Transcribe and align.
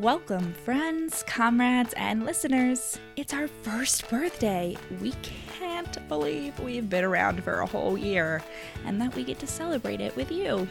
Welcome, 0.00 0.54
friends, 0.64 1.22
comrades, 1.24 1.92
and 1.94 2.24
listeners. 2.24 2.98
It's 3.16 3.34
our 3.34 3.48
first 3.48 4.08
birthday. 4.08 4.74
We 5.02 5.12
can't 5.58 6.08
believe 6.08 6.58
we've 6.58 6.88
been 6.88 7.04
around 7.04 7.44
for 7.44 7.60
a 7.60 7.66
whole 7.66 7.98
year 7.98 8.42
and 8.86 8.98
that 8.98 9.14
we 9.14 9.24
get 9.24 9.38
to 9.40 9.46
celebrate 9.46 10.00
it 10.00 10.16
with 10.16 10.32
you. 10.32 10.66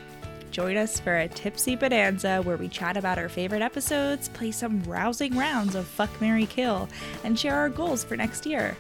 Join 0.50 0.78
us 0.78 1.00
for 1.00 1.16
a 1.16 1.28
tipsy 1.28 1.76
bonanza 1.76 2.42
where 2.42 2.58
we 2.58 2.68
chat 2.68 2.98
about 2.98 3.20
our 3.20 3.30
favorite 3.30 3.62
episodes, 3.62 4.30
play 4.30 4.50
some 4.50 4.82
rousing 4.86 5.38
rounds 5.38 5.76
of 5.76 5.86
Fuck 5.86 6.20
Marry 6.20 6.48
Kill, 6.48 6.90
and 7.24 7.38
share 7.38 7.54
our 7.54 7.70
goals 7.70 8.04
for 8.04 8.18
next 8.18 8.48
year. 8.48 8.76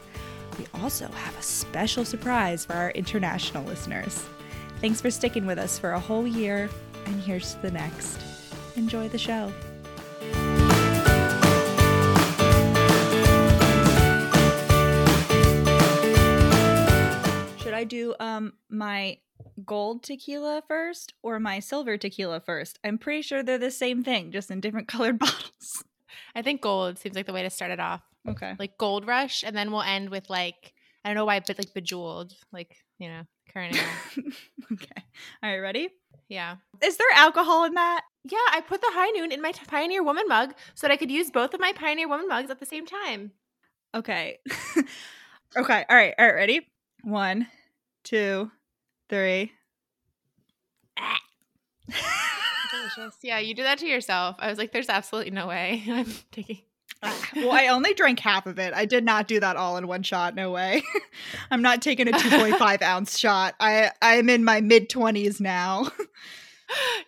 We 0.57 0.65
also 0.81 1.09
have 1.09 1.37
a 1.37 1.43
special 1.43 2.03
surprise 2.03 2.65
for 2.65 2.73
our 2.73 2.89
international 2.91 3.65
listeners. 3.65 4.25
Thanks 4.81 4.99
for 4.99 5.11
sticking 5.11 5.45
with 5.45 5.59
us 5.59 5.77
for 5.77 5.91
a 5.91 5.99
whole 5.99 6.25
year, 6.25 6.71
and 7.05 7.21
here's 7.21 7.53
to 7.53 7.61
the 7.61 7.71
next. 7.71 8.19
Enjoy 8.75 9.07
the 9.09 9.19
show. 9.19 9.53
I 17.79 17.83
do 17.85 18.13
um 18.19 18.53
my 18.69 19.17
gold 19.65 20.03
tequila 20.03 20.61
first 20.67 21.13
or 21.23 21.39
my 21.39 21.59
silver 21.59 21.97
tequila 21.97 22.39
first? 22.41 22.77
I'm 22.83 22.97
pretty 22.97 23.21
sure 23.21 23.41
they're 23.41 23.57
the 23.57 23.71
same 23.71 24.03
thing, 24.03 24.31
just 24.31 24.51
in 24.51 24.59
different 24.59 24.87
colored 24.93 25.17
bottles. 25.17 25.83
I 26.35 26.41
think 26.41 26.61
gold 26.61 26.99
seems 26.99 27.15
like 27.15 27.25
the 27.25 27.33
way 27.33 27.43
to 27.43 27.49
start 27.49 27.71
it 27.71 27.79
off. 27.79 28.01
Okay. 28.27 28.53
Like 28.59 28.77
gold 28.77 29.07
rush, 29.07 29.43
and 29.43 29.55
then 29.55 29.71
we'll 29.71 29.81
end 29.81 30.09
with 30.09 30.29
like 30.29 30.73
I 31.03 31.09
don't 31.09 31.15
know 31.15 31.25
why, 31.25 31.39
but 31.39 31.57
like 31.57 31.73
bejeweled, 31.73 32.33
like 32.51 32.75
you 32.97 33.07
know, 33.07 33.21
current 33.53 33.75
era. 33.77 33.87
okay. 34.73 35.03
All 35.41 35.49
right, 35.49 35.59
ready? 35.59 35.89
yeah, 36.27 36.57
Is 36.83 36.97
there 36.97 37.07
alcohol 37.15 37.63
in 37.63 37.73
that? 37.75 38.01
yeah. 38.25 38.37
I 38.51 38.61
put 38.61 38.81
the 38.81 38.91
high 38.91 39.09
noon 39.11 39.31
in 39.31 39.41
my 39.41 39.53
Pioneer 39.53 40.03
Woman 40.03 40.25
mug 40.27 40.53
so 40.75 40.85
that 40.85 40.93
I 40.93 40.97
could 40.97 41.09
use 41.09 41.31
both 41.31 41.53
of 41.53 41.61
my 41.61 41.71
Pioneer 41.71 42.09
Woman 42.09 42.27
mugs 42.27 42.51
at 42.51 42.59
the 42.59 42.65
same 42.65 42.85
time. 42.85 43.31
Okay. 43.95 44.37
okay. 45.57 45.85
All 45.89 45.95
right. 45.95 46.13
All 46.19 46.25
right. 46.25 46.35
Ready? 46.35 46.67
One, 47.03 47.47
two, 48.03 48.51
three. 49.09 49.51
Delicious. 52.71 53.15
Yeah, 53.23 53.39
you 53.39 53.53
do 53.53 53.63
that 53.63 53.79
to 53.79 53.87
yourself. 53.87 54.35
I 54.39 54.49
was 54.49 54.57
like, 54.57 54.71
there's 54.71 54.89
absolutely 54.89 55.31
no 55.31 55.47
way 55.47 55.83
I'm 55.89 56.07
taking. 56.31 56.59
well, 57.35 57.51
I 57.51 57.67
only 57.67 57.93
drank 57.93 58.19
half 58.19 58.45
of 58.45 58.59
it. 58.59 58.73
I 58.73 58.85
did 58.85 59.05
not 59.05 59.27
do 59.27 59.39
that 59.39 59.55
all 59.55 59.77
in 59.77 59.87
one 59.87 60.03
shot. 60.03 60.35
No 60.35 60.51
way. 60.51 60.83
I'm 61.51 61.61
not 61.61 61.81
taking 61.81 62.09
a 62.09 62.11
2.5 62.11 62.81
ounce 62.81 63.17
shot. 63.17 63.55
I 63.59 63.91
I'm 64.01 64.29
in 64.29 64.43
my 64.43 64.59
mid 64.59 64.89
20s 64.89 65.39
now. 65.39 65.87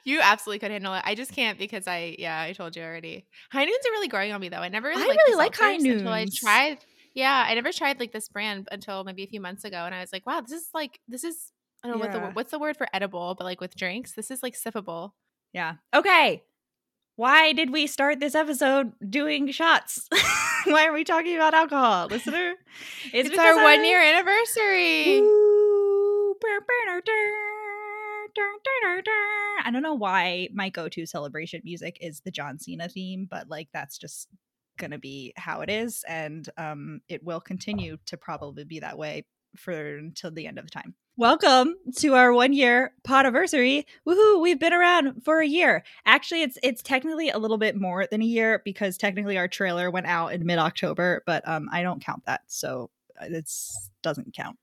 you 0.05 0.21
absolutely 0.21 0.59
could 0.59 0.71
handle 0.71 0.93
it. 0.93 1.03
I 1.05 1.13
just 1.13 1.33
can't 1.33 1.59
because 1.59 1.87
I, 1.87 2.15
yeah, 2.17 2.39
I 2.41 2.53
told 2.53 2.75
you 2.77 2.83
already. 2.83 3.25
High 3.51 3.65
noons 3.65 3.85
are 3.85 3.91
really 3.91 4.07
growing 4.07 4.31
on 4.31 4.39
me 4.39 4.47
though. 4.47 4.57
I 4.57 4.69
never 4.69 4.87
really 4.87 5.03
I 5.03 5.07
really 5.07 5.35
like 5.35 5.55
High 5.57 5.77
seltzers 5.77 5.91
until 5.91 6.13
I 6.13 6.19
Noons. 6.23 6.39
tried. 6.39 6.77
Yeah, 7.13 7.45
I 7.47 7.53
never 7.55 7.71
tried 7.71 7.99
like 7.99 8.11
this 8.11 8.29
brand 8.29 8.67
until 8.71 9.03
maybe 9.03 9.23
a 9.23 9.27
few 9.27 9.41
months 9.41 9.63
ago, 9.65 9.77
and 9.77 9.93
I 9.93 9.99
was 10.01 10.13
like, 10.13 10.25
wow, 10.25 10.41
this 10.41 10.51
is 10.51 10.69
like 10.73 10.99
this 11.07 11.23
is. 11.23 11.51
I 11.83 11.87
don't 11.87 11.97
know 11.97 12.05
what 12.05 12.11
the 12.11 12.19
what's 12.33 12.51
the 12.51 12.59
word 12.59 12.77
for 12.77 12.87
edible, 12.93 13.35
but 13.35 13.43
like 13.43 13.59
with 13.59 13.75
drinks, 13.75 14.13
this 14.13 14.29
is 14.29 14.43
like 14.43 14.55
sippable. 14.55 15.13
Yeah. 15.51 15.75
Okay. 15.93 16.43
Why 17.15 17.53
did 17.53 17.71
we 17.71 17.87
start 17.87 18.19
this 18.19 18.35
episode 18.35 18.93
doing 19.07 19.51
shots? 19.51 20.07
Why 20.65 20.85
are 20.85 20.93
we 20.93 21.03
talking 21.03 21.35
about 21.35 21.53
alcohol, 21.53 22.07
listener? 22.07 22.53
It's, 23.13 23.29
because 23.29 23.39
our 23.39 23.59
I- 23.59 23.63
one 23.63 23.83
year 23.85 24.01
anniversary. 24.01 25.19
Ooh. 25.19 26.01
I 29.63 29.69
don't 29.71 29.83
know 29.83 29.93
why 29.93 30.49
my 30.53 30.69
go-to 30.69 31.05
celebration 31.05 31.61
music 31.63 31.97
is 32.01 32.21
the 32.21 32.31
John 32.31 32.59
Cena 32.59 32.89
theme, 32.89 33.27
but 33.29 33.49
like 33.49 33.69
that's 33.73 33.97
just 33.97 34.27
gonna 34.77 34.99
be 34.99 35.33
how 35.35 35.61
it 35.61 35.69
is, 35.69 36.03
and 36.07 36.47
um, 36.57 37.01
it 37.07 37.23
will 37.23 37.41
continue 37.41 37.97
to 38.07 38.17
probably 38.17 38.63
be 38.63 38.79
that 38.79 38.97
way 38.97 39.25
for 39.55 39.97
until 39.97 40.31
the 40.31 40.47
end 40.47 40.57
of 40.57 40.65
the 40.65 40.71
time. 40.71 40.95
Welcome 41.17 41.75
to 41.97 42.15
our 42.15 42.31
one 42.33 42.53
year 42.53 42.93
podiversary. 43.07 43.85
Woohoo! 44.07 44.41
We've 44.41 44.59
been 44.59 44.73
around 44.73 45.23
for 45.23 45.39
a 45.39 45.47
year. 45.47 45.83
Actually, 46.05 46.43
it's 46.43 46.57
it's 46.63 46.81
technically 46.81 47.29
a 47.29 47.37
little 47.37 47.57
bit 47.57 47.75
more 47.75 48.07
than 48.09 48.21
a 48.21 48.25
year 48.25 48.61
because 48.63 48.97
technically 48.97 49.37
our 49.37 49.47
trailer 49.47 49.91
went 49.91 50.07
out 50.07 50.33
in 50.33 50.45
mid 50.45 50.57
October, 50.57 51.21
but 51.25 51.47
um, 51.47 51.67
I 51.71 51.83
don't 51.83 52.03
count 52.03 52.25
that, 52.25 52.41
so 52.47 52.89
it's 53.21 53.91
doesn't 54.01 54.33
count. 54.33 54.57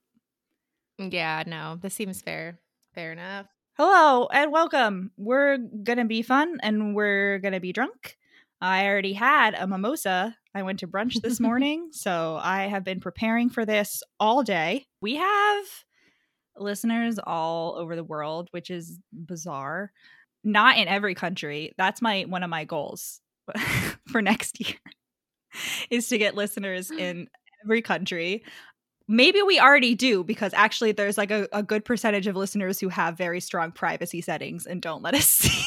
Yeah, 0.99 1.45
no, 1.47 1.79
this 1.81 1.95
seems 1.95 2.21
fair. 2.21 2.59
Fair 2.95 3.13
enough. 3.13 3.47
Hello 3.75 4.27
and 4.33 4.51
welcome. 4.51 5.13
We're 5.17 5.59
gonna 5.59 6.07
be 6.07 6.23
fun 6.23 6.59
and 6.63 6.97
we're 6.97 7.39
gonna 7.39 7.61
be 7.61 7.73
drunk. 7.73 8.17
I 8.61 8.87
already 8.87 9.13
had 9.13 9.55
a 9.55 9.67
mimosa. 9.67 10.37
I 10.55 10.63
went 10.63 10.81
to 10.81 10.89
brunch 10.89 11.21
this 11.21 11.41
morning, 11.41 11.91
so 11.93 12.39
I 12.41 12.63
have 12.67 12.85
been 12.85 13.01
preparing 13.01 13.51
for 13.51 13.65
this 13.65 14.03
all 14.19 14.43
day. 14.43 14.87
We 15.01 15.17
have 15.17 15.65
listeners 16.57 17.19
all 17.23 17.77
over 17.77 17.95
the 17.95 18.05
world, 18.05 18.49
which 18.51 18.71
is 18.71 18.99
bizarre. 19.13 19.93
Not 20.45 20.79
in 20.79 20.89
every 20.89 21.15
country. 21.15 21.73
That's 21.79 22.03
my 22.03 22.23
one 22.23 22.43
of 22.43 22.51
my 22.51 22.65
goals 22.65 23.21
for 24.09 24.23
next 24.23 24.61
year 24.61 24.79
is 25.91 26.09
to 26.09 26.19
get 26.19 26.35
listeners 26.35 26.91
in 26.99 27.29
every 27.65 27.83
country. 27.83 28.45
Maybe 29.11 29.41
we 29.41 29.59
already 29.59 29.95
do 29.95 30.23
because 30.23 30.53
actually 30.53 30.93
there's 30.93 31.17
like 31.17 31.31
a, 31.31 31.49
a 31.53 31.63
good 31.63 31.85
percentage 31.85 32.27
of 32.27 32.37
listeners 32.37 32.79
who 32.79 32.91
have 32.91 33.17
very 33.17 33.41
strong 33.41 33.73
privacy 33.73 34.21
settings 34.21 34.67
and 34.67 34.83
don't 34.83 35.03
let 35.03 35.15
us 35.15 35.27
see. 35.27 35.65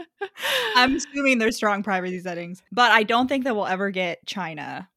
Where 0.00 0.06
they're 0.20 0.28
from. 0.28 0.72
I'm 0.76 0.96
assuming 0.96 1.38
there's 1.38 1.56
strong 1.56 1.82
privacy 1.82 2.20
settings, 2.20 2.62
but 2.72 2.90
I 2.90 3.02
don't 3.02 3.28
think 3.28 3.44
that 3.44 3.54
we'll 3.54 3.66
ever 3.66 3.90
get 3.90 4.24
China 4.26 4.88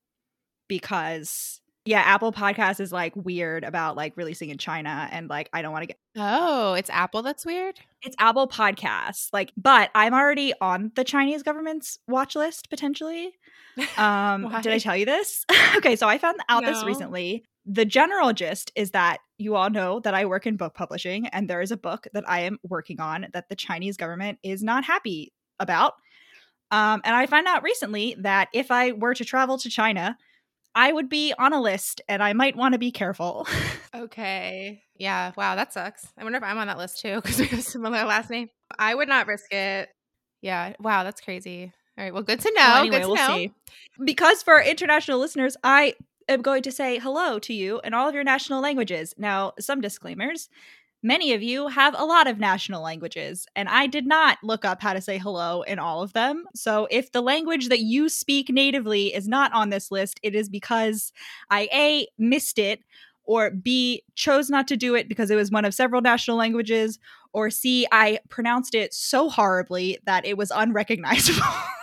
because 0.68 1.62
yeah, 1.86 2.00
Apple 2.00 2.32
Podcast 2.32 2.80
is 2.80 2.94
like 2.94 3.14
weird 3.16 3.64
about 3.66 3.98
like 3.98 4.14
releasing 4.16 4.50
in 4.50 4.58
China 4.58 5.10
and 5.12 5.30
like 5.30 5.50
I 5.52 5.62
don't 5.62 5.74
want 5.74 5.84
to 5.84 5.88
get 5.88 5.98
Oh, 6.16 6.74
it's 6.74 6.90
Apple 6.90 7.24
that's 7.24 7.46
weird. 7.46 7.80
it's 8.04 8.16
Apple 8.20 8.48
Podcasts. 8.48 9.28
Like, 9.34 9.52
but 9.58 9.90
I'm 9.94 10.14
already 10.14 10.54
on 10.62 10.92
the 10.96 11.04
Chinese 11.04 11.44
government's 11.44 12.00
watch 12.08 12.36
list 12.36 12.70
potentially. 12.70 13.34
Um, 13.98 14.56
did 14.62 14.72
I 14.72 14.78
tell 14.78 14.96
you 14.96 15.06
this? 15.06 15.48
okay, 15.78 15.96
so 15.96 16.08
I 16.08 16.20
found 16.20 16.40
out 16.48 16.64
this 16.64 16.84
recently. 16.84 17.44
The 17.66 17.86
general 17.86 18.34
gist 18.34 18.72
is 18.76 18.92
that 18.92 19.20
you 19.38 19.56
all 19.56 19.70
know 19.70 20.00
that 20.02 20.14
I 20.14 20.26
work 20.26 20.46
in 20.46 20.58
book 20.58 20.74
publishing, 20.74 21.28
and 21.28 21.50
there 21.50 21.62
is 21.62 21.72
a 21.72 21.78
book 21.78 22.08
that 22.14 22.28
I 22.28 22.42
am 22.42 22.60
working 22.64 23.00
on 23.00 23.28
that 23.34 23.50
the 23.50 23.56
Chinese 23.56 23.98
government 23.98 24.40
is 24.44 24.64
not 24.64 24.84
happy 24.84 25.34
about. 25.60 25.94
Um, 26.72 27.02
and 27.06 27.16
I 27.16 27.26
found 27.28 27.48
out 27.48 27.64
recently 27.64 28.16
that 28.20 28.50
if 28.54 28.72
I 28.72 28.92
were 28.92 29.14
to 29.14 29.24
travel 29.24 29.58
to 29.60 29.70
China, 29.70 30.18
I 30.76 30.92
would 30.92 31.08
be 31.08 31.34
on 31.38 31.54
a 31.54 31.62
list, 31.62 32.02
and 32.10 32.22
I 32.24 32.34
might 32.34 32.56
want 32.56 32.74
to 32.74 32.80
be 32.80 32.92
careful. 32.92 33.48
Okay. 33.96 34.82
Yeah. 34.96 35.34
Wow, 35.38 35.56
that 35.56 35.72
sucks. 35.72 36.08
I 36.18 36.24
wonder 36.24 36.38
if 36.38 36.44
I'm 36.44 36.58
on 36.58 36.66
that 36.66 36.80
list 36.80 37.00
too 37.00 37.22
because 37.22 37.40
we 37.40 37.46
have 37.46 37.60
a 37.60 37.62
similar 37.62 38.06
last 38.06 38.30
name. 38.32 38.50
I 38.80 38.96
would 38.96 39.08
not 39.08 39.28
risk 39.28 39.54
it. 39.54 39.90
Yeah. 40.42 40.74
Wow, 40.80 41.04
that's 41.04 41.22
crazy. 41.22 41.72
All 41.98 42.04
right. 42.04 42.12
Well, 42.12 42.24
good 42.24 42.40
to 42.40 42.52
know. 42.56 42.62
Well, 42.62 42.78
anyway, 42.80 42.98
good 42.98 43.02
to 43.04 43.08
we'll 43.10 43.16
know. 43.18 43.36
see. 43.36 43.52
Because 44.04 44.42
for 44.42 44.60
international 44.60 45.20
listeners, 45.20 45.56
I 45.64 45.94
am 46.30 46.42
going 46.42 46.64
to 46.64 46.72
say 46.72 47.00
hello 47.00 47.40
to 47.40 47.54
you 47.54 47.82
in 47.84 47.94
all 47.94 48.08
of 48.08 48.16
your 48.16 48.24
national 48.24 48.62
languages. 48.62 49.14
Now, 49.18 49.54
some 49.60 49.82
disclaimers. 49.82 50.50
Many 51.06 51.34
of 51.34 51.44
you 51.44 51.68
have 51.68 51.94
a 51.98 52.06
lot 52.06 52.28
of 52.28 52.40
national 52.40 52.82
languages, 52.82 53.46
and 53.58 53.68
I 53.68 53.88
did 53.88 54.08
not 54.08 54.38
look 54.42 54.64
up 54.64 54.82
how 54.82 54.94
to 54.94 55.02
say 55.02 55.18
hello 55.18 55.62
in 55.64 55.78
all 55.78 56.02
of 56.02 56.14
them. 56.14 56.46
So, 56.56 56.88
if 56.90 57.12
the 57.12 57.22
language 57.22 57.68
that 57.68 57.82
you 57.82 58.08
speak 58.08 58.48
natively 58.50 59.14
is 59.14 59.28
not 59.28 59.52
on 59.54 59.70
this 59.70 59.92
list, 59.92 60.20
it 60.24 60.34
is 60.34 60.48
because 60.48 61.12
I 61.50 61.68
A, 61.74 62.08
missed 62.18 62.58
it, 62.58 62.80
or 63.26 63.52
B, 63.52 64.04
chose 64.16 64.50
not 64.50 64.66
to 64.70 64.78
do 64.78 64.96
it 64.96 65.10
because 65.10 65.30
it 65.30 65.36
was 65.36 65.52
one 65.52 65.66
of 65.66 65.74
several 65.74 66.02
national 66.02 66.38
languages, 66.38 67.00
or 67.34 67.50
C, 67.50 67.86
I 67.92 68.20
pronounced 68.30 68.74
it 68.74 68.94
so 68.94 69.30
horribly 69.30 70.00
that 70.06 70.26
it 70.26 70.38
was 70.38 70.52
unrecognizable. 70.56 71.44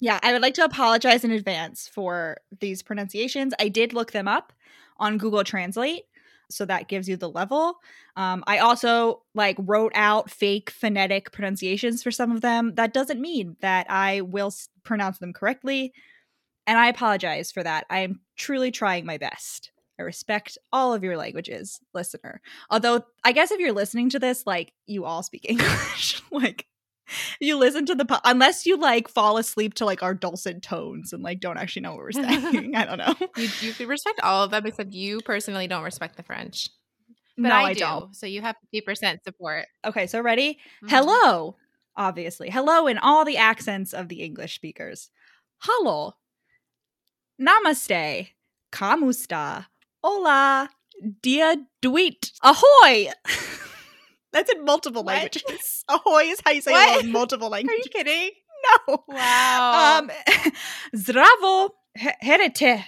yeah, 0.00 0.18
I 0.22 0.32
would 0.32 0.42
like 0.42 0.54
to 0.54 0.64
apologize 0.64 1.24
in 1.24 1.30
advance 1.30 1.88
for 1.88 2.38
these 2.60 2.82
pronunciations. 2.82 3.52
I 3.58 3.68
did 3.68 3.92
look 3.92 4.12
them 4.12 4.28
up 4.28 4.52
on 4.98 5.18
Google 5.18 5.44
Translate, 5.44 6.04
so 6.50 6.64
that 6.64 6.88
gives 6.88 7.08
you 7.08 7.16
the 7.16 7.28
level. 7.28 7.74
Um, 8.16 8.42
I 8.46 8.58
also 8.58 9.22
like 9.34 9.56
wrote 9.58 9.92
out 9.94 10.30
fake 10.30 10.70
phonetic 10.70 11.32
pronunciations 11.32 12.02
for 12.02 12.10
some 12.10 12.30
of 12.30 12.40
them. 12.40 12.74
That 12.74 12.92
doesn't 12.92 13.20
mean 13.20 13.56
that 13.60 13.86
I 13.90 14.22
will 14.22 14.48
s- 14.48 14.68
pronounce 14.84 15.18
them 15.18 15.32
correctly, 15.32 15.92
and 16.66 16.78
I 16.78 16.88
apologize 16.88 17.50
for 17.50 17.62
that. 17.62 17.86
I 17.90 18.00
am 18.00 18.20
truly 18.36 18.70
trying 18.70 19.04
my 19.04 19.18
best. 19.18 19.72
I 19.98 20.02
respect 20.04 20.58
all 20.72 20.94
of 20.94 21.02
your 21.02 21.16
languages, 21.16 21.80
listener. 21.92 22.40
Although, 22.70 23.04
I 23.24 23.32
guess 23.32 23.50
if 23.50 23.58
you're 23.58 23.72
listening 23.72 24.10
to 24.10 24.20
this, 24.20 24.46
like 24.46 24.72
you 24.86 25.04
all 25.04 25.24
speak 25.24 25.44
English, 25.48 26.22
like 26.30 26.66
you 27.40 27.56
listen 27.56 27.86
to 27.86 27.94
the 27.94 28.04
po- 28.04 28.20
unless 28.24 28.66
you 28.66 28.76
like 28.76 29.08
fall 29.08 29.36
asleep 29.38 29.74
to 29.74 29.84
like 29.84 30.02
our 30.02 30.14
dulcet 30.14 30.62
tones 30.62 31.12
and 31.12 31.22
like 31.22 31.40
don't 31.40 31.58
actually 31.58 31.82
know 31.82 31.90
what 31.92 31.98
we're 31.98 32.12
saying. 32.12 32.74
I 32.76 32.84
don't 32.84 32.98
know. 32.98 33.14
You, 33.36 33.48
you 33.60 33.72
could 33.72 33.88
respect 33.88 34.20
all 34.22 34.44
of 34.44 34.50
them 34.50 34.66
except 34.66 34.92
you 34.92 35.20
personally 35.20 35.66
don't 35.66 35.84
respect 35.84 36.16
the 36.16 36.22
French. 36.22 36.68
But 37.36 37.48
no, 37.50 37.54
I, 37.54 37.62
I, 37.62 37.72
do. 37.74 37.80
don't. 37.80 38.16
So 38.16 38.26
you 38.26 38.40
have 38.42 38.56
50% 38.74 39.22
support. 39.22 39.66
Okay, 39.84 40.06
so 40.08 40.20
ready? 40.20 40.58
Mhm. 40.84 40.90
Hello. 40.90 41.56
obviously. 41.96 42.50
Hello 42.50 42.86
in 42.86 42.98
all 42.98 43.24
the 43.24 43.36
accents 43.36 43.92
of 43.92 44.08
the 44.08 44.22
English 44.22 44.54
speakers. 44.54 45.10
Hello. 45.58 46.14
Namaste. 47.40 48.28
Kamusta. 48.72 49.66
Hola. 50.02 50.68
Dia 51.22 51.56
duit. 51.82 52.32
Ahoy. 52.42 53.08
That's 54.38 54.52
in 54.52 54.64
multiple 54.64 55.02
What? 55.02 55.14
languages. 55.14 55.84
Ahoy 55.88 56.22
is 56.30 56.40
how 56.44 56.52
you 56.52 56.60
say 56.62 56.70
What? 56.72 56.88
hello 56.88 57.00
in 57.00 57.12
multiple 57.12 57.48
languages. 57.50 57.74
Are 57.74 57.84
you 57.84 57.90
kidding? 57.90 58.30
No. 58.88 59.04
Wow. 59.06 59.98
Um, 60.00 60.10
Zdravo 60.96 61.70
he- 61.94 62.10
herete. 62.22 62.82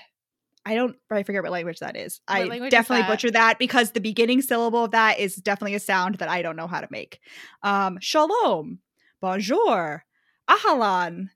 I 0.66 0.74
don't. 0.74 0.96
I 1.10 1.22
forget 1.22 1.42
what 1.42 1.52
language 1.52 1.78
that 1.78 1.96
is. 1.96 2.20
What 2.26 2.38
I 2.38 2.44
language 2.44 2.68
is 2.68 2.70
definitely 2.72 3.02
that? 3.02 3.10
butcher 3.10 3.30
that 3.30 3.58
because 3.58 3.92
the 3.92 4.00
beginning 4.00 4.42
syllable 4.42 4.84
of 4.84 4.90
that 4.90 5.18
is 5.20 5.36
definitely 5.36 5.74
a 5.76 5.80
sound 5.80 6.16
that 6.16 6.28
I 6.28 6.42
don't 6.42 6.56
know 6.56 6.66
how 6.66 6.80
to 6.80 6.88
make. 6.90 7.20
Um, 7.62 7.98
shalom, 8.00 8.80
bonjour, 9.22 10.04
ahalan, 10.48 11.30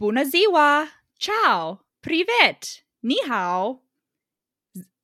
bună 0.00 0.22
ziua, 0.24 0.86
ciao, 1.18 1.80
privet, 2.02 2.82
ni 3.02 3.18
hao, 3.26 3.80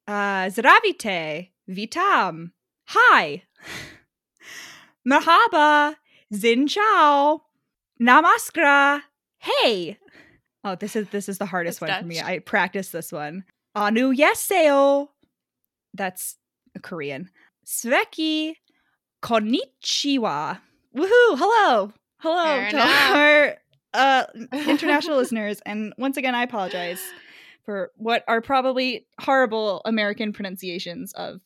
uh, 0.06 0.48
zdravite, 0.50 1.50
vitam, 1.68 2.52
hi, 2.88 3.42
merhaba, 5.08 5.94
zin 6.34 6.66
ciao, 6.66 7.42
Namaskra. 8.00 9.02
hey. 9.38 9.98
Oh, 10.64 10.74
this 10.74 10.96
is 10.96 11.08
this 11.10 11.28
is 11.28 11.38
the 11.38 11.46
hardest 11.46 11.80
That's 11.80 11.92
one 11.92 12.00
for 12.02 12.06
me. 12.08 12.20
I 12.20 12.40
practiced 12.40 12.92
this 12.92 13.12
one. 13.12 13.44
Anu 13.74 14.12
yeseo. 14.14 15.08
That's 15.94 16.36
Korean. 16.82 17.30
Sveki 17.66 18.54
konnichiwa. 19.22 20.58
Woohoo! 20.96 21.38
Hello, 21.38 21.92
hello 22.18 22.44
Fair 22.44 22.70
to 22.70 22.76
enough. 22.76 23.14
our 23.14 23.56
uh, 23.94 24.24
international 24.68 25.16
listeners. 25.16 25.60
And 25.64 25.92
once 25.96 26.16
again, 26.16 26.34
I 26.34 26.42
apologize 26.42 27.00
for 27.64 27.92
what 27.96 28.24
are 28.26 28.40
probably 28.40 29.06
horrible 29.20 29.82
American 29.84 30.32
pronunciations 30.32 31.12
of 31.12 31.40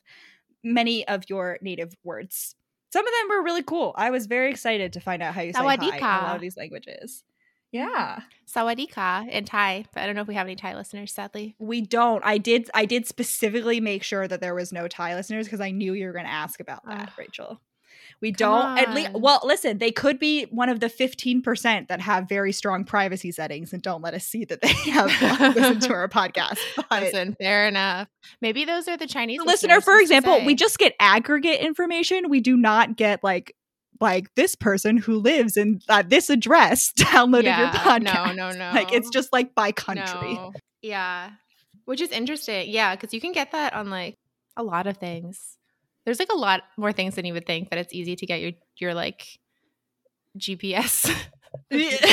many 0.63 1.07
of 1.09 1.25
your 1.29 1.59
native 1.63 1.95
words. 2.05 2.55
Some 2.93 3.07
of 3.07 3.13
them 3.13 3.37
were 3.37 3.43
really 3.43 3.63
cool. 3.63 3.95
I 3.97 4.11
was 4.11 4.27
very 4.27 4.51
excited 4.51 4.93
to 4.93 5.01
find 5.01 5.23
out 5.23 5.35
how 5.35 5.41
you 5.41 5.53
say 5.53 5.59
hi 5.61 5.75
in 5.75 5.83
a 5.83 5.99
lot 5.99 6.35
of 6.37 6.41
these 6.43 6.57
languages. 6.57 7.25
Yeah. 7.73 8.21
Sawadika 8.47 9.29
in 9.31 9.47
Thai, 9.47 9.87
but 9.95 10.03
I 10.03 10.07
don't 10.07 10.15
know 10.15 10.21
if 10.21 10.29
we 10.29 10.35
have 10.35 10.47
any 10.47 10.57
Thai 10.57 10.77
listeners, 10.77 11.11
sadly. 11.11 11.57
We 11.59 11.81
don't. 11.81 12.23
I 12.25 12.37
did 12.37 12.71
I 12.75 12.85
did 12.85 13.07
specifically 13.07 13.81
make 13.81 14.03
sure 14.03 14.29
that 14.29 14.43
there 14.43 14.55
was 14.55 14.73
no 14.73 14.89
Thai 14.89 15.15
listeners 15.15 15.47
because 15.47 15.63
I 15.63 15.71
knew 15.71 15.95
you 15.95 16.07
were 16.07 16.13
going 16.13 16.27
to 16.27 16.31
ask 16.31 16.61
about 16.61 16.85
that, 16.87 17.09
Ugh. 17.09 17.13
Rachel. 17.19 17.61
We 18.23 18.31
Come 18.33 18.77
don't 18.77 18.79
at 18.79 18.95
least 18.95 19.11
well, 19.15 19.41
listen, 19.43 19.79
they 19.79 19.91
could 19.91 20.21
be 20.21 20.45
one 20.45 20.69
of 20.69 20.79
the 20.79 20.87
15% 20.87 21.89
that 21.89 22.01
have 22.01 22.29
very 22.29 22.53
strong 22.53 22.85
privacy 22.85 23.33
settings 23.33 23.73
and 23.73 23.83
don't 23.83 24.01
let 24.01 24.15
us 24.15 24.25
see 24.25 24.45
that 24.45 24.61
they 24.61 24.73
have 24.93 25.55
listened 25.57 25.83
to 25.83 25.93
our 25.93 26.09
podcast. 26.09 26.59
But 26.77 27.03
Listen, 27.03 27.35
fair 27.35 27.67
enough. 27.67 28.07
Maybe 28.41 28.65
those 28.65 28.87
are 28.87 28.97
the 28.97 29.09
Chinese 29.09 29.41
listener, 29.43 29.81
for 29.81 29.99
example, 29.99 30.45
we 30.47 30.55
just 30.55 30.79
get 30.79 30.95
aggregate 31.01 31.61
information. 31.61 32.31
We 32.31 32.41
do 32.41 32.57
not 32.57 32.97
get 32.97 33.25
like 33.25 33.57
like 34.01 34.33
this 34.35 34.55
person 34.55 34.99
who 34.99 35.19
lives 35.19 35.57
in 35.57 35.81
uh, 35.89 36.03
this 36.07 36.31
address 36.31 36.93
downloaded 36.99 37.57
your 37.59 37.69
podcast. 37.69 38.37
No, 38.37 38.51
no, 38.51 38.51
no. 38.57 38.71
Like 38.73 38.93
it's 38.93 39.11
just 39.11 39.33
like 39.33 39.55
by 39.55 39.73
country. 39.73 40.35
No. 40.35 40.53
Yeah. 40.81 41.31
Which 41.87 42.01
is 42.01 42.11
interesting. 42.11 42.71
Yeah, 42.71 42.95
because 42.95 43.13
you 43.13 43.21
can 43.21 43.33
get 43.33 43.51
that 43.51 43.75
on 43.75 43.91
like 43.91 44.15
a 44.57 44.63
lot 44.63 44.87
of 44.87 44.99
things. 44.99 45.57
There's 46.05 46.19
like 46.19 46.33
a 46.33 46.37
lot 46.37 46.63
more 46.77 46.93
things 46.93 47.15
than 47.15 47.25
you 47.25 47.35
would 47.35 47.47
think 47.47 47.71
that 47.71 47.79
it's 47.79 47.93
easy 47.93 48.17
to 48.17 48.27
get 48.27 48.41
your 48.41 48.53
your 48.79 48.95
like 48.95 49.39
GPS. 50.39 51.15
it's 51.71 52.05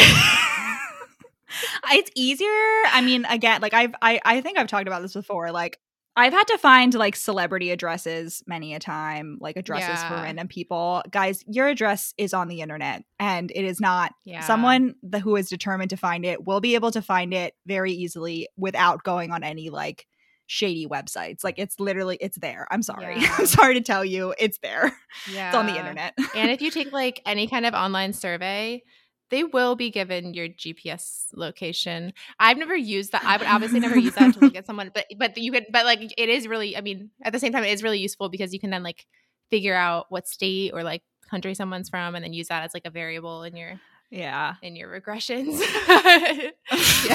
easier. 2.16 2.48
I 2.48 3.02
mean, 3.04 3.26
again, 3.26 3.62
like 3.62 3.74
I've 3.74 3.96
I 4.02 4.20
I 4.24 4.42
think 4.42 4.58
I've 4.58 4.68
talked 4.68 4.88
about 4.88 5.02
this 5.02 5.14
before. 5.14 5.52
Like 5.52 5.80
I've 6.16 6.34
had 6.34 6.48
to 6.48 6.58
find 6.58 6.94
like 6.96 7.16
celebrity 7.16 7.72
addresses 7.72 8.44
many 8.46 8.74
a 8.74 8.80
time, 8.80 9.38
like 9.40 9.56
addresses 9.56 10.04
for 10.04 10.16
random 10.16 10.50
people. 10.50 11.02
Guys, 11.10 11.46
your 11.48 11.70
address 11.70 12.14
is 12.18 12.34
on 12.34 12.50
the 12.50 12.60
internet 12.60 13.04
and 13.20 13.50
it 13.56 13.64
is 13.64 13.80
not 13.80 14.12
yeah. 14.26 14.42
someone 14.42 14.96
the, 15.02 15.20
who 15.20 15.38
is 15.38 15.48
determined 15.48 15.92
to 15.92 15.98
find 15.98 16.26
it 16.26 16.46
will 16.46 16.60
be 16.60 16.76
able 16.76 16.92
to 16.92 17.02
find 17.02 17.34
it 17.34 17.54
very 17.66 17.94
easily 17.94 18.50
without 18.58 19.04
going 19.04 19.32
on 19.32 19.44
any 19.44 19.70
like 19.70 20.08
shady 20.50 20.88
websites. 20.88 21.44
Like 21.44 21.60
it's 21.60 21.80
literally 21.80 22.18
it's 22.20 22.38
there. 22.38 22.68
I'm 22.72 22.82
sorry. 22.82 23.20
Yeah. 23.20 23.36
I'm 23.38 23.46
sorry 23.46 23.76
to 23.76 23.82
tell 23.82 24.04
you, 24.04 24.34
it's 24.40 24.58
there. 24.60 24.98
yeah. 25.32 25.50
It's 25.50 25.56
on 25.56 25.68
the 25.68 25.78
internet. 25.78 26.18
and 26.36 26.50
if 26.50 26.62
you 26.62 26.72
take 26.72 26.92
like 26.92 27.22
any 27.26 27.48
kind 27.48 27.66
of 27.68 27.76
online 27.76 28.14
survey, 28.14 28.82
they 29.30 29.44
will 29.44 29.76
be 29.76 29.92
given 29.92 30.34
your 30.34 30.48
GPS 30.48 31.28
location. 31.34 32.14
I've 32.40 32.58
never 32.58 32.76
used 32.76 33.12
that. 33.12 33.24
I 33.24 33.38
would 33.38 33.46
obviously 33.46 33.80
never 33.80 33.98
use 33.98 34.16
that 34.16 34.34
to 34.34 34.40
look 34.40 34.56
at 34.56 34.66
someone, 34.66 34.90
but 34.92 35.06
but 35.18 35.38
you 35.38 35.52
could 35.52 35.68
but 35.72 35.86
like 35.86 36.02
it 36.18 36.30
is 36.30 36.48
really 36.48 36.76
I 36.76 36.82
mean, 36.82 37.12
at 37.22 37.32
the 37.32 37.40
same 37.40 37.54
time 37.54 37.64
it 37.64 37.72
is 37.72 37.84
really 37.84 38.00
useful 38.00 38.30
because 38.30 38.52
you 38.52 38.60
can 38.60 38.72
then 38.72 38.82
like 38.82 39.06
figure 39.52 39.76
out 39.76 40.08
what 40.10 40.28
state 40.28 40.72
or 40.74 40.84
like 40.84 41.04
country 41.30 41.54
someone's 41.54 41.90
from 41.90 42.16
and 42.16 42.26
then 42.26 42.34
use 42.34 42.48
that 42.48 42.64
as 42.64 42.74
like 42.74 42.86
a 42.86 42.90
variable 42.90 43.44
in 43.44 43.56
your 43.56 43.80
yeah. 44.10 44.56
in 44.62 44.76
your 44.76 44.90
regressions. 44.90 45.60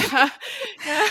yeah. 0.85 1.09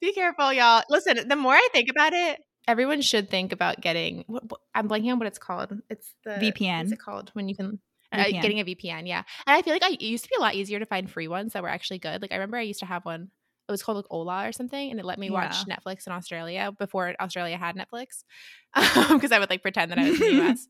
Be 0.00 0.12
careful, 0.12 0.52
y'all. 0.52 0.82
Listen, 0.88 1.28
the 1.28 1.36
more 1.36 1.54
I 1.54 1.68
think 1.72 1.88
about 1.90 2.12
it, 2.12 2.40
everyone 2.66 3.00
should 3.00 3.30
think 3.30 3.52
about 3.52 3.80
getting. 3.80 4.24
What, 4.26 4.50
what- 4.50 4.60
I'm 4.74 4.88
blanking 4.88 5.12
on 5.12 5.18
what 5.18 5.26
it's 5.28 5.38
called. 5.38 5.76
It's 5.88 6.14
the 6.24 6.32
VPN. 6.32 6.78
What's 6.80 6.92
it 6.92 6.98
called 7.00 7.30
when 7.34 7.48
you 7.48 7.56
can? 7.56 7.78
Uh, 8.12 8.24
getting 8.24 8.60
a 8.60 8.64
VPN, 8.64 9.08
yeah. 9.08 9.22
And 9.46 9.56
I 9.56 9.62
feel 9.62 9.72
like 9.72 9.82
I, 9.82 9.92
it 9.92 10.02
used 10.02 10.24
to 10.24 10.28
be 10.28 10.36
a 10.36 10.40
lot 10.42 10.54
easier 10.54 10.78
to 10.78 10.84
find 10.84 11.10
free 11.10 11.28
ones 11.28 11.54
that 11.54 11.62
were 11.62 11.70
actually 11.70 11.98
good. 11.98 12.20
Like 12.20 12.30
I 12.30 12.34
remember 12.34 12.58
I 12.58 12.62
used 12.62 12.80
to 12.80 12.86
have 12.86 13.06
one. 13.06 13.30
It 13.68 13.72
was 13.72 13.82
called 13.82 13.96
like 13.96 14.06
Hola 14.10 14.46
or 14.46 14.52
something, 14.52 14.90
and 14.90 15.00
it 15.00 15.06
let 15.06 15.18
me 15.18 15.30
watch 15.30 15.64
Netflix 15.66 16.06
in 16.06 16.12
Australia 16.12 16.72
before 16.78 17.14
Australia 17.18 17.56
had 17.56 17.74
Netflix, 17.74 18.24
because 19.14 19.32
I 19.32 19.38
would 19.38 19.48
like 19.48 19.62
pretend 19.62 19.92
that 19.92 19.98
I 19.98 20.10
was 20.10 20.20
in 20.20 20.36
the 20.36 20.44
US. 20.44 20.68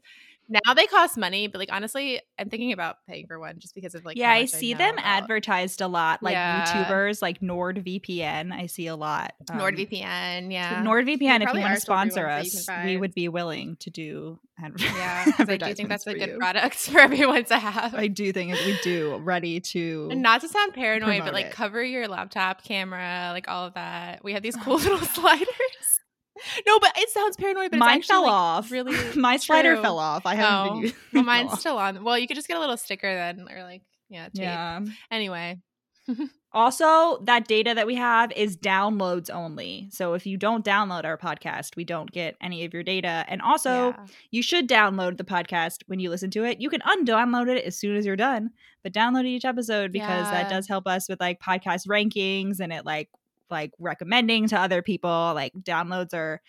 Now 0.66 0.74
they 0.74 0.86
cost 0.86 1.16
money, 1.16 1.46
but 1.46 1.58
like 1.58 1.72
honestly, 1.72 2.20
I'm 2.38 2.48
thinking 2.50 2.72
about 2.72 2.96
paying 3.08 3.26
for 3.26 3.38
one 3.38 3.58
just 3.58 3.74
because 3.74 3.94
of 3.94 4.04
like. 4.04 4.16
yeah, 4.16 4.30
I 4.30 4.44
see 4.44 4.72
know 4.72 4.78
them 4.78 4.94
about- 4.94 5.04
advertised 5.22 5.80
a 5.80 5.88
lot, 5.88 6.22
like 6.22 6.32
Yeah. 6.34 6.64
YouTubers, 6.66 7.22
like 7.22 7.40
NordVPN. 7.40 8.52
I 8.52 8.66
see 8.66 8.86
a 8.86 8.96
lot. 8.96 9.34
Um, 9.50 9.58
NordVPN, 9.58 10.52
yeah. 10.52 10.82
NordVPN, 10.84 11.42
if 11.42 11.52
you 11.54 11.60
want 11.60 11.74
to 11.74 11.80
sponsor 11.80 12.26
ones 12.26 12.52
that 12.66 12.66
you 12.68 12.72
us, 12.82 12.84
we 12.86 12.96
would 12.96 13.14
be 13.14 13.28
willing 13.28 13.76
to 13.80 13.90
do 13.90 14.38
adver- 14.62 14.76
Yeah, 14.78 15.24
I 15.38 15.56
do 15.56 15.74
think 15.74 15.88
that's 15.88 16.06
a 16.06 16.14
good 16.14 16.30
you. 16.30 16.38
product 16.38 16.76
for 16.88 16.98
everyone 17.00 17.44
to 17.46 17.58
have. 17.58 17.94
I 17.94 18.08
do 18.08 18.32
think 18.32 18.52
we 18.64 18.78
do 18.82 19.16
ready 19.18 19.60
to. 19.60 20.08
And 20.10 20.22
not 20.22 20.40
to 20.42 20.48
sound 20.48 20.74
paranoid, 20.74 21.24
but 21.24 21.32
like 21.32 21.46
it. 21.46 21.52
cover 21.52 21.82
your 21.82 22.08
laptop 22.08 22.62
camera, 22.64 23.30
like 23.32 23.48
all 23.48 23.66
of 23.66 23.74
that. 23.74 24.22
We 24.24 24.32
have 24.34 24.42
these 24.42 24.56
cool 24.56 24.76
little 24.78 24.98
sliders. 24.98 25.46
No, 26.66 26.78
but 26.78 26.92
it 26.96 27.08
sounds 27.10 27.36
paranoid, 27.36 27.70
but 27.70 27.78
Mine 27.78 27.98
it's 27.98 28.06
fell 28.06 28.22
like, 28.22 28.32
off. 28.32 28.70
Really, 28.70 28.96
My 29.16 29.36
slider 29.36 29.74
true. 29.74 29.82
fell 29.82 29.98
off. 29.98 30.26
I 30.26 30.34
haven't 30.34 30.54
Oh, 30.68 30.72
been 30.74 30.82
using. 30.82 30.96
well, 31.12 31.22
mine's 31.24 31.58
still 31.60 31.76
on. 31.78 32.02
Well, 32.04 32.18
you 32.18 32.26
could 32.26 32.36
just 32.36 32.48
get 32.48 32.56
a 32.56 32.60
little 32.60 32.76
sticker 32.76 33.12
then, 33.14 33.46
or 33.50 33.62
like, 33.62 33.82
yeah, 34.08 34.24
tape. 34.24 34.42
Yeah. 34.42 34.80
Anyway, 35.10 35.58
Also, 36.54 37.18
that 37.24 37.48
data 37.48 37.72
that 37.74 37.86
we 37.86 37.94
have 37.94 38.30
is 38.32 38.58
downloads 38.58 39.30
only. 39.30 39.88
So 39.90 40.12
if 40.12 40.26
you 40.26 40.36
don't 40.36 40.62
download 40.64 41.06
our 41.06 41.16
podcast, 41.16 41.76
we 41.76 41.84
don't 41.84 42.10
get 42.10 42.36
any 42.42 42.64
of 42.66 42.74
your 42.74 42.82
data. 42.82 43.24
And 43.26 43.40
also, 43.40 43.70
yeah. 43.90 44.06
you 44.30 44.42
should 44.42 44.68
download 44.68 45.16
the 45.16 45.24
podcast 45.24 45.78
when 45.86 45.98
you 45.98 46.10
listen 46.10 46.30
to 46.32 46.44
it. 46.44 46.60
You 46.60 46.68
can 46.68 46.82
undownload 46.82 47.48
it 47.48 47.64
as 47.64 47.78
soon 47.78 47.96
as 47.96 48.04
you're 48.04 48.16
done, 48.16 48.50
but 48.82 48.92
download 48.92 49.24
each 49.24 49.46
episode 49.46 49.92
because 49.92 50.30
that 50.30 50.50
does 50.50 50.68
help 50.68 50.86
us 50.86 51.08
with 51.08 51.20
like 51.20 51.40
podcast 51.40 51.86
rankings 51.86 52.60
and 52.60 52.70
it 52.70 52.84
like 52.84 53.08
like 53.50 53.72
recommending 53.78 54.48
to 54.48 54.58
other 54.58 54.82
people. 54.82 55.32
Like 55.34 55.52
downloads 55.54 56.14
are 56.14 56.40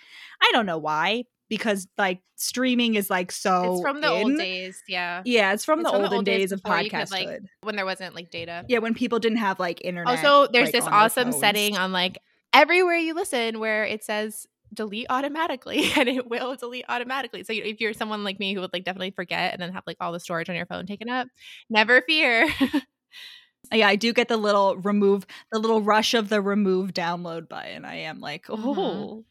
I 0.42 0.50
don't 0.54 0.66
know 0.66 0.78
why 0.78 1.26
because 1.50 1.88
like 1.98 2.22
streaming 2.36 2.96
is 2.96 3.10
like 3.10 3.32
so 3.32 3.74
it's 3.74 3.82
from 3.82 4.02
the 4.02 4.14
in. 4.14 4.24
old 4.24 4.38
days. 4.38 4.82
Yeah, 4.88 5.22
Yeah, 5.26 5.54
it's 5.54 5.64
from 5.64 5.80
It's 5.80 5.90
the 5.90 5.92
from 5.92 6.02
the 6.02 6.08
olden 6.08 6.18
old 6.18 6.26
days 6.26 6.50
days 6.50 6.52
of 6.52 6.62
podcast. 6.62 7.12
like, 7.12 7.42
when 7.62 7.76
there 7.76 7.86
wasn't 7.86 8.16
like 8.16 8.32
data. 8.32 8.66
yeah, 8.68 8.80
when 8.80 8.94
people 8.94 9.20
didn't 9.20 9.38
have 9.38 9.60
like 9.60 9.82
oh, 9.84 9.88
internet. 9.88 10.26
Also, 10.26 10.52
there's 10.52 10.68
like, 10.68 10.74
this 10.74 10.86
awesome 10.86 11.32
setting 11.32 11.78
on 11.78 11.92
like 11.92 12.18
everywhere 12.54 12.96
you 12.96 13.14
listen 13.14 13.60
where 13.60 13.86
it 13.86 14.04
says 14.04 14.48
delete 14.74 15.08
automatically 15.10 15.92
and 15.98 16.10
it 16.10 16.28
will 16.28 16.56
delete 16.56 16.86
automatically. 16.90 17.44
So 17.44 17.54
if 17.54 17.80
you're 17.80 17.94
someone 17.94 18.24
like 18.24 18.40
me 18.40 18.54
who 18.54 18.62
would 18.62 18.74
like 18.74 18.84
definitely 18.84 19.12
forget 19.12 19.54
and 19.54 19.62
then 19.62 19.74
have 19.74 19.84
like 19.86 19.98
all 20.00 20.12
the 20.12 20.20
storage 20.20 20.50
on 20.50 20.56
your 20.56 20.66
phone 20.66 20.86
taken 20.86 21.10
up, 21.10 21.28
never 21.70 22.02
fear. 22.02 22.48
Yeah, 23.74 23.88
I 23.88 23.96
do 23.96 24.14
get 24.14 24.28
the 24.28 24.38
little 24.38 24.78
remove, 24.78 25.26
the 25.52 25.60
little 25.60 25.82
rush 25.82 26.14
of 26.14 26.30
the 26.30 26.42
remove 26.42 26.94
download 26.94 27.50
button. 27.50 27.86
I 27.86 27.96
am 28.02 28.20
like, 28.20 28.50
oh, 28.50 28.56
Mhm. 28.58 29.24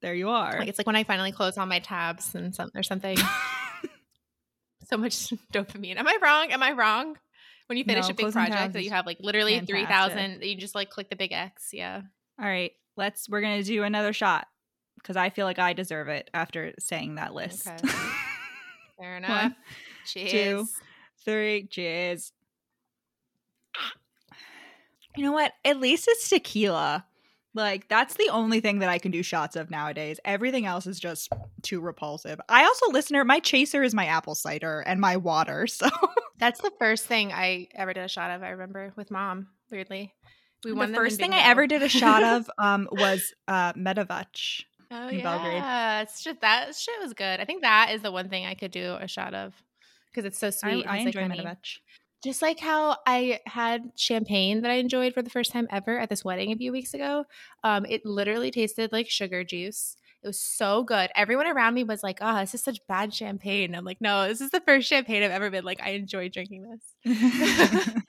there 0.00 0.14
you 0.14 0.28
are. 0.30 0.58
like 0.58 0.68
it's 0.68 0.78
like 0.78 0.86
when 0.86 0.96
I 0.96 1.04
finally 1.04 1.32
close 1.32 1.56
all 1.58 1.66
my 1.66 1.78
tabs 1.80 2.34
and 2.34 2.54
some 2.54 2.70
or 2.74 2.82
something. 2.82 3.16
so 4.88 4.96
much 4.96 5.14
dopamine. 5.52 5.96
Am 5.96 6.06
I 6.06 6.18
wrong? 6.22 6.50
Am 6.52 6.62
I 6.62 6.72
wrong? 6.72 7.16
When 7.66 7.78
you 7.78 7.84
finish 7.84 8.04
No, 8.06 8.10
a 8.10 8.14
big 8.14 8.32
project 8.32 8.74
that 8.74 8.84
you 8.84 8.90
have 8.90 9.06
like 9.06 9.18
literally 9.20 9.58
three 9.60 9.86
thousand, 9.86 10.42
you 10.42 10.56
just 10.56 10.74
like 10.74 10.90
click 10.90 11.08
the 11.08 11.16
big 11.16 11.32
X. 11.32 11.70
Yeah. 11.72 12.02
All 12.38 12.46
right, 12.46 12.72
let's. 12.96 13.28
We're 13.28 13.40
gonna 13.40 13.62
do 13.62 13.82
another 13.84 14.12
shot 14.12 14.46
because 14.98 15.16
I 15.16 15.30
feel 15.30 15.46
like 15.46 15.58
I 15.58 15.72
deserve 15.72 16.08
it 16.08 16.28
after 16.34 16.74
saying 16.78 17.14
that 17.14 17.32
list. 17.32 17.66
Okay. 17.66 17.88
Fair 18.98 19.16
enough. 19.16 19.52
Cheers. 20.06 20.70
three, 21.24 21.66
cheers. 21.70 22.32
You 25.16 25.24
know 25.24 25.32
what? 25.32 25.52
At 25.64 25.78
least 25.78 26.06
it's 26.08 26.28
tequila. 26.28 27.06
Like 27.54 27.88
that's 27.88 28.14
the 28.14 28.30
only 28.30 28.60
thing 28.60 28.80
that 28.80 28.88
I 28.88 28.98
can 28.98 29.12
do 29.12 29.22
shots 29.22 29.54
of 29.54 29.70
nowadays. 29.70 30.18
Everything 30.24 30.66
else 30.66 30.86
is 30.88 30.98
just 30.98 31.32
too 31.62 31.80
repulsive. 31.80 32.40
I 32.48 32.64
also 32.64 32.90
listener, 32.90 33.24
my 33.24 33.38
chaser 33.38 33.84
is 33.84 33.94
my 33.94 34.06
apple 34.06 34.34
cider 34.34 34.80
and 34.80 35.00
my 35.00 35.16
water. 35.16 35.66
So 35.74 35.88
That's 36.38 36.60
the 36.60 36.72
first 36.80 37.06
thing 37.06 37.32
I 37.32 37.68
ever 37.76 37.92
did 37.94 38.04
a 38.04 38.08
shot 38.08 38.32
of. 38.32 38.42
I 38.42 38.50
remember 38.50 38.92
with 38.96 39.12
mom. 39.12 39.46
Weirdly, 39.70 40.12
we 40.64 40.72
won 40.72 40.90
the 40.90 40.96
first 40.96 41.20
thing 41.20 41.32
I 41.32 41.48
ever 41.48 41.68
did 41.68 41.82
a 41.82 41.88
shot 41.88 42.22
of 42.24 42.50
um 42.58 42.88
was 42.90 43.32
uh 43.46 43.72
Medovac. 43.74 44.64
Oh 44.90 45.08
yeah, 45.08 45.22
Belgrade. 45.22 46.02
it's 46.02 46.24
just 46.24 46.40
that 46.40 46.74
shit 46.74 46.94
was 47.00 47.12
good. 47.12 47.38
I 47.38 47.44
think 47.44 47.62
that 47.62 47.90
is 47.92 48.02
the 48.02 48.10
one 48.10 48.28
thing 48.28 48.46
I 48.46 48.54
could 48.54 48.72
do 48.72 48.96
a 49.00 49.06
shot 49.06 49.32
of 49.32 49.54
because 50.10 50.24
it's 50.24 50.38
so 50.38 50.50
sweet. 50.50 50.86
I, 50.88 50.96
I 50.96 50.98
enjoy 50.98 51.22
like 51.22 51.38
Medovac. 51.38 51.78
Just 52.24 52.40
like 52.42 52.58
how 52.58 52.96
I 53.06 53.40
had 53.46 53.92
champagne 53.96 54.62
that 54.62 54.70
I 54.70 54.74
enjoyed 54.76 55.12
for 55.12 55.20
the 55.22 55.28
first 55.30 55.52
time 55.52 55.68
ever 55.70 55.98
at 55.98 56.08
this 56.08 56.24
wedding 56.24 56.52
a 56.52 56.56
few 56.56 56.72
weeks 56.72 56.94
ago. 56.94 57.26
Um, 57.62 57.84
it 57.86 58.06
literally 58.06 58.50
tasted 58.50 58.92
like 58.92 59.10
sugar 59.10 59.44
juice. 59.44 59.96
It 60.22 60.26
was 60.28 60.40
so 60.40 60.84
good. 60.84 61.10
Everyone 61.14 61.46
around 61.46 61.74
me 61.74 61.84
was 61.84 62.02
like, 62.02 62.18
"Oh, 62.22 62.40
this 62.40 62.54
is 62.54 62.62
such 62.64 62.78
bad 62.88 63.12
champagne." 63.12 63.74
I'm 63.74 63.84
like, 63.84 64.00
"No, 64.00 64.26
this 64.26 64.40
is 64.40 64.50
the 64.50 64.62
first 64.62 64.88
champagne 64.88 65.22
I've 65.22 65.32
ever 65.32 65.50
been 65.50 65.64
like. 65.64 65.82
I 65.82 65.90
enjoy 65.90 66.30
drinking 66.30 66.64
this." 67.04 67.94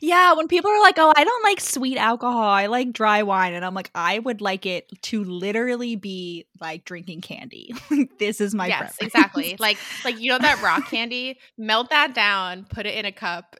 yeah, 0.00 0.32
when 0.34 0.48
people 0.48 0.70
are 0.70 0.80
like, 0.80 0.96
"Oh, 0.98 1.12
I 1.16 1.24
don't 1.24 1.42
like 1.44 1.60
sweet 1.60 1.98
alcohol. 1.98 2.42
I 2.42 2.66
like 2.66 2.92
dry 2.92 3.22
wine." 3.22 3.54
And 3.54 3.64
I'm 3.64 3.74
like, 3.74 3.90
"I 3.94 4.18
would 4.20 4.40
like 4.40 4.66
it 4.66 4.90
to 5.02 5.24
literally 5.24 5.96
be 5.96 6.46
like 6.60 6.84
drinking 6.84 7.20
candy. 7.22 7.72
this 8.18 8.40
is 8.40 8.54
my 8.54 8.70
Yes, 8.70 8.96
preference. 8.96 9.00
exactly. 9.00 9.54
Like 9.58 9.86
like 10.04 10.16
you 10.18 10.30
know 10.30 10.38
that 10.38 10.60
rock 10.60 10.86
candy? 10.86 11.38
Melt 11.58 11.90
that 11.90 12.14
down, 12.14 12.64
put 12.64 12.86
it 12.86 12.94
in 12.94 13.04
a 13.04 13.12
cup. 13.12 13.56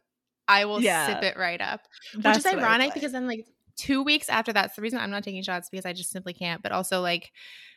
I 0.48 0.64
will 0.64 0.80
Yeah. 0.80 0.82
sip 0.82 1.22
it 1.22 1.36
right 1.36 1.60
up. 1.60 1.82
That's 2.14 2.46
Which 2.46 2.46
is 2.46 2.46
ironic 2.46 2.94
like. 2.94 2.94
because 2.94 3.12
then 3.12 3.26
like 3.26 3.46
2 3.76 4.02
weeks 4.02 4.28
after 4.28 4.52
that's 4.52 4.76
the 4.76 4.82
reason 4.82 4.98
I'm 4.98 5.10
not 5.10 5.22
taking 5.24 5.42
shots 5.42 5.68
because 5.70 5.84
I 5.86 5.92
just 5.92 6.10
simply 6.10 6.32
can't, 6.32 6.62
but 6.62 6.72
also 6.72 7.00
like 7.02 7.32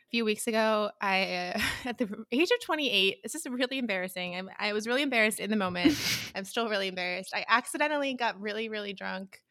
few 0.09 0.25
weeks 0.25 0.47
ago, 0.47 0.91
I 1.01 1.53
uh, 1.55 1.59
at 1.85 1.97
the 1.97 2.07
age 2.31 2.49
of 2.51 2.61
28, 2.63 3.23
this 3.23 3.35
is 3.35 3.45
really 3.47 3.77
embarrassing. 3.77 4.35
I'm, 4.35 4.49
I 4.59 4.73
was 4.73 4.87
really 4.87 5.01
embarrassed 5.01 5.39
in 5.39 5.49
the 5.49 5.55
moment. 5.55 5.97
I'm 6.35 6.45
still 6.45 6.69
really 6.69 6.87
embarrassed. 6.87 7.33
I 7.33 7.45
accidentally 7.47 8.13
got 8.13 8.39
really, 8.39 8.69
really 8.69 8.93
drunk 8.93 9.41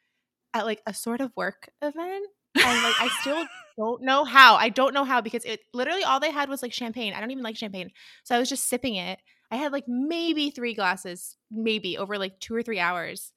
at 0.55 0.67
like 0.67 0.83
a 0.87 0.95
sort 0.95 1.21
of 1.21 1.33
work 1.37 1.71
event. 1.83 2.27
And 2.57 2.83
like 2.83 3.01
I 3.01 3.09
still 3.21 3.45
don't 3.79 4.03
know 4.03 4.25
how. 4.25 4.57
I 4.57 4.69
don't 4.69 4.95
know 4.95 5.05
how 5.05 5.21
because 5.21 5.45
it 5.45 5.61
literally 5.73 6.05
all 6.05 6.21
they 6.21 6.31
had 6.31 6.49
was 6.49 6.63
like 6.63 6.73
champagne. 6.73 7.13
I 7.15 7.21
don't 7.21 7.31
even 7.31 7.45
like 7.45 7.57
champagne. 7.57 7.91
So 8.25 8.35
I 8.35 8.39
was 8.39 8.49
just 8.49 8.69
sipping 8.69 8.97
it. 8.97 9.19
I 9.51 9.57
had 9.57 9.73
like 9.73 9.85
maybe 9.87 10.51
three 10.51 10.75
glasses, 10.75 11.37
maybe 11.51 11.97
over 11.97 12.19
like 12.19 12.39
two 12.41 12.55
or 12.55 12.63
three 12.63 12.81
hours. 12.81 13.33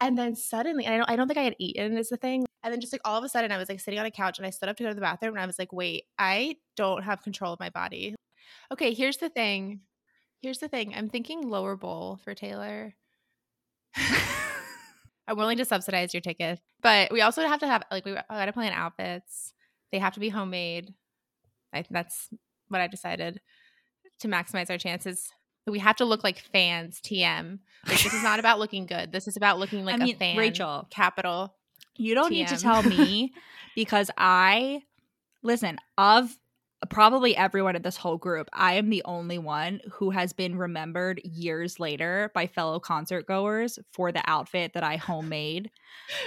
And 0.00 0.16
then 0.16 0.36
suddenly, 0.36 0.84
and 0.84 0.94
I 0.94 0.96
don't 0.98 1.10
I 1.10 1.16
don't 1.16 1.26
think 1.26 1.38
I 1.38 1.42
had 1.42 1.56
eaten 1.58 1.96
is 1.96 2.08
the 2.08 2.16
thing. 2.16 2.46
And 2.62 2.72
then 2.72 2.80
just 2.80 2.92
like 2.92 3.02
all 3.04 3.18
of 3.18 3.24
a 3.24 3.28
sudden 3.28 3.52
I 3.52 3.58
was 3.58 3.68
like 3.68 3.80
sitting 3.80 3.98
on 3.98 4.06
a 4.06 4.10
couch 4.10 4.38
and 4.38 4.46
I 4.46 4.50
stood 4.50 4.68
up 4.68 4.76
to 4.76 4.82
go 4.82 4.88
to 4.88 4.94
the 4.94 5.00
bathroom 5.00 5.34
and 5.34 5.40
I 5.40 5.46
was 5.46 5.58
like, 5.58 5.72
wait, 5.72 6.04
I 6.18 6.56
don't 6.76 7.02
have 7.02 7.22
control 7.22 7.52
of 7.52 7.60
my 7.60 7.70
body. 7.70 8.14
Okay, 8.72 8.94
here's 8.94 9.16
the 9.16 9.28
thing. 9.28 9.80
Here's 10.40 10.58
the 10.58 10.68
thing. 10.68 10.94
I'm 10.94 11.08
thinking 11.08 11.48
lower 11.48 11.76
bowl 11.76 12.20
for 12.22 12.34
Taylor. 12.34 12.94
I'm 13.96 15.36
willing 15.36 15.58
to 15.58 15.64
subsidize 15.64 16.14
your 16.14 16.20
ticket, 16.20 16.60
but 16.80 17.12
we 17.12 17.20
also 17.20 17.46
have 17.46 17.60
to 17.60 17.66
have 17.66 17.82
like 17.90 18.04
we 18.04 18.14
got 18.14 18.46
to 18.46 18.52
plan 18.52 18.72
outfits. 18.72 19.52
They 19.92 19.98
have 19.98 20.14
to 20.14 20.20
be 20.20 20.28
homemade. 20.28 20.94
I 21.74 21.84
that's 21.90 22.28
what 22.68 22.80
I 22.80 22.86
decided 22.86 23.40
to 24.20 24.28
maximize 24.28 24.70
our 24.70 24.78
chances. 24.78 25.30
We 25.70 25.78
have 25.80 25.96
to 25.96 26.04
look 26.04 26.24
like 26.24 26.38
fans. 26.52 27.00
TM. 27.00 27.58
Like 27.86 28.02
this 28.02 28.12
is 28.12 28.22
not 28.22 28.38
about 28.38 28.58
looking 28.58 28.86
good. 28.86 29.12
This 29.12 29.28
is 29.28 29.36
about 29.36 29.58
looking 29.58 29.84
like 29.84 29.98
mean, 29.98 30.14
a 30.14 30.18
fan. 30.18 30.36
Rachel. 30.36 30.86
capital. 30.90 31.54
You 31.96 32.14
don't 32.14 32.30
need 32.30 32.48
to 32.48 32.56
tell 32.56 32.82
me 32.82 33.32
because 33.74 34.10
I 34.16 34.82
listen 35.42 35.78
of 35.96 36.36
probably 36.90 37.36
everyone 37.36 37.76
in 37.76 37.82
this 37.82 37.96
whole 37.96 38.16
group. 38.16 38.48
I 38.52 38.74
am 38.74 38.88
the 38.88 39.02
only 39.04 39.38
one 39.38 39.80
who 39.92 40.10
has 40.10 40.32
been 40.32 40.56
remembered 40.56 41.20
years 41.24 41.80
later 41.80 42.30
by 42.34 42.46
fellow 42.46 42.78
concert 42.78 43.26
goers 43.26 43.78
for 43.92 44.12
the 44.12 44.22
outfit 44.26 44.72
that 44.74 44.84
I 44.84 44.96
homemade. 44.96 45.70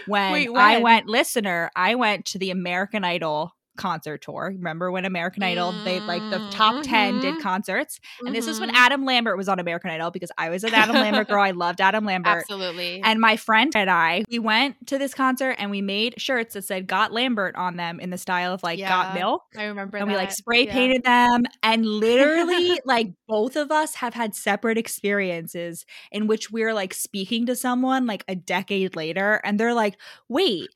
When, 0.05 0.33
Wait, 0.33 0.49
I 0.55 0.79
went 0.79 1.07
listener, 1.07 1.71
I 1.75 1.95
went 1.95 2.25
to 2.27 2.39
the 2.39 2.51
American 2.51 3.03
Idol 3.03 3.55
concert 3.81 4.21
tour. 4.21 4.51
Remember 4.55 4.91
when 4.91 5.05
American 5.05 5.41
Idol 5.43 5.71
they 5.83 5.99
like 6.01 6.21
the 6.29 6.37
top 6.51 6.83
10 6.83 7.19
did 7.19 7.35
Mhm. 7.35 7.41
concerts 7.41 7.99
and 8.25 8.35
this 8.35 8.47
is 8.47 8.59
when 8.59 8.69
Mhm. 8.69 8.75
Adam 8.75 9.05
Lambert 9.05 9.37
was 9.37 9.49
on 9.49 9.59
American 9.59 9.89
Idol 9.89 10.11
because 10.11 10.31
I 10.37 10.49
was 10.49 10.63
an 10.63 10.73
Adam 10.73 10.95
Lambert 10.95 11.27
girl. 11.27 11.41
I 11.41 11.51
loved 11.65 11.81
Adam 11.81 12.05
Lambert. 12.05 12.37
Absolutely. 12.41 13.01
And 13.03 13.19
my 13.19 13.35
friend 13.37 13.75
and 13.75 13.89
I, 13.89 14.23
we 14.29 14.37
went 14.39 14.85
to 14.87 14.97
this 14.99 15.13
concert 15.13 15.55
and 15.57 15.71
we 15.71 15.81
made 15.81 16.21
shirts 16.21 16.53
that 16.53 16.63
said 16.63 16.85
"Got 16.87 17.11
Lambert" 17.11 17.55
on 17.55 17.75
them 17.77 17.99
in 17.99 18.11
the 18.11 18.17
style 18.17 18.53
of 18.53 18.61
like 18.63 18.79
"Got 18.79 19.15
Milk," 19.15 19.43
I 19.57 19.65
remember 19.65 19.97
and 19.97 20.07
we 20.07 20.15
like 20.15 20.29
that. 20.29 20.35
spray 20.37 20.65
Yeah. 20.65 20.73
painted 20.73 21.03
them. 21.03 21.43
And 21.63 21.85
literally, 21.85 22.79
like 22.85 23.07
both 23.27 23.55
of 23.55 23.71
us 23.71 23.95
have 23.95 24.13
had 24.13 24.35
separate 24.35 24.77
experiences 24.77 25.85
in 26.11 26.27
which 26.27 26.51
we're 26.51 26.73
like 26.73 26.93
speaking 26.93 27.45
to 27.47 27.55
someone 27.55 28.05
like 28.05 28.23
a 28.27 28.35
decade 28.35 28.95
later, 28.95 29.41
and 29.43 29.59
they're 29.59 29.73
like, 29.73 29.95
"Wait." 30.29 30.69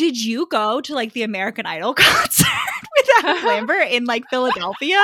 Did 0.00 0.18
you 0.24 0.46
go 0.46 0.80
to 0.80 0.94
like 0.94 1.12
the 1.12 1.24
American 1.24 1.66
Idol 1.66 1.92
concert 1.98 2.46
with 2.96 3.06
Adam 3.18 3.44
Lambert 3.46 3.88
in 3.90 4.06
like 4.06 4.24
Philadelphia? 4.30 4.98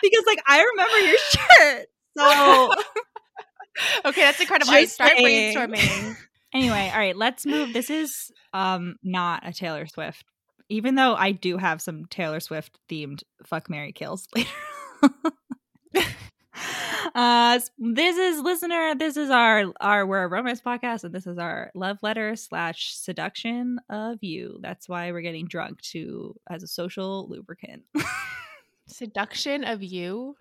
Because 0.00 0.22
like 0.24 0.38
I 0.46 0.62
remember 0.62 0.98
your 1.00 1.18
shirt. 1.78 1.86
So 2.16 2.72
Okay, 4.04 4.20
that's 4.20 4.40
incredible. 4.40 4.70
I 4.72 4.82
Just 4.84 4.98
saying. 4.98 5.52
brainstorming. 5.56 6.16
Anyway, 6.54 6.90
all 6.94 6.98
right, 7.00 7.16
let's 7.16 7.44
move. 7.44 7.72
This 7.72 7.90
is 7.90 8.30
um 8.52 8.94
not 9.02 9.42
a 9.44 9.52
Taylor 9.52 9.86
Swift, 9.86 10.24
even 10.68 10.94
though 10.94 11.16
I 11.16 11.32
do 11.32 11.56
have 11.56 11.82
some 11.82 12.04
Taylor 12.06 12.38
Swift 12.38 12.78
themed 12.88 13.24
fuck 13.44 13.68
marry 13.68 13.90
kills 13.90 14.28
later. 14.32 14.48
Uh 17.14 17.58
this 17.78 18.16
is 18.16 18.40
listener 18.40 18.94
this 18.94 19.16
is 19.16 19.30
our 19.30 19.72
our 19.80 20.06
we're 20.06 20.22
a 20.24 20.28
romance 20.28 20.60
podcast 20.60 21.04
and 21.04 21.14
this 21.14 21.26
is 21.26 21.38
our 21.38 21.70
love 21.74 21.98
letter 22.02 22.34
slash 22.36 22.94
seduction 22.94 23.78
of 23.90 24.18
you 24.22 24.58
that's 24.62 24.88
why 24.88 25.12
we're 25.12 25.20
getting 25.20 25.46
drunk 25.46 25.80
to 25.82 26.34
as 26.48 26.62
a 26.62 26.66
social 26.68 27.28
lubricant 27.28 27.82
Seduction 28.88 29.64
of 29.64 29.82
you. 29.82 30.36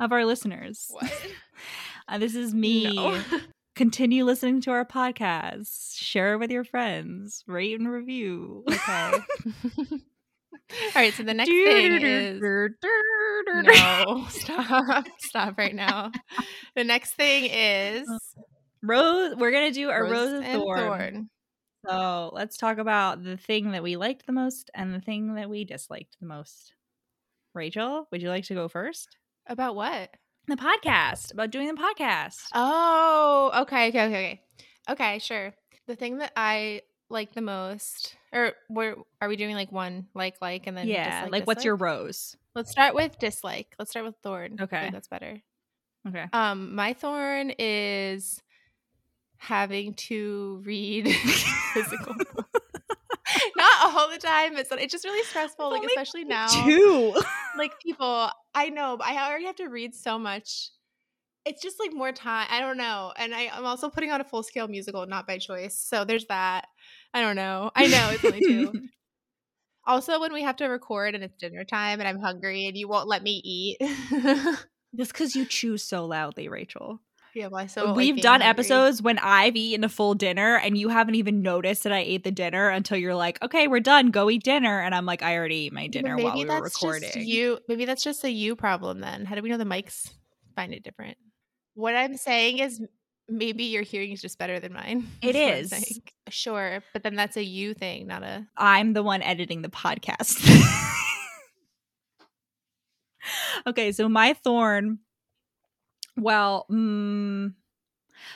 of 0.00 0.12
our 0.12 0.24
listeners 0.24 0.86
What? 0.90 1.26
uh, 2.08 2.18
this 2.18 2.34
is 2.34 2.54
me 2.54 2.94
No. 2.94 3.20
continue 3.76 4.24
listening 4.24 4.60
to 4.62 4.70
our 4.70 4.84
podcast 4.84 5.96
share 5.96 6.34
it 6.34 6.38
with 6.38 6.50
your 6.50 6.64
friends 6.64 7.42
rate 7.46 7.78
and 7.78 7.88
review 7.90 8.64
Okay. 8.70 9.18
All 10.72 11.02
right. 11.02 11.12
So 11.14 11.22
the 11.22 11.34
next 11.34 11.50
thing 11.50 12.02
is 12.02 12.40
no. 12.42 14.26
Stop. 14.30 15.06
Stop 15.18 15.58
right 15.58 15.74
now. 15.74 16.12
The 16.76 16.84
next 16.84 17.14
thing 17.14 17.44
uh. 17.44 17.54
is 17.54 18.08
rose 18.82 19.34
we're 19.36 19.52
gonna 19.52 19.72
do 19.72 19.90
a 19.90 20.02
rose, 20.02 20.32
of 20.32 20.42
and 20.42 20.62
thorn. 20.62 21.30
so 21.86 22.30
let's 22.32 22.56
talk 22.56 22.78
about 22.78 23.22
the 23.22 23.36
thing 23.36 23.72
that 23.72 23.82
we 23.82 23.96
liked 23.96 24.24
the 24.26 24.32
most 24.32 24.70
and 24.74 24.94
the 24.94 25.00
thing 25.00 25.34
that 25.34 25.50
we 25.50 25.64
disliked 25.66 26.16
the 26.18 26.26
most 26.26 26.72
rachel 27.54 28.08
would 28.10 28.22
you 28.22 28.30
like 28.30 28.44
to 28.44 28.54
go 28.54 28.68
first 28.68 29.18
About 29.46 29.74
what? 29.76 30.08
the 30.48 30.56
podcast 30.56 31.32
about 31.34 31.50
doing 31.50 31.66
the 31.68 31.74
podcast 31.80 32.38
Oh, 32.54 33.50
okay, 33.62 33.88
okay, 33.88 34.04
okay, 34.06 34.06
okay. 34.06 34.40
Okay, 34.88 35.18
sure. 35.18 35.52
The 35.86 35.94
thing 35.94 36.18
that 36.18 36.32
I 36.36 36.80
like 37.10 37.32
the 37.34 37.42
most, 37.42 38.16
or 38.32 38.52
where 38.68 38.96
are 39.20 39.28
we 39.28 39.36
doing 39.36 39.54
like 39.54 39.72
one 39.72 40.06
like 40.14 40.36
like 40.40 40.66
and 40.66 40.76
then 40.76 40.86
yeah 40.88 41.22
dislike, 41.22 41.32
like 41.32 41.46
what's 41.46 41.64
your 41.64 41.76
rose 41.76 42.36
Let's 42.52 42.72
start 42.72 42.96
with 42.96 43.16
dislike. 43.20 43.76
Let's 43.78 43.92
start 43.92 44.06
with 44.06 44.16
thorn. 44.24 44.58
Okay. 44.60 44.90
that's 44.92 45.06
better. 45.08 45.40
okay 46.08 46.26
Um, 46.32 46.74
my 46.74 46.92
thorn 46.94 47.52
is 47.58 48.42
having 49.36 49.94
to 49.94 50.60
read 50.64 51.08
physical. 51.74 52.14
Not 53.56 53.94
all 53.94 54.10
the 54.10 54.18
time. 54.18 54.56
It's 54.56 54.70
it's 54.72 54.92
just 54.92 55.04
really 55.04 55.24
stressful. 55.24 55.70
Like 55.70 55.84
especially 55.84 56.24
now, 56.24 56.46
too 56.46 57.14
like 57.56 57.72
people. 57.80 58.28
I 58.54 58.70
know, 58.70 58.96
but 58.96 59.06
I 59.06 59.28
already 59.28 59.46
have 59.46 59.56
to 59.56 59.68
read 59.68 59.94
so 59.94 60.18
much. 60.18 60.70
It's 61.46 61.62
just 61.62 61.78
like 61.80 61.92
more 61.94 62.12
time. 62.12 62.46
I 62.50 62.60
don't 62.60 62.76
know, 62.76 63.12
and 63.16 63.34
I, 63.34 63.50
I'm 63.52 63.64
also 63.64 63.88
putting 63.88 64.10
on 64.10 64.20
a 64.20 64.24
full 64.24 64.42
scale 64.42 64.68
musical, 64.68 65.06
not 65.06 65.26
by 65.26 65.38
choice. 65.38 65.78
So 65.78 66.04
there's 66.04 66.26
that. 66.26 66.66
I 67.12 67.20
don't 67.20 67.36
know. 67.36 67.70
I 67.74 67.86
know 67.86 68.10
it's 68.10 68.24
only 68.24 68.40
two. 68.40 68.72
Also, 69.86 70.20
when 70.20 70.32
we 70.32 70.42
have 70.42 70.56
to 70.56 70.66
record 70.66 71.14
and 71.14 71.24
it's 71.24 71.36
dinner 71.38 71.64
time 71.64 72.00
and 72.00 72.08
I'm 72.08 72.20
hungry 72.20 72.66
and 72.66 72.76
you 72.76 72.86
won't 72.86 73.08
let 73.08 73.22
me 73.22 73.40
eat. 73.42 73.78
just 74.96 75.12
because 75.12 75.34
you 75.34 75.46
choose 75.46 75.82
so 75.82 76.04
loudly 76.04 76.48
rachel 76.48 77.00
yeah, 77.34 77.46
well, 77.46 77.60
I 77.62 77.66
so 77.66 77.92
We've 77.92 78.20
done 78.20 78.40
hungry. 78.40 78.48
episodes 78.48 79.02
when 79.02 79.18
I've 79.18 79.56
eaten 79.56 79.84
a 79.84 79.88
full 79.88 80.14
dinner 80.14 80.56
and 80.56 80.76
you 80.76 80.88
haven't 80.88 81.14
even 81.14 81.42
noticed 81.42 81.84
that 81.84 81.92
I 81.92 81.98
ate 81.98 82.24
the 82.24 82.32
dinner 82.32 82.68
until 82.68 82.96
you're 82.96 83.14
like, 83.14 83.40
okay, 83.42 83.68
we're 83.68 83.80
done. 83.80 84.10
Go 84.10 84.30
eat 84.30 84.42
dinner. 84.42 84.80
And 84.80 84.94
I'm 84.94 85.06
like, 85.06 85.22
I 85.22 85.36
already 85.36 85.66
ate 85.66 85.72
my 85.72 85.86
dinner 85.86 86.16
maybe 86.16 86.24
while 86.24 86.36
we 86.36 86.44
were 86.44 86.60
recording. 86.60 87.10
Just 87.12 87.26
you 87.26 87.58
maybe 87.68 87.84
that's 87.84 88.02
just 88.02 88.24
a 88.24 88.30
you 88.30 88.56
problem 88.56 89.00
then. 89.00 89.24
How 89.24 89.34
do 89.34 89.42
we 89.42 89.48
know 89.48 89.58
the 89.58 89.64
mics 89.64 90.10
find 90.56 90.72
it 90.72 90.82
different? 90.82 91.18
What 91.74 91.94
I'm 91.94 92.16
saying 92.16 92.58
is 92.58 92.82
maybe 93.28 93.64
your 93.64 93.82
hearing 93.82 94.10
is 94.12 94.20
just 94.20 94.38
better 94.38 94.58
than 94.58 94.72
mine. 94.72 95.06
It 95.22 95.34
That's 95.34 95.72
is. 95.72 96.00
Sure, 96.30 96.82
but 96.92 97.02
then 97.02 97.14
that's 97.14 97.36
a 97.36 97.44
you 97.44 97.74
thing, 97.74 98.06
not 98.06 98.22
a 98.22 98.46
I'm 98.56 98.92
the 98.92 99.02
one 99.02 99.22
editing 99.22 99.62
the 99.62 99.68
podcast. 99.68 100.46
okay, 103.66 103.92
so 103.92 104.08
my 104.08 104.34
thorn, 104.34 104.98
well, 106.16 106.66
mm, 106.70 107.52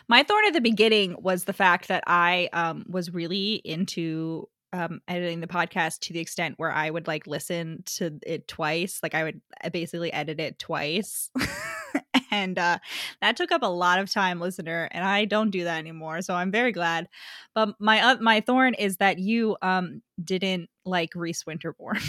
my 0.08 0.22
thorn 0.22 0.44
at 0.46 0.52
the 0.54 0.60
beginning 0.60 1.16
was 1.18 1.44
the 1.44 1.52
fact 1.52 1.88
that 1.88 2.04
I 2.06 2.48
um, 2.52 2.84
was 2.88 3.12
really 3.12 3.54
into 3.64 4.48
um, 4.72 5.00
editing 5.06 5.40
the 5.40 5.46
podcast 5.46 6.00
to 6.00 6.12
the 6.12 6.20
extent 6.20 6.54
where 6.58 6.72
I 6.72 6.90
would 6.90 7.06
like 7.06 7.26
listen 7.26 7.84
to 7.96 8.18
it 8.26 8.48
twice. 8.48 8.98
Like 9.02 9.14
I 9.14 9.24
would 9.24 9.40
uh, 9.62 9.70
basically 9.70 10.12
edit 10.12 10.40
it 10.40 10.58
twice. 10.58 11.30
and 12.30 12.58
uh, 12.58 12.78
that 13.20 13.36
took 13.36 13.52
up 13.52 13.62
a 13.62 13.66
lot 13.66 13.98
of 13.98 14.10
time, 14.10 14.40
listener. 14.40 14.88
And 14.90 15.04
I 15.04 15.24
don't 15.24 15.50
do 15.50 15.64
that 15.64 15.78
anymore. 15.78 16.22
So 16.22 16.34
I'm 16.34 16.50
very 16.50 16.72
glad. 16.72 17.08
But 17.54 17.70
my 17.78 18.00
uh, 18.00 18.16
my 18.20 18.40
thorn 18.40 18.74
is 18.74 18.96
that 18.98 19.18
you 19.18 19.56
um 19.62 20.02
didn't 20.22 20.68
like 20.84 21.10
Rhys 21.14 21.44
Winterborne. 21.44 22.00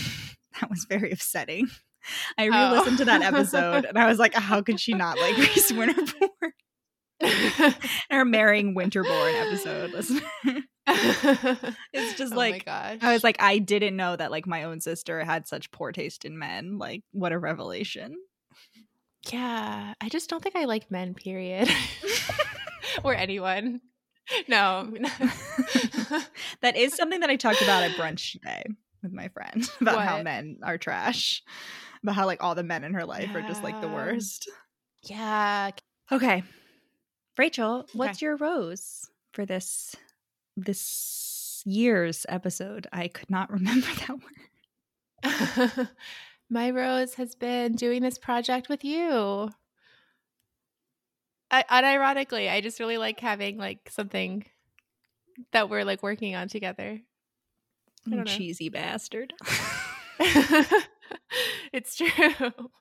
that 0.62 0.70
was 0.70 0.86
very 0.90 1.12
upsetting. 1.12 1.68
I 2.38 2.50
Oh. 2.50 2.72
re-listened 2.72 3.00
to 3.00 3.06
that 3.06 3.22
episode 3.24 3.86
and 3.90 3.98
I 3.98 4.08
was 4.08 4.20
like, 4.20 4.34
how 4.36 4.62
could 4.62 4.80
she 4.80 4.94
not 4.94 5.18
like 5.20 5.38
Rhys 5.38 5.72
Winterborne? 5.72 6.52
Her 8.12 8.26
marrying 8.26 8.76
Winterborne 8.76 9.34
episode. 9.48 9.92
Listen. 9.92 10.22
it's 10.88 12.18
just 12.18 12.34
oh 12.34 12.38
like. 12.38 12.68
I 12.68 13.14
was 13.14 13.24
like, 13.24 13.38
I 13.40 13.58
didn't 13.58 13.96
know 13.96 14.16
that 14.16 14.32
like 14.32 14.46
my 14.46 14.64
own 14.64 14.82
sister 14.82 15.24
had 15.24 15.48
such 15.48 15.72
poor 15.72 15.92
taste 15.92 16.26
in 16.26 16.38
men. 16.38 16.78
Like, 16.78 17.02
what 17.12 17.32
a 17.32 17.40
revelation. 17.40 18.16
Yeah, 19.32 19.94
I 20.00 20.10
just 20.10 20.30
don't 20.30 20.44
think 20.44 20.56
I 20.56 20.66
like 20.66 20.92
men, 20.92 21.14
period. 21.14 21.70
or 23.04 23.16
anyone. 23.16 23.82
No. 24.48 24.92
that 26.62 26.76
is 26.76 26.96
something 26.96 27.20
that 27.20 27.30
I 27.30 27.36
talked 27.36 27.62
about 27.62 27.84
at 27.84 27.92
brunch 27.92 28.34
today 28.34 28.64
with 29.04 29.12
my 29.12 29.28
friend 29.30 29.70
about 29.82 30.04
how 30.04 30.22
men 30.24 30.60
are 30.64 30.78
trash. 30.78 31.44
About 32.04 32.16
how 32.16 32.26
like 32.26 32.44
all 32.44 32.56
the 32.56 32.64
men 32.64 32.84
in 32.84 32.94
her 32.94 33.06
life 33.06 33.34
are 33.36 33.42
just 33.42 33.64
like 33.64 33.80
the 33.82 33.88
worst. 33.88 34.50
yeah. 35.04 35.72
Okay. 36.12 36.44
Rachel, 37.38 37.86
what's 37.94 38.22
your 38.22 38.38
rose 38.38 39.10
for 39.34 39.46
this 39.46 39.96
this 40.56 41.62
year's 41.66 42.26
episode? 42.30 42.88
I 42.94 43.08
could 43.08 43.30
not 43.30 43.52
remember 43.52 43.88
that 45.24 45.76
word. 45.78 45.90
My 46.50 46.70
rose 46.72 47.16
has 47.16 47.36
been 47.36 47.74
doing 47.74 48.02
this 48.02 48.18
project 48.18 48.70
with 48.70 48.84
you. 48.84 49.50
I, 51.52 51.64
unironically, 51.70 52.50
I 52.52 52.62
just 52.62 52.80
really 52.80 52.98
like 52.98 53.20
having 53.20 53.58
like 53.58 53.90
something 53.90 54.46
that 55.52 55.70
we're 55.70 55.84
like 55.84 56.04
working 56.04 56.36
on 56.36 56.48
together. 56.48 57.00
I 58.06 58.10
You 58.10 58.16
don't 58.18 58.26
know. 58.26 58.32
cheesy 58.32 58.70
bastard. 58.70 59.34
it's 61.74 61.96
true. 61.96 62.10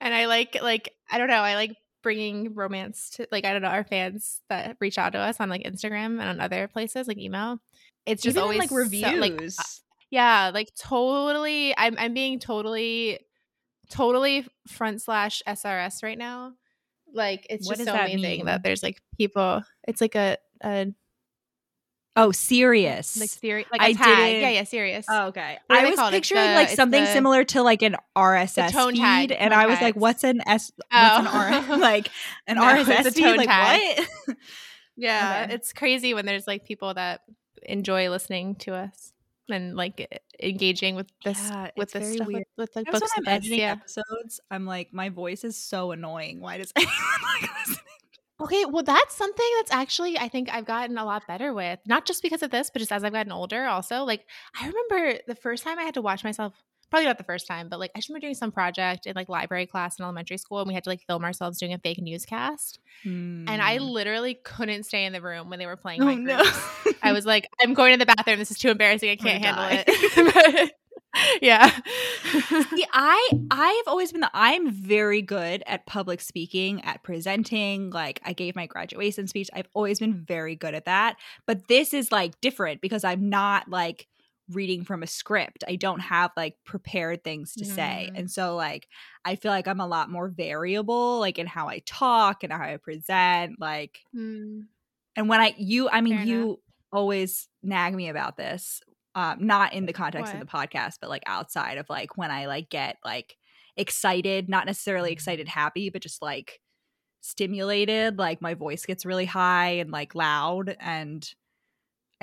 And 0.00 0.14
I 0.14 0.24
like 0.24 0.56
like 0.62 0.90
I 1.10 1.18
don't 1.18 1.28
know, 1.28 1.42
I 1.42 1.54
like 1.54 1.76
bringing 2.02 2.54
romance 2.54 3.10
to 3.16 3.28
like 3.30 3.44
I 3.44 3.52
don't 3.52 3.60
know 3.60 3.68
our 3.68 3.84
fans 3.84 4.40
that 4.48 4.78
reach 4.80 4.96
out 4.96 5.12
to 5.12 5.18
us 5.18 5.38
on 5.38 5.50
like 5.50 5.64
Instagram 5.64 6.18
and 6.18 6.22
on 6.22 6.40
other 6.40 6.66
places 6.66 7.06
like 7.06 7.18
email. 7.18 7.58
It's 8.06 8.22
just 8.22 8.36
Even 8.36 8.38
in, 8.38 8.42
always 8.44 8.58
like 8.60 8.70
so- 8.70 8.76
reviews. 8.76 9.20
like 9.20 9.38
yeah, 10.10 10.50
like 10.54 10.70
totally. 10.78 11.76
I'm 11.76 11.96
I'm 11.98 12.14
being 12.14 12.38
totally, 12.38 13.20
totally 13.90 14.46
front 14.68 15.02
slash 15.02 15.42
SRS 15.46 16.02
right 16.02 16.18
now. 16.18 16.52
Like 17.12 17.46
it's 17.50 17.66
What 17.66 17.76
just 17.78 17.88
so 17.88 17.92
that 17.94 18.04
amazing 18.10 18.20
mean? 18.38 18.46
that 18.46 18.62
there's 18.62 18.82
like 18.82 19.00
people. 19.16 19.62
It's 19.86 20.00
like 20.00 20.14
a 20.14 20.36
a 20.62 20.86
oh, 22.16 22.30
serious. 22.32 23.18
like 23.18 23.30
serious 23.30 23.68
like 23.72 23.80
a 23.80 23.84
I 23.84 23.92
didn't- 23.92 24.40
Yeah, 24.42 24.48
yeah, 24.50 24.64
serious. 24.64 25.04
Oh, 25.08 25.26
okay. 25.28 25.58
What 25.66 25.78
I 25.80 25.90
was 25.90 25.96
call 25.96 26.08
it? 26.08 26.14
It's 26.14 26.28
picturing 26.28 26.48
the- 26.50 26.54
like 26.54 26.68
something 26.70 27.02
the- 27.04 27.12
similar 27.12 27.44
to 27.44 27.62
like 27.62 27.82
an 27.82 27.96
RSS 28.16 28.70
tone 28.72 28.92
feed, 28.92 29.00
tag, 29.00 29.32
and 29.38 29.52
tone 29.52 29.60
I 29.60 29.66
was 29.66 29.80
like, 29.80 29.96
"What's 29.96 30.22
an 30.24 30.40
S? 30.46 30.70
What's 30.90 31.18
an. 31.20 31.26
R? 31.26 31.76
like 31.78 32.08
an 32.46 32.56
No, 32.56 32.68
it's 32.68 32.88
RSS 32.88 33.14
feed? 33.14 33.36
Like 33.36 33.48
tag. 33.48 34.06
what?" 34.26 34.36
yeah, 34.96 35.42
Okay. 35.46 35.54
it's 35.54 35.72
crazy 35.72 36.14
when 36.14 36.24
there's 36.26 36.46
like 36.46 36.64
people 36.64 36.94
that 36.94 37.22
enjoy 37.62 38.10
listening 38.10 38.54
to 38.56 38.74
us 38.74 39.12
and 39.50 39.76
like 39.76 40.06
engaging 40.42 40.94
with 40.96 41.08
this 41.24 41.52
Yeah, 41.52 41.70
with 41.76 41.92
this 41.92 42.08
stuff 42.08 42.28
weird. 42.28 42.32
with, 42.32 42.44
with 42.56 42.76
like 42.76 42.86
That's 42.86 43.00
books 43.00 43.16
when 43.16 43.24
I'm 43.26 43.28
editing 43.28 43.60
Yeah. 43.60 43.72
episodes. 43.82 44.40
I'm 44.50 44.66
like, 44.66 44.92
my 44.92 45.08
voice 45.10 45.44
is 45.44 45.56
so 45.56 45.90
annoying. 45.92 46.40
Why 46.40 46.58
does 46.58 46.72
anyone 46.76 46.92
like 47.22 47.50
listening? 47.66 47.78
Okay, 48.40 48.64
well, 48.64 48.82
that's 48.82 49.14
something 49.16 49.46
that's 49.56 49.70
actually 49.72 50.18
I 50.18 50.28
think 50.28 50.48
I've 50.52 50.64
gotten 50.64 50.98
a 50.98 51.04
lot 51.04 51.26
better 51.26 51.52
with. 51.54 51.78
Not 51.86 52.04
just 52.04 52.22
because 52.22 52.42
of 52.42 52.50
this, 52.50 52.68
but 52.70 52.80
just 52.80 52.90
as 52.92 53.04
I've 53.04 53.12
gotten 53.12 53.32
older. 53.32 53.64
Also, 53.64 54.02
like 54.04 54.28
I 54.60 54.66
remember 54.66 55.20
the 55.26 55.36
first 55.36 55.62
time 55.64 55.78
I 55.78 55.84
had 55.84 55.94
to 55.94 56.02
watch 56.02 56.24
myself. 56.24 56.54
Probably 56.94 57.06
not 57.06 57.18
the 57.18 57.24
first 57.24 57.48
time, 57.48 57.68
but 57.68 57.80
like 57.80 57.90
I 57.96 57.98
just 57.98 58.08
remember 58.08 58.26
doing 58.26 58.36
some 58.36 58.52
project 58.52 59.06
in 59.06 59.14
like 59.16 59.28
library 59.28 59.66
class 59.66 59.98
in 59.98 60.04
elementary 60.04 60.36
school, 60.38 60.60
and 60.60 60.68
we 60.68 60.74
had 60.74 60.84
to 60.84 60.90
like 60.90 61.00
film 61.08 61.24
ourselves 61.24 61.58
doing 61.58 61.72
a 61.72 61.78
fake 61.80 62.00
newscast. 62.00 62.78
And 63.02 63.48
I 63.48 63.78
hmm. 63.78 63.84
literally 63.86 64.34
couldn't 64.34 64.84
stay 64.84 65.04
in 65.04 65.12
the 65.12 65.20
room 65.20 65.50
when 65.50 65.58
they 65.58 65.66
were 65.66 65.74
playing 65.74 66.04
oh 66.04 66.14
no. 66.14 66.40
I 67.02 67.10
was 67.10 67.26
like, 67.26 67.48
I'm 67.60 67.74
going 67.74 67.94
to 67.94 67.98
the 67.98 68.06
bathroom. 68.06 68.38
This 68.38 68.52
is 68.52 68.58
too 68.58 68.68
embarrassing. 68.68 69.10
I 69.10 69.14
oh 69.14 69.24
can't 69.24 69.42
gonna 69.42 69.64
handle 69.64 69.84
it. 70.54 70.72
yeah. 71.42 71.68
See, 72.30 72.86
I 72.92 73.30
I've 73.50 73.88
always 73.88 74.12
been 74.12 74.20
the 74.20 74.30
I'm 74.32 74.70
very 74.70 75.20
good 75.20 75.64
at 75.66 75.86
public 75.86 76.20
speaking, 76.20 76.80
at 76.84 77.02
presenting. 77.02 77.90
Like 77.90 78.20
I 78.24 78.34
gave 78.34 78.54
my 78.54 78.66
graduation 78.66 79.26
speech. 79.26 79.50
I've 79.52 79.68
always 79.74 79.98
been 79.98 80.14
very 80.14 80.54
good 80.54 80.76
at 80.76 80.84
that. 80.84 81.16
But 81.44 81.66
this 81.66 81.92
is 81.92 82.12
like 82.12 82.40
different 82.40 82.80
because 82.80 83.02
I'm 83.02 83.30
not 83.30 83.68
like 83.68 84.06
reading 84.50 84.84
from 84.84 85.02
a 85.02 85.06
script. 85.06 85.64
I 85.66 85.76
don't 85.76 86.00
have 86.00 86.30
like 86.36 86.56
prepared 86.64 87.24
things 87.24 87.54
to 87.54 87.64
say. 87.64 88.10
Mm. 88.12 88.18
And 88.18 88.30
so 88.30 88.56
like 88.56 88.88
I 89.24 89.36
feel 89.36 89.50
like 89.50 89.66
I'm 89.66 89.80
a 89.80 89.86
lot 89.86 90.10
more 90.10 90.28
variable 90.28 91.18
like 91.18 91.38
in 91.38 91.46
how 91.46 91.68
I 91.68 91.80
talk 91.86 92.44
and 92.44 92.52
how 92.52 92.62
I 92.62 92.76
present 92.76 93.58
like 93.60 94.00
Mm. 94.14 94.64
and 95.16 95.28
when 95.28 95.40
I 95.40 95.54
you 95.56 95.88
I 95.88 96.00
mean 96.02 96.18
Fair 96.18 96.26
you 96.26 96.60
always 96.92 97.48
nag 97.62 97.94
me 97.94 98.08
about 98.08 98.36
this 98.36 98.82
um 99.14 99.38
not 99.46 99.72
in 99.72 99.86
the 99.86 99.92
context 99.92 100.34
of 100.34 100.40
the 100.40 100.46
podcast 100.46 100.96
but 101.00 101.10
like 101.10 101.22
outside 101.26 101.78
of 101.78 101.88
like 101.88 102.16
when 102.18 102.30
I 102.30 102.46
like 102.46 102.68
get 102.68 102.98
like 103.04 103.36
excited 103.76 104.48
not 104.48 104.66
necessarily 104.66 105.10
excited 105.10 105.48
happy 105.48 105.88
but 105.88 106.02
just 106.02 106.20
like 106.22 106.60
stimulated 107.22 108.18
like 108.18 108.42
my 108.42 108.52
voice 108.52 108.84
gets 108.84 109.06
really 109.06 109.24
high 109.24 109.70
and 109.70 109.90
like 109.90 110.14
loud 110.14 110.76
and 110.78 111.34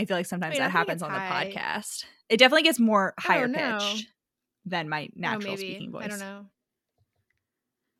I 0.01 0.05
feel 0.05 0.17
like 0.17 0.25
sometimes 0.25 0.53
mean, 0.53 0.61
that 0.61 0.71
happens 0.71 1.01
on 1.03 1.09
high. 1.11 1.45
the 1.45 1.51
podcast. 1.51 2.05
It 2.29 2.37
definitely 2.37 2.63
gets 2.63 2.79
more 2.79 3.13
higher 3.19 3.47
pitched 3.47 4.07
than 4.65 4.89
my 4.89 5.05
Oh, 5.05 5.13
natural 5.15 5.55
maybe. 5.55 5.69
speaking 5.71 5.91
voice. 5.91 6.05
I 6.05 6.07
don't 6.07 6.19
know. 6.19 6.45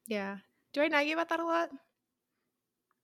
Yeah. 0.08 0.38
Do 0.74 0.82
I 0.82 0.88
nag 0.88 1.08
you 1.08 1.14
about 1.14 1.30
that 1.30 1.40
a 1.40 1.46
lot? 1.46 1.70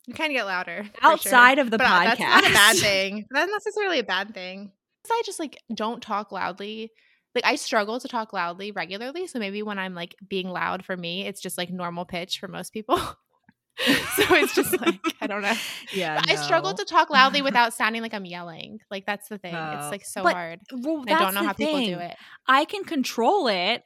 You 0.06 0.14
kind 0.14 0.32
of 0.32 0.36
get 0.38 0.46
louder 0.46 0.84
for 0.94 1.02
sure. 1.02 1.12
Outside 1.12 1.60
of 1.60 1.70
the 1.70 1.78
But, 1.78 1.88
uh, 1.88 1.90
podcast. 1.90 2.18
That's 2.18 2.20
not 2.20 2.50
a 2.50 2.54
bad 2.54 2.76
thing. 2.78 3.26
That's 3.30 3.50
not 3.50 3.56
necessarily 3.56 4.00
a 4.00 4.04
bad 4.04 4.34
thing. 4.34 4.72
I 5.10 5.22
just 5.26 5.40
like 5.40 5.62
don't 5.74 6.02
talk 6.02 6.32
loudly. 6.34 6.92
Like 7.34 7.46
I 7.46 7.56
struggle 7.56 8.00
to 8.00 8.08
talk 8.08 8.34
loudly 8.34 8.72
regularly. 8.72 9.28
So 9.28 9.40
maybe 9.40 9.64
when 9.64 9.80
I'm 9.80 9.94
like 9.96 10.16
being 10.28 10.50
loud 10.50 10.84
for 10.84 10.98
me, 10.98 11.26
it's 11.26 11.40
just 11.42 11.58
like 11.58 11.70
normal 11.70 12.04
pitch 12.06 12.40
for 12.40 12.48
most 12.48 12.74
people. 12.74 13.00
so 14.15 14.36
it's 14.36 14.54
just 14.56 14.80
like 14.82 15.00
I 15.21 15.28
don't 15.28 15.41
know. 15.41 15.54
yeah. 15.93 16.19
But 16.19 16.30
I 16.30 16.36
struggle 16.36 16.73
to 16.73 16.86
talk 16.86 17.10
loudly 17.10 17.41
without 17.43 17.73
sounding 17.73 18.02
like 18.02 18.13
I'm 18.13 18.26
yelling. 18.26 18.80
Like 18.91 19.06
that's 19.06 19.28
the 19.30 19.38
thing. 19.38 19.56
Oh. 19.56 19.78
It's 19.80 19.91
like 19.91 20.06
so 20.06 20.23
But 20.23 20.34
hard. 20.34 20.60
Well, 20.71 21.04
I 21.08 21.19
don't 21.19 21.34
know 21.34 21.43
how 21.43 21.54
people 21.54 21.84
do 21.84 22.00
it. 22.00 22.15
I 22.47 22.65
can 22.65 22.84
control 22.84 23.47
it 23.47 23.84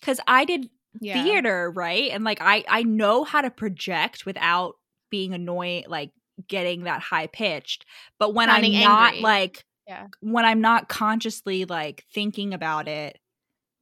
because 0.00 0.20
I 0.26 0.44
did 0.44 0.68
Yeah. 1.00 1.22
theater, 1.22 1.70
right? 1.70 2.10
And 2.10 2.24
like 2.24 2.38
I 2.40 2.64
I 2.68 2.82
know 2.82 3.24
how 3.24 3.40
to 3.40 3.50
project 3.50 4.26
without 4.26 4.74
being 5.10 5.34
annoying, 5.34 5.84
like 5.88 6.10
getting 6.48 6.84
that 6.84 7.00
high 7.00 7.28
pitched. 7.28 7.84
But 8.18 8.34
when 8.34 8.48
Sounding 8.48 8.74
I'm 8.76 8.82
not 8.82 9.06
angry. 9.14 9.22
like 9.22 9.64
Yeah. 9.86 10.06
when 10.20 10.44
I'm 10.44 10.60
not 10.60 10.88
consciously 10.88 11.64
like 11.64 12.04
thinking 12.12 12.52
about 12.54 12.88
it, 12.88 13.18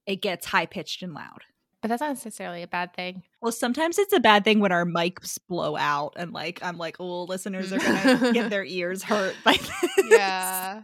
it 0.05 0.21
gets 0.21 0.45
high 0.45 0.65
pitched 0.67 1.01
and 1.01 1.13
loud. 1.13 1.41
But 1.83 1.89
that's 1.89 1.99
not 1.99 2.11
necessarily 2.11 2.63
a 2.63 2.67
bad 2.67 2.93
thing. 2.95 3.23
Well, 3.41 3.51
sometimes 3.51 3.99
it's 3.99 4.13
a 4.13 4.21
bad 4.21 4.45
thing 4.45 4.61
when 4.61 4.71
our 4.71 4.85
mics 4.85 5.37
blow 5.49 5.75
out 5.75 6.13
and 6.15 6.31
like 6.31 6.59
I'm 6.63 6.77
like, 6.77 6.95
oh, 7.01 7.25
listeners 7.25 7.73
are 7.73 7.77
gonna 7.77 8.31
get 8.31 8.49
their 8.49 8.63
ears 8.63 9.03
hurt 9.03 9.35
by 9.43 9.51
this. 9.53 9.91
yeah. 10.05 10.83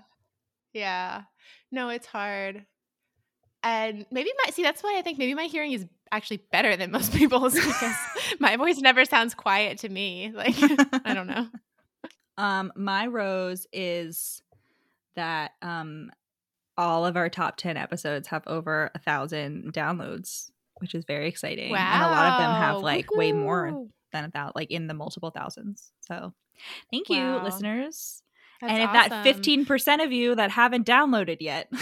Yeah. 0.73 1.21
No 1.71 1.87
it's 1.87 2.05
hard. 2.05 2.65
And 3.63 4.05
maybe 4.11 4.29
my 4.45 4.51
see 4.51 4.61
that's 4.61 4.83
why 4.83 4.97
i 4.99 5.01
think 5.01 5.17
maybe 5.17 5.33
my 5.33 5.45
hearing 5.45 5.71
is 5.71 5.85
actually 6.11 6.43
better 6.51 6.75
than 6.75 6.91
most 6.91 7.13
people's 7.15 7.53
because 7.53 7.95
my 8.39 8.57
voice 8.57 8.77
never 8.79 9.05
sounds 9.05 9.33
quiet 9.33 9.77
to 9.79 9.89
me 9.89 10.31
like 10.35 10.55
i 11.05 11.13
don't 11.13 11.27
know. 11.27 11.47
Um, 12.37 12.71
my 12.75 13.07
rose 13.07 13.67
is 13.71 14.41
that 15.15 15.51
um 15.61 16.11
all 16.77 17.05
of 17.05 17.17
our 17.17 17.29
top 17.29 17.57
10 17.57 17.75
episodes 17.77 18.29
have 18.29 18.43
over 18.47 18.91
a 18.95 18.99
thousand 18.99 19.73
downloads, 19.73 20.51
which 20.79 20.95
is 20.95 21.05
very 21.05 21.27
exciting. 21.27 21.75
And 21.75 22.03
a 22.03 22.07
lot 22.07 22.33
of 22.33 22.37
them 22.39 22.51
have 22.55 22.75
Wow. 22.77 22.81
like 22.81 23.11
way 23.15 23.31
more 23.31 23.85
than 24.11 24.25
a 24.25 24.31
thousand, 24.31 24.53
like 24.55 24.71
in 24.71 24.87
the 24.87 24.93
multiple 24.93 25.29
thousands. 25.29 25.91
So 26.01 26.33
thank 26.91 27.09
you, 27.09 27.17
Wow. 27.19 27.43
listeners. 27.43 28.23
That's 28.61 28.73
and 28.73 28.83
if 28.83 28.91
that 28.91 29.23
fifteen 29.23 29.65
percent 29.65 30.01
of 30.01 30.11
you 30.11 30.35
that 30.35 30.51
haven't 30.51 30.85
downloaded 30.85 31.37
yet, 31.39 31.71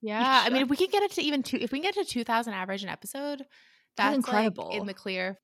Yeah, 0.00 0.42
I 0.44 0.50
mean, 0.50 0.62
if 0.62 0.68
we 0.68 0.76
can 0.76 0.86
get 0.92 1.02
it 1.02 1.10
to 1.12 1.22
even 1.22 1.42
two, 1.42 1.56
if 1.60 1.72
we 1.72 1.80
can 1.80 1.90
get 1.90 1.94
to 1.94 2.04
two 2.04 2.22
thousand 2.22 2.54
average 2.54 2.84
an 2.84 2.88
episode, 2.88 3.38
that's, 3.38 3.46
That's 3.96 4.10
like, 4.10 4.16
incredible. 4.16 4.70
in 4.70 4.86
the 4.86 4.94
clear. 4.94 5.38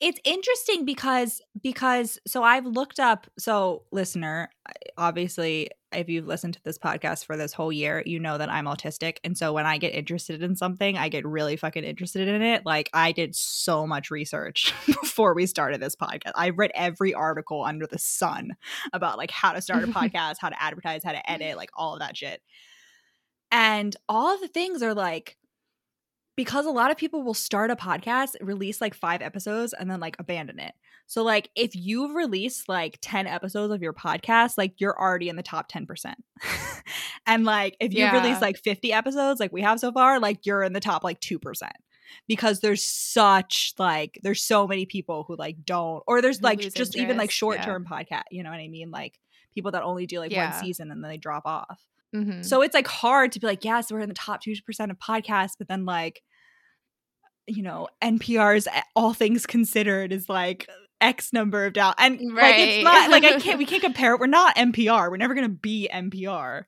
It's 0.00 0.20
interesting 0.24 0.84
because 0.84 1.40
because 1.62 2.18
so 2.26 2.42
I've 2.42 2.66
looked 2.66 3.00
up. 3.00 3.26
So 3.38 3.84
listener, 3.90 4.50
obviously, 4.96 5.70
if 5.92 6.08
you've 6.08 6.26
listened 6.26 6.54
to 6.54 6.62
this 6.64 6.78
podcast 6.78 7.24
for 7.24 7.36
this 7.36 7.52
whole 7.52 7.72
year, 7.72 8.02
you 8.04 8.18
know 8.18 8.36
that 8.38 8.50
I'm 8.50 8.66
autistic, 8.66 9.18
and 9.24 9.36
so 9.36 9.52
when 9.52 9.66
I 9.66 9.78
get 9.78 9.94
interested 9.94 10.42
in 10.42 10.56
something, 10.56 10.98
I 10.98 11.08
get 11.08 11.26
really 11.26 11.56
fucking 11.56 11.84
interested 11.84 12.28
in 12.28 12.42
it. 12.42 12.66
Like 12.66 12.90
I 12.92 13.12
did 13.12 13.34
so 13.34 13.86
much 13.86 14.10
research 14.10 14.74
before 14.86 15.34
we 15.34 15.46
started 15.46 15.80
this 15.80 15.96
podcast. 15.96 16.32
I 16.34 16.50
read 16.50 16.72
every 16.74 17.14
article 17.14 17.64
under 17.64 17.86
the 17.86 17.98
sun 17.98 18.56
about 18.92 19.18
like 19.18 19.30
how 19.30 19.52
to 19.52 19.62
start 19.62 19.84
a 19.84 19.86
podcast, 19.88 20.36
how 20.40 20.48
to 20.48 20.62
advertise, 20.62 21.02
how 21.04 21.12
to 21.12 21.30
edit, 21.30 21.54
mm. 21.54 21.56
like 21.56 21.70
all 21.74 21.94
of 21.94 22.00
that 22.00 22.16
shit. 22.16 22.40
And 23.50 23.94
all 24.08 24.34
of 24.34 24.40
the 24.40 24.48
things 24.48 24.82
are 24.82 24.94
like 24.94 25.36
because 26.36 26.66
a 26.66 26.70
lot 26.70 26.90
of 26.90 26.96
people 26.96 27.22
will 27.22 27.34
start 27.34 27.70
a 27.70 27.76
podcast, 27.76 28.34
release 28.40 28.80
like 28.80 28.94
five 28.94 29.22
episodes, 29.22 29.72
and 29.72 29.90
then 29.90 30.00
like 30.00 30.16
abandon 30.18 30.58
it. 30.58 30.74
So, 31.06 31.22
like, 31.22 31.50
if 31.54 31.74
you've 31.74 32.14
released 32.14 32.68
like 32.68 32.98
10 33.02 33.26
episodes 33.26 33.72
of 33.72 33.82
your 33.82 33.92
podcast, 33.92 34.56
like 34.56 34.74
you're 34.78 34.98
already 34.98 35.28
in 35.28 35.36
the 35.36 35.42
top 35.42 35.70
10%. 35.70 36.14
and 37.26 37.44
like, 37.44 37.76
if 37.80 37.92
you've 37.92 37.98
Yeah. 38.12 38.20
released 38.20 38.40
like 38.40 38.56
50 38.58 38.92
episodes, 38.92 39.38
like 39.40 39.52
we 39.52 39.62
have 39.62 39.80
so 39.80 39.92
far, 39.92 40.18
like 40.18 40.46
you're 40.46 40.62
in 40.62 40.72
the 40.72 40.80
top 40.80 41.04
like 41.04 41.20
2%. 41.20 41.38
Because 42.28 42.60
there's 42.60 42.82
such 42.82 43.74
like, 43.78 44.18
there's 44.22 44.42
so 44.42 44.66
many 44.66 44.86
people 44.86 45.24
who 45.26 45.36
like 45.36 45.56
don't, 45.64 46.02
or 46.06 46.22
there's 46.22 46.42
like 46.42 46.60
just 46.60 46.96
even 46.96 47.16
like 47.16 47.24
interest, 47.24 47.36
short 47.38 47.56
yeah. 47.58 47.64
term 47.64 47.84
podcast, 47.84 48.22
you 48.30 48.42
know 48.42 48.50
what 48.50 48.60
I 48.60 48.68
mean? 48.68 48.90
Like 48.90 49.18
people 49.52 49.72
that 49.72 49.82
only 49.82 50.06
do 50.06 50.20
like 50.20 50.30
Yeah. 50.30 50.52
one 50.52 50.60
season 50.64 50.90
and 50.90 51.02
then 51.02 51.10
they 51.10 51.16
drop 51.18 51.42
off. 51.44 51.82
Mhm. 52.14 52.44
So 52.44 52.62
it's 52.62 52.74
like 52.74 52.86
hard 52.86 53.32
to 53.32 53.40
be 53.40 53.46
like, 53.46 53.64
yes, 53.64 53.90
we're 53.90 54.00
in 54.00 54.08
the 54.08 54.14
top 54.14 54.42
2% 54.42 54.90
of 54.90 54.98
podcasts, 54.98 55.52
but 55.58 55.68
then 55.68 55.84
like, 55.84 56.22
you 57.46 57.62
know, 57.62 57.88
NPR's 58.02 58.66
All 58.96 59.12
Things 59.12 59.46
Considered 59.46 60.12
is 60.12 60.28
like 60.28 60.68
X 61.00 61.32
number 61.32 61.66
of 61.66 61.74
down. 61.74 61.92
And 61.98 62.12
like 62.34 62.54
it's 62.58 62.76
Right. 62.76 62.84
not 62.84 63.10
like 63.10 63.24
I 63.24 63.38
can't 63.38 63.58
we 63.58 63.66
can't 63.66 63.82
compare 63.82 64.14
it. 64.14 64.20
We're 64.20 64.26
not 64.26 64.56
NPR. 64.56 65.10
We're 65.10 65.16
never 65.18 65.34
gonna 65.34 65.48
be 65.50 65.88
NPR. 65.92 66.62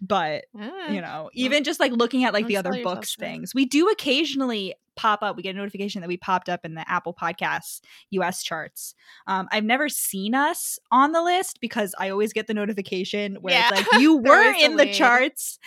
But 0.00 0.44
Ah. 0.58 0.88
you 0.90 1.00
know, 1.02 1.28
even 1.34 1.64
just 1.64 1.80
like 1.80 1.92
looking 1.92 2.24
at 2.24 2.32
like 2.32 2.46
the 2.46 2.56
other 2.56 2.82
books 2.82 3.14
things, 3.16 3.54
we 3.54 3.66
do 3.66 3.88
occasionally 3.90 4.74
pop 4.96 5.22
up. 5.22 5.36
We 5.36 5.42
get 5.42 5.54
a 5.54 5.58
notification 5.58 6.00
that 6.02 6.08
we 6.08 6.16
popped 6.16 6.48
up 6.48 6.64
in 6.64 6.74
the 6.74 6.88
Apple 6.90 7.14
Podcasts 7.14 7.80
US 8.10 8.42
charts. 8.42 8.94
Um, 9.26 9.48
I've 9.50 9.64
never 9.64 9.88
seen 9.88 10.34
us 10.34 10.78
on 10.90 11.12
the 11.12 11.22
list 11.22 11.58
because 11.60 11.94
I 11.98 12.10
always 12.10 12.32
get 12.32 12.46
the 12.46 12.54
notification 12.54 13.36
where 13.40 13.54
Yeah. 13.54 13.70
it's 13.72 13.92
like 13.92 14.00
you 14.00 14.16
were 14.18 14.52
in 14.60 14.76
the 14.76 14.92
charts 14.92 15.58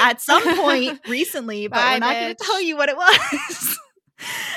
at 0.00 0.20
some 0.20 0.42
point 0.56 1.00
recently, 1.08 1.66
but 1.68 1.76
Bye, 1.76 1.92
we're 1.94 1.98
not 2.00 2.14
going 2.14 2.34
to 2.36 2.44
tell 2.44 2.60
you 2.62 2.76
what 2.76 2.88
it 2.88 2.96
was. 2.96 3.78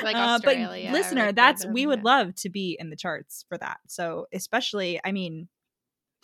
Like 0.03 0.15
Uh, 0.15 0.39
but 0.43 0.57
listener, 0.57 1.31
that's 1.31 1.65
we 1.65 1.85
would 1.85 1.99
yeah. 1.99 2.03
love 2.05 2.35
to 2.35 2.49
be 2.49 2.77
in 2.79 2.89
the 2.89 2.95
charts 2.95 3.43
for 3.49 3.57
that. 3.57 3.77
So 3.87 4.27
especially, 4.33 4.99
I 5.03 5.11
mean, 5.11 5.47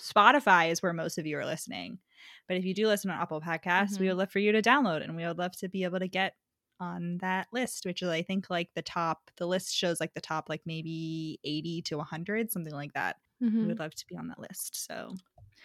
Spotify 0.02 0.72
is 0.72 0.82
where 0.82 0.94
most 0.94 1.18
of 1.18 1.26
you 1.26 1.38
are 1.38 1.46
listening. 1.46 2.00
But 2.48 2.58
if 2.58 2.66
you 2.66 2.74
do 2.74 2.88
listen 2.88 3.10
on 3.10 3.20
Apple 3.22 3.42
Podcasts, 3.42 4.00
we 4.00 4.06
Mhm. 4.06 4.10
would 4.10 4.18
love 4.18 4.32
for 4.32 4.40
you 4.40 4.52
to 4.52 4.62
download 4.62 5.04
and 5.04 5.16
we 5.16 5.26
would 5.26 5.38
love 5.38 5.56
to 5.58 5.70
be 5.70 5.84
able 5.84 6.00
to 6.00 6.08
get 6.08 6.36
on 6.80 7.18
that 7.20 7.48
list, 7.52 7.86
which 7.86 8.02
is 8.02 8.10
I 8.10 8.22
think 8.24 8.50
like 8.50 8.70
the 8.76 8.82
top 8.82 9.32
the 9.38 9.46
list 9.48 9.74
shows 9.76 10.00
like 10.00 10.14
the 10.14 10.22
top 10.22 10.50
like 10.50 10.62
maybe 10.66 11.40
80 11.44 11.82
to 11.84 11.98
100, 11.98 12.52
something 12.52 12.74
like 12.74 12.94
that. 12.94 13.18
We 13.40 13.50
Mhm. 13.50 13.68
would 13.68 13.80
love 13.80 13.96
to 13.96 14.06
be 14.08 14.16
on 14.16 14.28
that 14.30 14.40
list. 14.40 14.86
So 14.86 15.16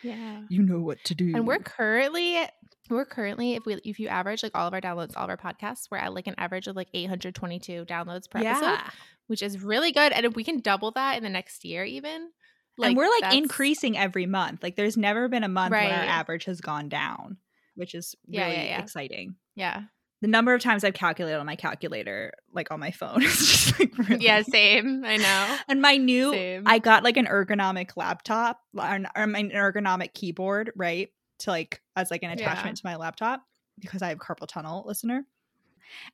Yeah. 0.02 0.42
you 0.48 0.62
know 0.62 0.80
what 0.80 1.02
to 1.04 1.14
do. 1.14 1.32
And 1.34 1.46
we're 1.46 1.58
currently 1.58 2.46
we're 2.90 3.04
currently 3.04 3.54
if 3.54 3.66
we 3.66 3.74
if 3.84 3.98
you 4.00 4.08
average 4.08 4.42
like 4.42 4.52
all 4.54 4.66
of 4.66 4.74
our 4.74 4.80
downloads, 4.80 5.16
all 5.16 5.24
of 5.24 5.30
our 5.30 5.36
podcasts, 5.36 5.88
we're 5.90 5.98
at 5.98 6.14
like 6.14 6.26
an 6.26 6.34
average 6.38 6.66
of 6.68 6.76
like 6.76 6.88
822 6.94 7.84
downloads 7.84 8.30
per 8.30 8.38
episode, 8.38 8.78
which 9.26 9.42
is 9.42 9.62
really 9.62 9.92
good. 9.92 10.12
And 10.12 10.24
if 10.26 10.34
we 10.34 10.44
can 10.44 10.60
double 10.60 10.90
that 10.92 11.16
in 11.16 11.22
the 11.22 11.28
next 11.28 11.64
year, 11.64 11.84
even 11.84 12.30
and 12.80 12.96
we're 12.96 13.10
like 13.20 13.34
increasing 13.34 13.98
every 13.98 14.26
month. 14.26 14.62
Like 14.62 14.76
there's 14.76 14.96
never 14.96 15.28
been 15.28 15.42
a 15.44 15.48
month 15.48 15.72
where 15.72 15.80
our 15.82 16.04
average 16.04 16.44
has 16.44 16.60
gone 16.60 16.88
down, 16.88 17.38
which 17.74 17.94
is 17.94 18.14
Yeah, 18.26 18.44
really 18.44 18.56
yeah, 18.56 18.64
yeah. 18.64 18.82
exciting. 18.82 19.34
Yeah, 19.56 19.82
The 20.20 20.26
number 20.26 20.52
of 20.52 20.60
times 20.60 20.82
I've 20.82 20.94
calculated 20.94 21.38
on 21.38 21.46
my 21.46 21.54
calculator, 21.54 22.32
like 22.52 22.72
on 22.72 22.80
my 22.80 22.90
phone, 22.90 23.22
is 23.24 23.38
just 23.38 23.78
like 23.78 23.96
really 23.98 24.24
yeah, 24.24 24.42
same. 24.42 25.04
I 25.04 25.16
know. 25.16 25.56
And 25.68 25.80
my 25.80 25.96
new, 25.96 26.32
Same. 26.32 26.64
I 26.66 26.78
got 26.80 27.04
like 27.04 27.16
an 27.16 27.26
ergonomic 27.26 27.90
laptop 27.96 28.60
or 28.76 28.84
an, 28.84 29.06
or 29.14 29.22
an 29.22 29.50
ergonomic 29.50 30.14
keyboard, 30.14 30.72
right? 30.74 31.10
To 31.40 31.50
like 31.50 31.80
as 31.94 32.10
like 32.10 32.22
an 32.24 32.30
Yeah. 32.30 32.34
attachment 32.36 32.78
to 32.78 32.82
my 32.84 32.96
laptop 32.96 33.42
because 33.78 34.02
I 34.02 34.08
have 34.08 34.18
carpal 34.18 34.48
tunnel, 34.48 34.84
listener. 34.86 35.24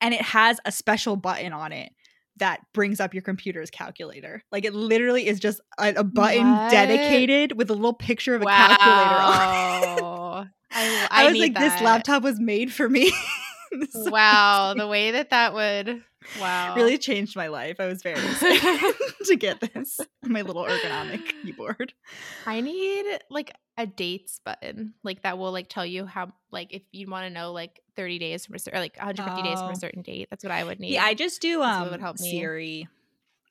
And 0.03 0.13
it 0.13 0.21
has 0.21 0.61
a 0.67 0.71
special 0.73 1.17
button 1.17 1.53
on 1.53 1.73
it 1.73 1.93
that 2.37 2.61
brings 2.75 3.01
up 3.01 3.15
your 3.15 3.23
computer's 3.23 3.71
calculator. 3.71 4.43
Like 4.53 4.65
it 4.65 4.75
literally 4.75 5.27
is 5.27 5.41
just 5.41 5.61
a, 5.79 5.95
a 5.95 6.05
button 6.05 6.55
What? 6.55 6.69
dedicated 6.69 7.57
with 7.57 7.71
a 7.71 7.75
little 7.75 7.95
picture 7.95 8.35
of 8.35 8.43
a 8.43 8.45
calculator 8.45 9.21
on 9.21 9.35
it. 9.35 9.39
I, 9.41 10.47
I, 10.71 11.09
I 11.11 11.31
was 11.31 11.39
like, 11.39 11.59
this 11.59 11.81
laptop 11.81 12.23
was 12.23 12.39
made 12.39 12.73
for 12.73 12.89
me. 12.89 13.13
Wow, 13.95 14.75
the 14.75 14.87
way 14.89 15.13
that 15.13 15.31
that 15.31 15.55
would 15.55 16.03
wow 16.37 16.75
really 16.75 16.99
changed 16.99 17.37
my 17.37 17.49
life. 17.49 17.77
I 17.79 17.87
was 17.87 18.03
very 18.03 18.17
excited 18.31 18.95
to 19.27 19.37
get 19.37 19.61
this 19.61 20.01
my 20.27 20.43
little 20.43 20.65
ergonomic 20.65 21.31
keyboard. 21.43 21.93
I 22.47 22.61
need 22.61 23.05
like 23.31 23.53
a 23.79 23.87
dates 23.87 24.41
button, 24.45 24.95
like 25.03 25.23
that 25.23 25.39
will 25.39 25.53
like 25.53 25.69
tell 25.69 25.87
you 25.87 26.07
how 26.07 26.33
like 26.51 26.73
if 26.73 26.83
you 26.93 27.09
want 27.09 27.27
to 27.27 27.31
know 27.31 27.53
like 27.53 27.81
30 27.97 28.19
days 28.19 28.47
from 28.47 28.57
a 28.57 28.59
certain 28.59 28.79
or 28.79 28.83
like 28.83 28.97
150 28.97 29.43
days 29.43 29.61
from 29.61 29.71
Oh. 29.71 29.75
a 29.75 29.77
certain 29.77 30.03
date. 30.03 30.29
That's 30.31 30.45
what 30.45 30.53
I 30.53 30.65
would 30.65 30.81
need. 30.81 30.93
Yeah, 30.95 31.05
I 31.05 31.15
just 31.15 31.41
do 31.41 31.63
um 31.63 31.91
would 31.91 32.01
help 32.01 32.21
me. 32.21 32.31
Siri. 32.31 32.89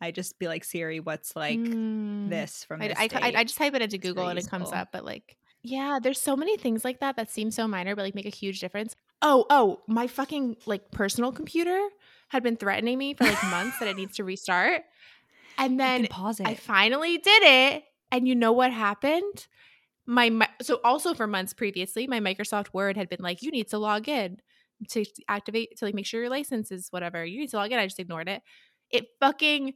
I 0.01 0.11
just 0.11 0.37
be 0.37 0.47
like 0.47 0.63
Siri, 0.63 0.99
what's 0.99 1.35
like 1.35 1.59
Mm. 1.59 2.29
this 2.29 2.63
from 2.65 2.81
I, 2.81 2.87
this 2.89 2.97
I, 2.99 3.09
I? 3.21 3.33
I 3.37 3.43
just 3.43 3.57
type 3.57 3.73
it 3.73 3.81
into 3.81 3.97
Google 3.97 4.27
and 4.27 4.37
it 4.39 4.49
comes 4.49 4.71
up, 4.71 4.89
but 4.91 5.05
like 5.05 5.37
yeah, 5.65 5.99
there's 6.03 6.19
so 6.19 6.35
many 6.35 6.57
things 6.57 6.83
like 6.83 6.99
that 6.99 7.15
that 7.15 7.31
seem 7.31 7.49
so 7.49 7.67
minor 7.69 7.95
but 7.95 8.01
like 8.03 8.15
make 8.15 8.25
a 8.25 8.29
huge 8.29 8.59
difference. 8.59 8.95
Oh, 9.23 9.45
oh, 9.49 9.81
my 9.87 10.07
fucking 10.07 10.57
like 10.65 10.91
personal 10.91 11.31
computer 11.31 11.79
had 12.29 12.43
been 12.43 12.57
threatening 12.57 12.97
me 12.97 13.13
for 13.13 13.23
like 13.23 13.41
months 13.49 13.79
that 13.79 13.87
it 13.87 13.95
needs 13.95 14.17
to 14.17 14.23
restart. 14.23 14.83
And 15.57 15.79
then 15.79 16.07
pause 16.07 16.39
it. 16.39 16.47
I 16.47 16.55
finally 16.55 17.17
did 17.17 17.43
it. 17.43 17.83
And 18.11 18.27
you 18.27 18.35
know 18.35 18.51
what 18.51 18.71
happened? 18.71 19.47
My 20.05 20.47
so 20.61 20.79
also 20.83 21.13
for 21.13 21.25
months 21.25 21.53
previously, 21.53 22.05
my 22.07 22.19
Microsoft 22.19 22.73
Word 22.73 22.97
had 22.97 23.07
been 23.09 23.21
like, 23.21 23.41
you 23.41 23.51
need 23.51 23.69
to 23.69 23.77
log 23.77 24.09
in 24.09 24.37
to 24.89 25.05
activate 25.29 25.77
to 25.77 25.85
like 25.85 25.95
make 25.95 26.05
sure 26.05 26.19
your 26.19 26.29
license 26.29 26.71
is 26.71 26.87
whatever. 26.91 27.23
You 27.23 27.39
need 27.39 27.51
to 27.51 27.57
log 27.57 27.71
in. 27.71 27.79
I 27.79 27.85
just 27.85 27.99
ignored 27.99 28.27
it. 28.27 28.41
It 28.89 29.05
fucking 29.19 29.73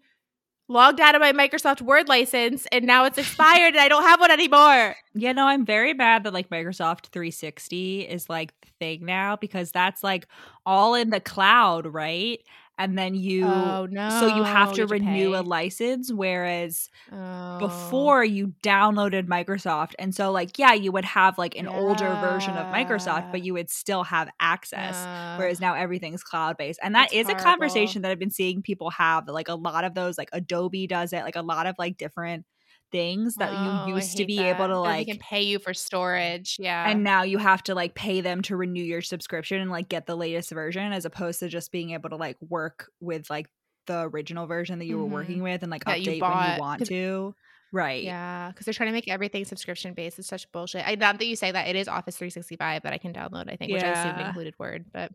logged 0.68 1.00
out 1.00 1.16
of 1.16 1.22
my 1.22 1.32
Microsoft 1.32 1.82
Word 1.82 2.08
license 2.08 2.68
and 2.72 2.86
now 2.86 3.06
it's 3.06 3.18
expired 3.18 3.74
and 3.74 3.80
I 3.80 3.88
don't 3.88 4.04
have 4.04 4.20
one 4.20 4.32
anymore. 4.32 4.96
yeah, 5.14 5.32
no, 5.32 5.48
I'm 5.48 5.66
very 5.66 5.94
bad 5.94 6.24
that 6.24 6.34
like 6.34 6.50
Microsoft 6.50 7.08
360 7.08 8.02
is 8.02 8.30
like 8.30 8.54
the 8.62 8.68
thing 8.80 9.06
now 9.06 9.36
because 9.36 9.72
that's 9.72 10.04
like 10.04 10.28
all 10.66 10.96
in 10.96 11.10
the 11.10 11.20
cloud, 11.20 11.88
right? 11.88 12.42
And 12.78 12.98
then 12.98 13.16
you 13.16 13.46
oh 13.46 13.88
no. 13.90 14.10
so 14.20 14.28
you 14.28 14.44
have 14.44 14.74
to 14.74 14.82
You 14.82 14.88
renew 14.88 15.36
a 15.36 15.42
license 15.42 16.12
whereas 16.12 16.90
Oh. 17.12 17.58
before 17.60 18.24
you 18.24 18.54
downloaded 18.62 19.28
Microsoft. 19.28 19.94
And 19.98 20.14
so 20.14 20.32
like 20.32 20.58
yeah, 20.60 20.74
you 20.74 20.92
would 20.92 21.06
have 21.06 21.38
like 21.38 21.56
an 21.56 21.68
older 21.68 22.10
version 22.22 22.56
of 22.56 22.68
Microsoft, 22.74 23.32
but 23.32 23.44
you 23.44 23.54
would 23.54 23.70
still 23.70 24.04
have 24.04 24.30
access. 24.40 24.96
Uh, 24.96 25.36
whereas 25.38 25.60
now 25.60 25.74
everything's 25.74 26.24
cloud 26.24 26.58
based 26.58 26.80
and 26.84 26.96
that 26.96 27.14
is 27.14 27.30
a 27.30 27.36
conversation 27.36 28.02
that 28.02 28.12
i've 28.12 28.20
been 28.20 28.30
seeing 28.30 28.62
people 28.62 28.90
have 28.90 29.28
like 29.28 29.48
a 29.50 29.56
lot 29.56 29.84
of 29.84 29.94
those 29.94 30.18
like 30.18 30.30
adobe 30.34 30.88
does 30.88 31.14
it 31.14 31.24
like 31.24 31.36
a 31.36 31.42
lot 31.42 31.66
of 31.68 31.76
like 31.78 31.98
different 31.98 32.46
things 32.92 33.36
that 33.36 33.52
oh, 33.54 33.86
you 33.88 33.96
used 33.96 34.18
to 34.18 34.26
be 34.26 34.38
that. 34.38 34.56
able 34.56 34.68
to 34.68 34.80
like 34.80 35.08
pay 35.20 35.42
you 35.44 35.60
for 35.60 35.74
storage. 35.74 36.56
Yeah. 36.60 36.90
and 36.90 37.04
now 37.04 37.24
you 37.24 37.38
have 37.38 37.62
to 37.64 37.76
like 37.76 37.96
pay 37.96 38.22
them 38.22 38.42
to 38.44 38.56
renew 38.56 38.84
your 38.84 39.02
subscription 39.02 39.60
and 39.62 39.70
like 39.72 39.90
get 39.90 40.06
the 40.06 40.16
latest 40.16 40.52
version 40.52 40.92
as 40.94 41.06
opposed 41.06 41.40
to 41.42 41.50
just 41.50 41.72
being 41.72 41.92
able 41.92 42.10
to 42.10 42.16
like 42.16 42.38
work 42.42 42.90
with 43.00 43.30
like 43.30 43.48
the 43.88 44.02
original 44.14 44.48
version 44.48 44.80
that 44.80 44.86
you 44.86 44.98
Mhm. 44.98 45.00
were 45.00 45.06
working 45.06 45.44
with 45.44 45.64
and 45.64 45.72
like 45.72 45.86
That 45.86 46.02
you 46.02 46.14
update 46.14 46.22
when 46.22 46.54
you 46.56 46.60
want 46.60 46.86
to 46.88 47.36
right 47.74 48.04
Yeah, 48.04 48.50
because 48.52 48.66
they're 48.66 48.74
trying 48.74 48.90
to 48.90 48.94
make 48.94 49.08
everything 49.10 49.44
subscription 49.46 49.94
based. 49.94 50.20
It's 50.20 50.28
such 50.28 50.50
bullshit. 50.52 50.88
I 50.88 50.96
not 50.96 51.20
that 51.20 51.26
you 51.26 51.36
say 51.36 51.52
that 51.52 51.68
it 51.68 51.76
is 51.76 51.88
Office 51.88 52.16
365 52.18 52.84
that 52.84 52.94
I 52.94 52.98
can 52.98 53.14
download. 53.14 53.52
I 53.52 53.56
think, 53.58 53.72
which 53.72 53.84
I 53.84 53.88
assumed 53.90 54.20
Yeah. 54.20 54.28
included 54.28 54.56
Word, 54.60 54.86
but 54.94 55.12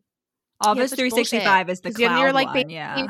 office 0.61 0.91
such 0.91 0.99
365 0.99 1.71
is 1.71 1.81
the 1.81 1.93
cloud 1.93 2.21
you're, 2.21 2.33
like, 2.33 2.49
one 2.55 2.71
yeah 2.71 3.07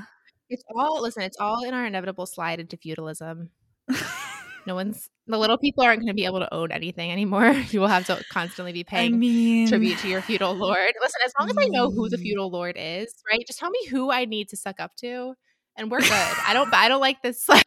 it's 0.48 0.62
all 0.76 1.00
listen. 1.00 1.22
It's 1.22 1.38
all 1.40 1.64
in 1.64 1.72
our 1.74 1.86
inevitable 1.86 2.26
slide 2.26 2.60
into 2.60 2.76
feudalism. 2.76 3.50
No 4.66 4.74
one's 4.74 5.08
the 5.26 5.38
little 5.38 5.58
people 5.58 5.84
aren't 5.84 6.00
going 6.00 6.08
to 6.08 6.14
be 6.14 6.24
able 6.24 6.40
to 6.40 6.52
own 6.52 6.72
anything 6.72 7.10
anymore. 7.10 7.52
You 7.70 7.80
will 7.80 7.88
have 7.88 8.06
to 8.06 8.22
constantly 8.30 8.72
be 8.72 8.80
i 8.80 8.82
paying 8.90 9.18
mean 9.18 9.68
tribute 9.68 9.98
to 9.98 10.08
your 10.08 10.20
feudal 10.20 10.54
lord. 10.54 10.92
Listen, 11.00 11.20
as 11.24 11.32
long 11.38 11.48
as 11.48 11.56
I 11.58 11.68
know 11.70 11.90
who 11.90 12.08
the 12.08 12.16
Mm. 12.16 12.22
feudal 12.22 12.50
lord 12.50 12.76
is, 12.78 13.14
right? 13.30 13.42
Just 13.46 13.58
tell 13.58 13.70
me 13.70 13.86
who 13.88 14.10
I 14.10 14.24
need 14.24 14.48
to 14.50 14.56
suck 14.56 14.80
up 14.80 14.92
to, 14.96 15.34
and 15.76 15.90
we're 15.90 16.00
good. 16.00 16.10
I 16.10 16.52
don't 16.52 16.72
I 16.72 16.88
don't 16.88 17.00
like 17.00 17.22
this 17.22 17.48
like 17.48 17.66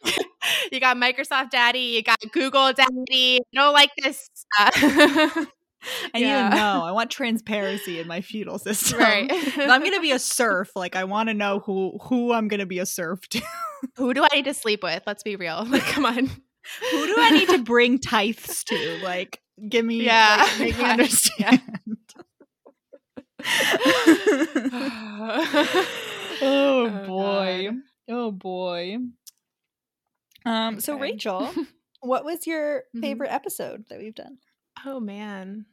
you 0.72 0.80
got 0.80 0.98
Microsoft 0.98 1.50
Daddy, 1.52 1.80
you 1.80 2.04
got 2.04 2.20
Google 2.32 2.74
Daddy. 2.74 3.40
I 3.40 3.40
don't 3.54 3.74
like 3.74 3.92
this. 4.02 4.28
Uh, 4.60 4.72
I 6.14 6.20
need 6.20 6.24
to 6.24 6.50
know. 6.50 6.84
I 6.84 6.92
want 6.92 7.12
transparency 7.12 8.00
in 8.00 8.08
my 8.08 8.22
feudal 8.22 8.58
system. 8.58 9.00
Right. 9.00 9.30
I'm 9.58 9.84
gonna 9.84 10.02
be 10.02 10.12
a 10.12 10.20
serf. 10.20 10.72
Like 10.76 10.96
I 10.96 11.04
want 11.04 11.30
to 11.30 11.34
know 11.34 11.60
who 11.60 11.98
who 12.04 12.32
I'm 12.34 12.48
gonna 12.48 12.66
be 12.66 12.80
a 12.80 12.86
serf 12.86 13.28
to. 13.30 13.42
Who 13.98 14.14
do 14.14 14.24
I 14.24 14.28
need 14.34 14.46
to 14.46 14.54
sleep 14.54 14.82
with? 14.84 15.04
Let's 15.06 15.22
be 15.24 15.36
real. 15.36 15.64
Like, 15.66 15.84
come 15.84 16.06
on. 16.06 16.30
Who 16.92 17.08
do 17.08 17.16
I 17.18 17.30
need 17.32 17.50
to 17.50 17.60
bring 17.60 18.00
tithes 18.00 18.64
to? 18.66 18.98
Like, 19.04 19.42
give 19.70 19.86
me. 19.86 20.04
Yeah. 20.04 20.44
like, 20.48 20.60
make 20.60 20.78
me 20.78 20.84
understand. 20.86 21.62
oh 25.48 25.86
Oh, 26.42 26.90
boy. 27.08 27.70
God. 27.72 27.76
Oh 28.10 28.32
boy. 28.32 28.98
Um. 30.46 30.80
So 30.80 30.98
Rachel, 31.00 31.52
what 32.02 32.26
was 32.26 32.46
your 32.46 32.84
Mhm. 32.96 33.02
favorite 33.02 33.32
episode 33.34 33.86
that 33.90 34.00
we've 34.00 34.14
done? 34.16 34.38
Oh 34.86 35.00
man. 35.00 35.66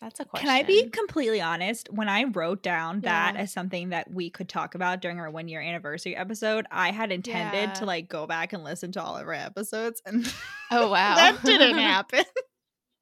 That's 0.00 0.18
a 0.20 0.24
question. 0.24 0.48
Can 0.48 0.56
I 0.56 0.62
be 0.62 0.88
completely 0.88 1.40
honest? 1.40 1.88
When 1.92 2.08
I 2.08 2.24
wrote 2.24 2.62
down 2.62 3.00
that 3.00 3.34
Yeah. 3.34 3.40
as 3.42 3.52
something 3.52 3.90
that 3.90 4.10
we 4.10 4.30
could 4.30 4.48
talk 4.48 4.74
about 4.74 5.00
during 5.02 5.20
our 5.20 5.30
one 5.30 5.46
year 5.48 5.60
anniversary 5.60 6.16
episode, 6.16 6.66
I 6.70 6.90
had 6.90 7.12
intended 7.12 7.68
Yeah. 7.70 7.74
to 7.74 7.84
like 7.84 8.08
go 8.08 8.26
back 8.26 8.52
and 8.54 8.64
listen 8.64 8.92
to 8.92 9.02
all 9.02 9.16
of 9.16 9.26
our 9.26 9.34
episodes, 9.34 10.00
and 10.06 10.32
Oh 10.70 10.88
wow. 10.90 11.16
that 11.16 11.42
didn't 11.44 11.76
happen. 11.78 12.24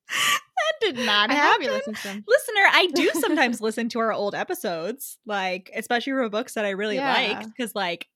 that 0.08 0.74
did 0.80 0.96
not 0.98 1.30
I 1.30 1.34
happen. 1.34 1.66
listen 1.68 1.94
to 1.94 2.02
them. 2.02 2.24
Listener, 2.26 2.62
I 2.72 2.86
do 2.94 3.10
sometimes 3.20 3.60
listen 3.60 3.88
to 3.90 3.98
our 4.00 4.12
old 4.12 4.34
episodes, 4.34 5.18
like 5.26 5.70
especially 5.74 6.12
for 6.14 6.28
books 6.28 6.54
that 6.54 6.64
I 6.64 6.70
really 6.70 6.96
Yeah. 6.96 7.12
liked, 7.12 7.46
because 7.56 7.74
like 7.74 8.06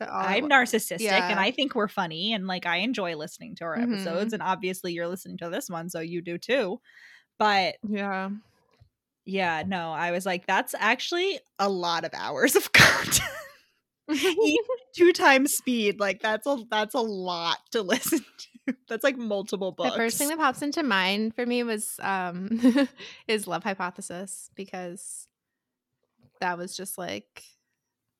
I'm 0.00 0.48
narcissistic 0.48 1.00
yeah. 1.00 1.28
and 1.30 1.40
I 1.40 1.50
think 1.50 1.74
we're 1.74 1.88
funny 1.88 2.32
and 2.32 2.46
like 2.46 2.64
I 2.64 2.76
enjoy 2.78 3.16
listening 3.16 3.56
to 3.56 3.64
our 3.64 3.76
Mhm. 3.76 3.92
episodes, 3.94 4.32
and 4.32 4.42
obviously 4.42 4.92
you're 4.92 5.08
listening 5.08 5.36
to 5.38 5.50
this 5.50 5.68
one, 5.68 5.90
so 5.90 6.00
you 6.00 6.22
do 6.22 6.38
too. 6.38 6.80
But 7.38 7.76
Yeah. 7.88 8.30
yeah, 9.24 9.62
no, 9.66 9.92
I 9.92 10.10
was 10.10 10.26
like, 10.26 10.46
that's 10.46 10.74
actually 10.78 11.38
a 11.58 11.68
lot 11.68 12.04
of 12.04 12.12
hours 12.14 12.56
of 12.56 12.72
content. 12.72 13.22
Even 14.10 14.56
Two 14.96 15.12
times 15.12 15.54
speed, 15.54 16.00
like 16.00 16.20
that's 16.20 16.46
a 16.46 16.58
that's 16.70 16.94
a 16.94 17.00
lot 17.00 17.58
to 17.72 17.82
listen 17.82 18.20
to. 18.66 18.74
That's 18.88 19.04
like 19.04 19.16
multiple 19.16 19.72
books. 19.72 19.90
The 19.90 19.96
first 19.96 20.18
thing 20.18 20.28
that 20.28 20.38
pops 20.38 20.62
into 20.62 20.82
mind 20.82 21.34
for 21.34 21.44
me 21.46 21.62
was 21.62 22.00
um 22.02 22.58
is 23.28 23.46
Love 23.46 23.64
Hypothesis 23.64 24.50
because 24.54 25.28
that 26.40 26.56
was 26.58 26.76
just 26.76 26.96
like 26.98 27.42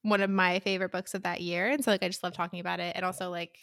one 0.03 0.21
of 0.21 0.31
my 0.31 0.61
favorite 0.61 0.93
books 0.93 1.15
of 1.15 1.23
that 1.23 1.41
year. 1.41 1.69
And 1.69 1.85
so 1.85 1.91
like 1.91 2.03
I 2.03 2.09
just 2.09 2.23
love 2.23 2.35
talking 2.35 2.61
about 2.61 2.81
it. 2.81 2.95
And 2.95 3.05
also 3.05 3.31
like 3.31 3.59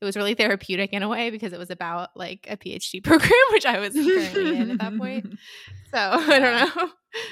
it 0.00 0.04
was 0.04 0.16
really 0.16 0.34
therapeutic 0.34 0.92
in 0.92 1.02
a 1.02 1.08
way 1.08 1.30
because 1.30 1.52
it 1.52 1.58
was 1.58 1.70
about 1.70 2.10
like 2.14 2.46
a 2.50 2.56
PhD 2.56 3.02
program, 3.04 3.30
which 3.52 3.66
I 3.66 3.78
was 3.78 3.94
currently 3.94 4.56
in 4.56 4.70
at 4.72 4.78
that 4.78 4.96
point. 4.98 5.38
So 5.92 5.98
I 5.98 6.38
don't 6.38 6.76
know. 6.76 6.90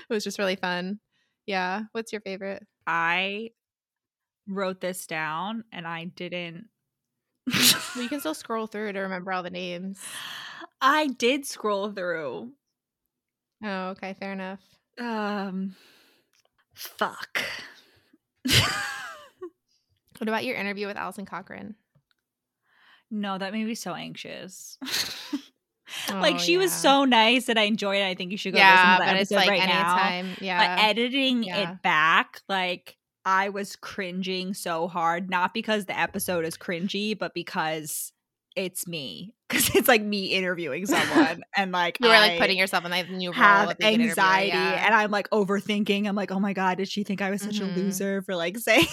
It 0.09 0.13
was 0.15 0.25
just 0.25 0.39
really 0.39 0.57
fun. 0.57 1.01
Yeah. 1.45 1.83
What's 1.93 2.13
your 2.13 2.21
favorite? 2.23 2.65
I 2.87 3.51
wrote 4.49 4.81
this 4.81 5.07
down 5.07 5.65
and 5.73 5.87
I 5.87 6.05
didn't. 6.05 6.69
Well, 7.49 8.03
you 8.03 8.09
can 8.09 8.21
still 8.21 8.33
scroll 8.33 8.67
through 8.69 8.93
to 8.93 9.01
remember 9.01 9.33
all 9.33 9.43
the 9.43 9.51
names. 9.51 10.01
I 10.81 11.09
did 11.09 11.45
scroll 11.45 11.91
through. 11.91 12.53
Oh, 13.63 13.89
okay, 13.89 14.15
fair 14.19 14.33
enough. 14.33 14.61
Um, 14.99 15.75
fuck. 16.75 17.43
What 20.19 20.29
about 20.29 20.45
your 20.45 20.57
interview 20.57 20.87
with 20.87 20.97
Alison 20.97 21.27
Cochrun? 21.27 21.75
No, 23.15 23.39
that 23.39 23.53
made 23.53 23.67
me 23.67 23.75
so 23.75 23.95
anxious. 23.95 24.77
like 26.11 26.37
Oh, 26.37 26.39
she 26.39 26.57
was 26.59 26.73
so 26.73 27.05
nice 27.05 27.49
and 27.49 27.59
I 27.59 27.63
enjoyed 27.65 27.99
it. 27.99 28.05
I 28.07 28.15
think 28.15 28.31
you 28.33 28.37
should 28.39 28.53
go 28.55 28.59
yeah, 28.59 28.97
listen 28.97 29.07
to 29.07 29.07
that 29.07 29.17
episode 29.17 29.37
like 29.37 29.49
right 29.51 29.69
now. 29.69 30.35
Yeah. 30.41 30.77
But 30.77 30.85
editing 30.85 31.43
Yeah. 31.45 31.73
it 31.73 31.83
back, 31.83 32.41
like 32.49 32.97
I 33.25 33.49
was 33.51 33.77
cringing 33.77 34.53
so 34.55 34.89
hard, 34.89 35.31
not 35.31 35.55
because 35.55 35.87
the 35.87 35.99
episode 35.99 36.45
is 36.45 36.57
cringy, 36.59 37.17
but 37.19 37.33
because 37.35 38.13
it's 38.57 38.87
me. 38.87 39.35
Because 39.55 39.73
it's 39.77 39.87
like 39.89 40.03
me 40.03 40.27
interviewing 40.33 40.85
someone, 40.87 41.45
and 41.57 41.71
like 41.71 41.99
you 42.01 42.09
were 42.09 42.15
like 42.15 42.41
putting 42.41 42.59
yourself 42.59 42.85
in 42.85 42.91
that 42.91 43.09
new 43.09 43.29
role 43.31 43.35
have 43.39 43.71
of 43.71 43.79
being 43.79 44.01
an 44.01 44.09
anxiety, 44.09 44.49
yeah. 44.49 44.85
and 44.87 44.93
I'm 44.93 45.13
like 45.13 45.31
overthinking. 45.31 46.09
I'm 46.09 46.17
like, 46.17 46.33
oh 46.33 46.41
my 46.41 46.55
god, 46.55 46.79
did 46.79 46.89
she 46.89 47.05
think 47.05 47.23
I 47.23 47.31
was 47.31 47.43
such 47.43 47.61
Mhm. 47.61 47.73
a 47.77 47.79
loser 47.79 48.23
for 48.23 48.35
like 48.35 48.59
saying? 48.59 48.87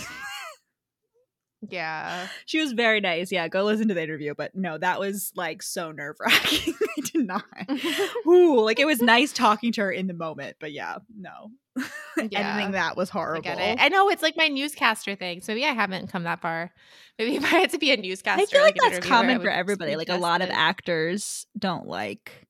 Yeah. 1.70 2.28
she 2.46 2.60
was 2.60 2.72
very 2.74 3.00
nice. 3.00 3.32
Yeah, 3.32 3.48
go 3.48 3.64
listen 3.64 3.88
to 3.90 3.94
the 3.94 4.04
interview. 4.04 4.34
But 4.36 4.56
no, 4.56 4.78
that 4.78 5.00
was 5.00 5.32
like 5.36 5.62
so 5.62 5.92
nerve 5.92 6.18
wracking. 6.20 6.74
I 6.98 7.02
did 7.02 7.28
not. 7.28 7.46
Ooh, 8.28 8.62
like 8.62 8.80
it 8.80 8.86
was 8.86 9.02
nice 9.02 9.32
talking 9.34 9.72
to 9.74 9.82
her 9.82 9.92
in 9.92 10.08
the 10.08 10.14
moment, 10.14 10.58
but 10.60 10.72
yeah, 10.72 10.98
no. 11.18 11.52
Yeah. 12.30 12.54
Editing 12.54 12.74
that 12.74 12.98
was 12.98 13.10
I 13.10 13.14
horrible. 13.14 13.42
get 13.42 13.58
it. 13.58 13.82
I 13.82 13.88
know 13.88 14.10
it's 14.10 14.22
like 14.22 14.36
my 14.36 14.50
newscaster 14.50 15.16
thing. 15.16 15.42
So 15.42 15.54
maybe 15.54 15.66
I 15.66 15.72
haven't 15.72 16.12
come 16.12 16.24
that 16.24 16.42
far. 16.42 16.72
Maybe 17.18 17.38
if 17.38 17.44
I 17.46 17.60
had 17.60 17.70
to 17.72 17.80
be 17.80 17.92
a 17.92 17.98
newscaster, 17.98 18.44
I 18.44 18.46
feel 18.46 18.62
like 18.62 18.76
an 18.76 18.92
that's 18.92 19.08
common 19.08 19.42
for 19.42 19.50
everybody. 19.50 19.96
Like 19.96 20.10
a 20.10 20.18
lot 20.18 20.42
of 20.42 20.50
actors 20.50 21.48
don't 21.58 21.88
like. 21.88 22.48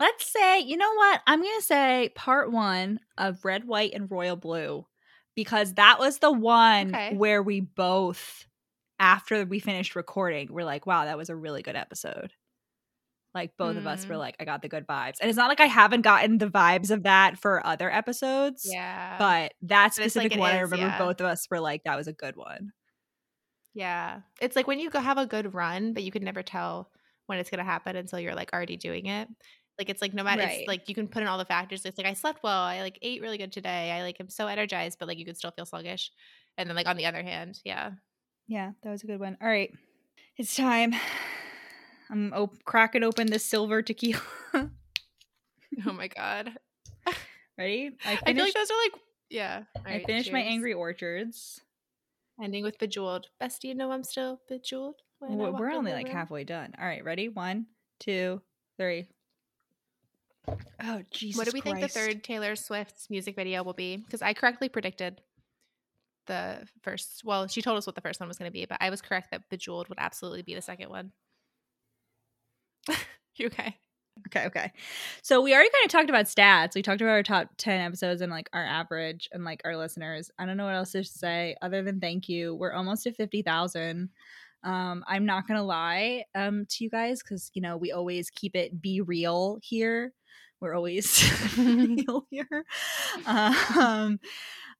Let's 0.00 0.26
say, 0.26 0.60
you 0.60 0.76
know 0.76 0.92
what? 0.92 1.20
I'm 1.26 1.40
going 1.40 1.58
to 1.58 1.64
say 1.64 2.10
part 2.14 2.52
one 2.52 2.98
of 3.16 3.44
Red, 3.44 3.64
White, 3.64 3.94
and 3.94 4.10
Royal 4.10 4.36
Blue 4.36 4.86
because 5.38 5.74
that 5.74 6.00
was 6.00 6.18
the 6.18 6.32
one 6.32 6.88
Okay. 6.92 7.14
where 7.14 7.40
we 7.44 7.60
both, 7.60 8.44
after 8.98 9.44
we 9.44 9.60
finished 9.60 9.94
recording, 9.94 10.48
we're 10.52 10.64
like, 10.64 10.84
wow, 10.84 11.04
that 11.04 11.16
was 11.16 11.30
a 11.30 11.36
really 11.36 11.62
good 11.62 11.76
episode. 11.76 12.32
Like 13.34 13.52
both 13.56 13.76
of 13.76 13.86
us 13.86 14.04
were 14.04 14.16
Mm. 14.16 14.18
like, 14.18 14.36
I 14.40 14.44
got 14.44 14.62
the 14.62 14.68
good 14.68 14.84
vibes. 14.84 15.18
And 15.20 15.28
it's 15.30 15.36
not 15.36 15.48
like 15.48 15.60
I 15.60 15.66
haven't 15.66 16.00
gotten 16.00 16.38
the 16.38 16.48
vibes 16.48 16.90
of 16.90 17.04
that 17.04 17.38
for 17.38 17.64
other 17.64 17.88
episodes. 17.88 18.66
Yeah. 18.68 19.14
But 19.16 19.52
that 19.62 19.84
like 19.84 19.92
specific 19.92 20.32
it 20.32 20.40
one, 20.40 20.54
I 20.56 20.58
remember 20.58 20.86
yeah. 20.86 20.98
both 20.98 21.20
of 21.20 21.26
us 21.26 21.46
were 21.48 21.60
like, 21.60 21.84
that 21.84 21.96
was 21.96 22.08
a 22.08 22.12
good 22.12 22.34
one. 22.34 22.72
yeah. 23.74 24.22
It's 24.40 24.56
like 24.56 24.66
when 24.66 24.80
you 24.80 24.90
go 24.90 24.98
have 24.98 25.18
a 25.18 25.26
good 25.26 25.54
run, 25.54 25.92
but 25.92 26.02
you 26.02 26.10
can 26.10 26.24
never 26.24 26.42
tell 26.42 26.90
when 27.26 27.38
it's 27.38 27.50
gonna 27.50 27.62
happen 27.62 27.94
until 27.94 28.18
you're 28.18 28.34
like 28.34 28.52
already 28.52 28.76
doing 28.76 29.06
it. 29.06 29.28
Like 29.78 29.88
it's 29.88 30.02
like 30.02 30.12
no 30.14 30.24
matter 30.24 30.42
Right. 30.42 30.60
it's 30.60 30.68
like 30.68 30.88
you 30.88 30.94
can 30.94 31.06
put 31.08 31.22
in 31.22 31.28
all 31.28 31.38
the 31.38 31.44
factors. 31.44 31.84
It's 31.84 31.96
like 31.98 32.06
I 32.06 32.14
slept 32.14 32.42
well, 32.42 32.60
I 32.62 32.80
like 32.80 32.98
ate 33.02 33.22
really 33.22 33.38
good 33.38 33.52
today. 33.52 33.92
I 33.92 34.02
like 34.02 34.18
am 34.20 34.28
so 34.28 34.46
energized, 34.48 34.98
but 34.98 35.06
like 35.08 35.18
you 35.18 35.24
could 35.24 35.36
still 35.36 35.52
feel 35.52 35.66
sluggish. 35.66 36.10
And 36.56 36.68
then 36.68 36.74
like 36.76 36.88
on 36.88 36.96
the 36.96 37.06
other 37.06 37.22
hand, 37.22 37.60
yeah. 37.64 37.92
Yeah, 38.48 38.72
that 38.82 38.90
was 38.90 39.02
a 39.04 39.06
good 39.06 39.20
one. 39.20 39.36
All 39.40 39.48
right, 39.48 39.72
it's 40.36 40.56
time. 40.56 40.94
I'm 42.10 42.32
op- 42.32 42.64
cracking 42.64 43.04
open 43.04 43.26
this 43.26 43.44
silver 43.44 43.82
tequila. 43.82 44.20
Oh 45.86 45.92
my 45.92 46.08
god. 46.08 46.52
Ready? 47.58 47.96
I 48.04 48.18
I 48.26 48.32
feel 48.34 48.44
like 48.44 48.54
those 48.54 48.70
are 48.70 48.82
like 48.82 49.00
yeah. 49.30 49.62
I 49.86 50.02
finished 50.04 50.32
my. 50.32 50.40
Angry 50.40 50.72
Orchards. 50.72 51.60
ending 52.42 52.64
with 52.64 52.78
bejeweled. 52.78 53.26
Best 53.38 53.62
you 53.64 53.74
know 53.74 53.92
I'm 53.92 54.02
still 54.02 54.40
bejeweled. 54.48 54.96
I 55.22 55.26
We're, 55.34 55.50
walk 55.50 55.60
we're 55.60 55.70
in 55.70 55.76
only 55.76 55.92
like 55.92 56.08
halfway 56.08 56.44
done. 56.44 56.72
All 56.80 56.86
right, 56.86 57.04
ready? 57.04 57.28
One, 57.28 57.66
two, 58.00 58.40
three. 58.78 59.08
Oh 60.82 61.02
Jesus! 61.10 61.38
What 61.38 61.46
do 61.46 61.52
we 61.52 61.60
think 61.60 61.80
the 61.80 61.88
third 61.88 62.22
Taylor 62.24 62.56
Swift's 62.56 63.10
music 63.10 63.36
video 63.36 63.62
will 63.62 63.74
be? 63.74 63.96
Because 63.96 64.22
I 64.22 64.32
correctly 64.34 64.68
predicted 64.68 65.20
the 66.26 66.66
first. 66.82 67.22
Well, 67.24 67.48
she 67.48 67.62
told 67.62 67.78
us 67.78 67.86
what 67.86 67.94
the 67.94 68.00
first 68.00 68.20
one 68.20 68.28
was 68.28 68.38
going 68.38 68.50
to 68.50 68.52
be, 68.52 68.64
but 68.66 68.78
I 68.80 68.90
was 68.90 69.02
correct 69.02 69.30
that 69.32 69.48
Bejeweled 69.50 69.88
would 69.88 69.98
absolutely 69.98 70.42
be 70.42 70.54
the 70.54 70.62
second 70.62 70.90
one. 70.90 71.12
you 73.36 73.46
okay? 73.46 73.76
Okay, 74.26 74.46
okay. 74.46 74.72
So 75.22 75.40
we 75.40 75.54
already 75.54 75.70
kind 75.70 75.84
of 75.84 75.90
talked 75.90 76.10
about 76.10 76.26
stats. 76.26 76.74
We 76.74 76.82
talked 76.82 77.00
about 77.00 77.12
our 77.12 77.22
top 77.22 77.50
10 77.56 77.80
episodes 77.80 78.20
and 78.20 78.32
like 78.32 78.48
our 78.52 78.64
average 78.64 79.28
and 79.32 79.44
like 79.44 79.60
our 79.64 79.76
listeners. 79.76 80.30
I 80.38 80.46
don't 80.46 80.56
know 80.56 80.64
what 80.64 80.74
else 80.74 80.92
to 80.92 81.04
say 81.04 81.56
other 81.62 81.82
than 81.82 82.00
thank 82.00 82.28
you. 82.28 82.54
We're 82.54 82.72
almost 82.72 83.06
at 83.06 83.16
50,000. 83.16 84.08
Um 84.64 85.04
I'm 85.06 85.24
not 85.24 85.46
going 85.46 85.58
to 85.58 85.64
lie 85.64 86.24
um 86.34 86.66
to 86.70 86.84
you 86.84 86.90
guys 86.90 87.22
cuz 87.22 87.52
you 87.54 87.62
know, 87.62 87.76
we 87.76 87.92
always 87.92 88.28
keep 88.28 88.56
it 88.56 88.82
be 88.82 89.00
real 89.00 89.58
here. 89.62 90.12
We're 90.60 90.74
always 90.74 91.16
here. 92.30 92.64
Um 93.26 94.20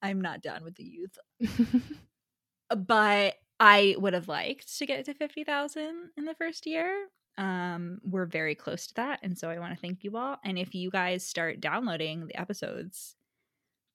I'm 0.03 0.21
not 0.21 0.43
done 0.43 0.64
with 0.64 0.77
the 0.77 0.85
youth 0.85 1.19
but 2.87 3.35
I 3.61 3.97
would 3.99 4.14
have 4.14 4.29
liked 4.29 4.79
to 4.79 4.87
get 4.87 5.05
to 5.07 5.14
50,000 5.14 6.11
in 6.17 6.25
the 6.25 6.35
first 6.35 6.67
year. 6.67 7.09
Um, 7.37 8.01
we're 8.03 8.27
very 8.27 8.55
close 8.55 8.87
to 8.88 8.95
that. 8.95 9.21
And 9.23 9.37
so 9.38 9.49
I 9.51 9.59
want 9.59 9.75
to 9.75 9.81
thank 9.81 10.05
you 10.05 10.17
all. 10.17 10.37
And 10.45 10.59
if 10.59 10.75
you 10.75 10.91
guys 10.91 11.27
start 11.27 11.61
downloading 11.61 12.27
the 12.27 12.41
episodes, 12.41 13.17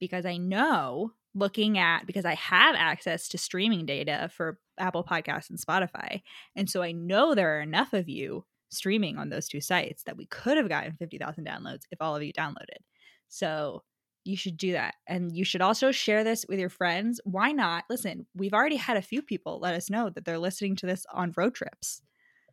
because 0.00 0.26
I 0.26 0.36
know 0.36 1.12
looking 1.34 1.78
at, 1.78 2.06
because 2.06 2.24
I 2.24 2.34
have 2.34 2.74
access 2.76 3.28
to 3.28 3.38
streaming 3.38 3.86
data 3.86 4.30
for 4.34 4.58
Apple 4.78 5.04
Podcasts 5.04 5.50
and 5.50 5.58
Spotify. 5.58 6.22
And 6.56 6.68
so 6.68 6.82
I 6.82 6.92
know 6.92 7.34
there 7.34 7.58
are 7.58 7.62
enough 7.62 7.92
of 7.92 8.08
you 8.08 8.44
streaming 8.74 9.16
on 9.18 9.28
those 9.30 9.48
two 9.48 9.60
sites 9.60 10.02
that 10.04 10.16
we 10.16 10.26
could 10.26 10.56
have 10.56 10.68
gotten 10.68 10.96
50,000 10.96 11.46
downloads 11.46 11.82
if 11.90 12.00
all 12.00 12.14
of 12.16 12.22
you 12.22 12.32
downloaded. 12.32 12.82
So 13.28 13.82
you 14.24 14.36
should 14.36 14.56
do 14.56 14.72
that. 14.72 14.94
And 15.06 15.36
you 15.36 15.44
should 15.44 15.60
also 15.60 15.92
share 15.92 16.24
this 16.24 16.46
with 16.48 16.58
your 16.58 16.70
friends. 16.70 17.20
Why 17.24 17.52
not? 17.52 17.84
Listen, 17.90 18.26
we've 18.34 18.54
already 18.54 18.76
had 18.76 18.96
a 18.96 19.02
few 19.02 19.20
people 19.22 19.58
let 19.60 19.74
us 19.74 19.90
know 19.90 20.10
that 20.10 20.24
they're 20.24 20.38
listening 20.38 20.76
to 20.76 20.86
this 20.86 21.04
on 21.12 21.32
road 21.36 21.54
trips. 21.54 22.00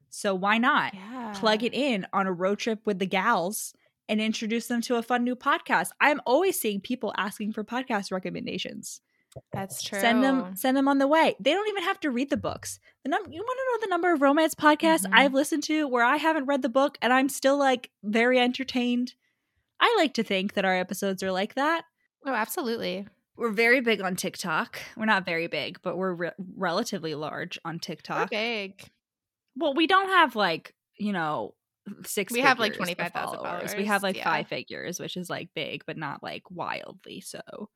So 0.09 0.35
why 0.35 0.57
not 0.57 0.93
Yeah. 0.93 1.33
plug 1.35 1.63
it 1.63 1.73
in 1.73 2.05
on 2.11 2.27
a 2.27 2.33
road 2.33 2.59
trip 2.59 2.79
with 2.85 2.99
the 2.99 3.05
gals 3.05 3.73
and 4.09 4.19
introduce 4.19 4.67
them 4.67 4.81
to 4.81 4.95
a 4.97 5.03
fun 5.03 5.23
new 5.23 5.35
podcast? 5.37 5.91
I'm 6.01 6.19
always 6.25 6.59
seeing 6.59 6.81
people 6.81 7.13
asking 7.17 7.53
for 7.53 7.63
podcast 7.63 8.11
recommendations. 8.11 8.99
That's 9.53 9.81
true. 9.81 9.99
Send 9.99 10.23
them 10.23 10.55
send 10.55 10.75
them 10.75 10.87
on 10.87 10.97
the 10.97 11.07
way. 11.07 11.35
They 11.39 11.51
don't 11.53 11.67
even 11.69 11.83
have 11.83 11.99
to 12.01 12.11
read 12.11 12.29
the 12.29 12.37
books. 12.37 12.79
The 13.03 13.09
num- 13.09 13.31
you 13.31 13.41
want 13.41 13.59
to 13.59 13.65
know 13.79 13.85
the 13.85 13.89
number 13.89 14.13
of 14.13 14.21
romance 14.21 14.55
podcasts 14.55 15.05
Mhm. 15.05 15.13
I've 15.13 15.33
listened 15.33 15.63
to 15.63 15.87
where 15.87 16.03
I 16.03 16.17
haven't 16.17 16.45
read 16.45 16.61
the 16.61 16.69
book 16.69 16.97
and 17.01 17.13
I'm 17.13 17.29
still 17.29 17.57
like 17.57 17.91
very 18.03 18.39
entertained. 18.39 19.15
I 19.79 19.93
like 19.97 20.13
to 20.15 20.23
think 20.23 20.53
that 20.53 20.65
our 20.65 20.75
episodes 20.75 21.23
are 21.23 21.31
like 21.31 21.55
that. 21.55 21.85
Oh, 22.25 22.33
absolutely. 22.33 23.07
We're 23.37 23.51
very 23.51 23.79
big 23.81 24.01
on 24.01 24.15
TikTok. 24.15 24.79
We're 24.97 25.05
not 25.05 25.25
very 25.25 25.47
big, 25.47 25.81
but 25.81 25.97
we're 25.97 26.13
re- 26.13 26.31
relatively 26.55 27.15
large 27.15 27.57
on 27.65 27.79
TikTok. 27.79 28.29
We're 28.31 28.37
big. 28.37 28.83
Well, 29.55 29.73
we 29.73 29.87
don't 29.87 30.09
have 30.09 30.35
like, 30.35 30.75
you 30.97 31.13
know, 31.13 31.55
six 32.05 32.31
We 32.31 32.41
have, 32.41 32.59
like, 32.59 32.73
figures 32.73 32.95
followers. 33.11 33.37
25,000 33.39 33.77
We 33.79 33.85
have 33.85 34.03
like 34.03 34.17
yeah. 34.17 34.23
five 34.23 34.47
figures, 34.47 34.99
which 34.99 35.17
is 35.17 35.29
like 35.31 35.49
big, 35.55 35.83
but 35.87 35.97
not 35.97 36.21
like 36.21 36.43
wildly 36.51 37.21
so. 37.21 37.69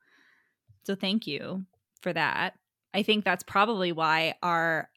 So 0.86 0.94
thank 0.94 1.26
you 1.26 1.66
for 2.00 2.12
that. 2.12 2.54
I 2.94 3.02
think 3.02 3.24
that's 3.24 3.42
probably 3.42 3.90
why 3.90 4.34
our 4.40 4.88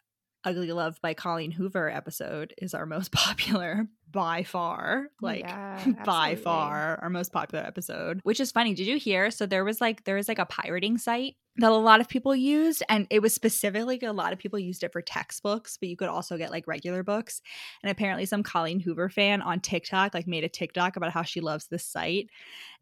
Ugly 0.43 0.71
Love 0.71 0.99
by 1.02 1.13
Colleen 1.13 1.52
Hoover 1.52 1.89
episode 1.89 2.54
is 2.58 2.73
our 2.73 2.86
most 2.86 3.12
popular 3.12 3.88
by 4.12 4.43
far. 4.43 5.08
Like 5.21 5.41
Yeah, 5.41 5.86
by 6.06 6.36
far 6.36 6.99
our 7.02 7.10
most 7.10 7.32
popular 7.32 7.63
episode. 7.63 8.21
Which 8.23 8.39
is 8.39 8.52
funny. 8.52 8.73
Did 8.73 8.88
you 8.88 8.97
hear? 8.97 9.32
So 9.32 9.45
there 9.45 9.65
was 9.65 9.82
like 9.82 10.06
there 10.06 10.15
was 10.15 10.28
like 10.28 10.39
a 10.39 10.45
pirating 10.45 10.97
site 10.97 11.36
that 11.58 11.71
a 11.71 11.75
lot 11.75 11.99
of 11.99 12.08
people 12.08 12.34
used 12.34 12.82
and 12.88 13.06
it 13.10 13.21
was 13.21 13.36
specifically 13.36 13.99
a 14.02 14.13
lot 14.13 14.32
of 14.32 14.39
people 14.39 14.58
used 14.58 14.84
it 14.84 14.93
for 14.93 15.02
textbooks, 15.02 15.78
but 15.78 15.89
you 15.89 15.97
could 15.97 16.08
also 16.08 16.38
get 16.38 16.52
like 16.52 16.67
regular 16.67 17.04
books. 17.04 17.41
And 17.84 17.91
apparently 17.91 18.25
some 18.25 18.43
Colleen 18.43 18.80
Hoover 18.80 19.10
fan 19.10 19.41
on 19.41 19.60
TikTok 19.60 20.13
like 20.13 20.28
made 20.28 20.43
a 20.43 20.49
TikTok 20.49 20.95
about 20.95 21.12
how 21.12 21.23
she 21.23 21.41
loves 21.41 21.67
this 21.67 21.86
site 21.86 22.30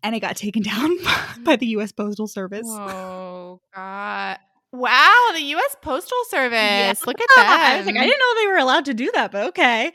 and 0.03 0.15
it 0.15 0.19
got 0.19 0.35
taken 0.37 0.61
down 0.61 0.95
by 1.43 1.55
mm. 1.55 1.59
the 1.59 1.67
US 1.77 1.91
Postal 1.91 2.27
Service. 2.27 2.67
Oh 2.67 3.59
God! 3.73 4.37
Wow, 4.71 5.29
the 5.33 5.41
U.S. 5.41 5.75
Postal 5.81 6.17
Service. 6.29 6.53
Yeah. 6.57 6.93
Look 7.05 7.19
at 7.21 7.27
that. 7.35 7.71
I 7.73 7.77
was 7.77 7.85
like, 7.85 7.95
I 7.95 8.05
didn't 8.05 8.19
know 8.19 8.41
they 8.41 8.47
were 8.47 8.57
allowed 8.57 8.85
to 8.85 8.93
do 8.93 9.11
that, 9.13 9.31
but 9.31 9.47
okay. 9.49 9.93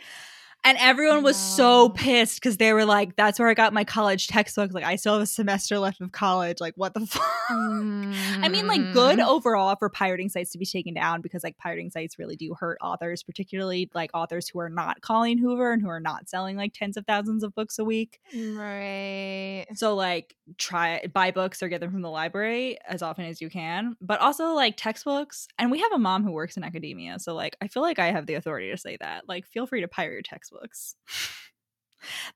And 0.65 0.79
everyone 0.81 1.23
was 1.25 1.37
so 1.37 1.89
pissed 1.89 2.37
because 2.41 2.57
they 2.57 2.73
were 2.73 2.85
like, 2.85 3.17
"That's 3.17 3.39
where 3.39 3.49
I 3.49 3.55
got 3.55 3.73
my 3.73 3.83
college 3.85 4.29
textbook. 4.29 4.73
Like, 4.73 4.85
I 4.85 4.97
still 4.97 5.15
have 5.15 5.23
a 5.23 5.27
semester 5.27 5.79
left 5.79 6.01
of 6.01 6.13
college. 6.13 6.59
Like, 6.61 6.75
what 6.77 6.95
the 6.95 7.01
fuck?" 7.07 7.23
I 7.51 8.49
mean, 8.49 8.67
like, 8.67 8.93
good 8.93 9.19
Mm. 9.19 9.27
overall 9.27 9.75
for 9.77 9.89
pirating 9.91 10.29
sites 10.29 10.53
to 10.53 10.59
be 10.59 10.65
taken 10.65 10.95
down 10.95 11.21
because, 11.21 11.43
like, 11.45 11.59
pirating 11.59 11.91
sites 11.91 12.19
really 12.19 12.37
do 12.37 12.55
hurt 12.59 12.79
authors, 12.81 13.23
particularly 13.23 13.91
like 13.95 14.11
authors 14.15 14.49
who 14.49 14.61
are 14.61 14.71
not 14.71 15.01
Colleen 15.01 15.39
Hoover 15.39 15.73
and 15.73 15.83
who 15.83 15.89
are 15.89 16.01
not 16.01 16.29
selling 16.29 16.57
like 16.57 16.73
tens 16.75 16.97
of 16.97 17.05
thousands 17.07 17.43
of 17.43 17.55
books 17.55 17.79
a 17.79 17.85
week. 17.85 18.21
Right. 18.35 19.67
So, 19.75 19.95
like, 19.95 20.37
try 20.59 21.05
buy 21.13 21.31
books 21.31 21.63
or 21.63 21.69
get 21.69 21.81
them 21.81 21.91
from 21.91 22.03
the 22.03 22.11
library 22.11 22.79
as 22.89 23.03
often 23.03 23.25
as 23.25 23.41
you 23.41 23.51
can, 23.51 23.97
but 24.01 24.21
also 24.21 24.53
like 24.55 24.77
textbooks. 24.77 25.49
And 25.59 25.71
we 25.71 25.81
have 25.81 25.93
a 25.93 25.99
mom 25.99 26.25
who 26.25 26.31
works 26.33 26.57
in 26.57 26.65
academia, 26.65 27.19
so 27.19 27.35
like, 27.35 27.57
I 27.61 27.69
feel 27.69 27.83
like 27.83 27.99
I 27.99 28.11
have 28.13 28.27
the 28.27 28.35
authority 28.35 28.71
to 28.71 28.77
say 28.77 28.97
that. 29.01 29.29
Like, 29.29 29.47
feel 29.47 29.67
free 29.67 29.81
to 29.81 29.89
pirate 29.89 30.13
your 30.13 30.23
textbooks. 30.61 30.97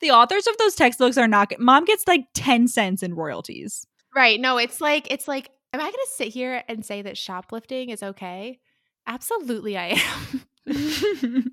the 0.00 0.10
authors 0.10 0.46
of 0.46 0.56
those 0.58 0.74
textbooks 0.74 1.16
are 1.18 1.28
not. 1.28 1.52
Mom 1.58 1.84
gets 1.84 2.06
like 2.06 2.26
ten 2.34 2.68
cents 2.68 3.02
in 3.02 3.14
royalties. 3.14 3.86
Right. 4.14 4.40
No, 4.40 4.58
it's 4.58 4.80
like 4.80 5.10
it's 5.10 5.28
like. 5.28 5.50
Am 5.72 5.80
I 5.80 5.84
going 5.84 5.92
to 5.92 6.10
sit 6.14 6.28
here 6.28 6.62
and 6.68 6.86
say 6.86 7.02
that 7.02 7.18
shoplifting 7.18 7.90
is 7.90 8.02
okay? 8.02 8.60
Absolutely, 9.06 9.76
I 9.76 10.00
am. 10.00 10.44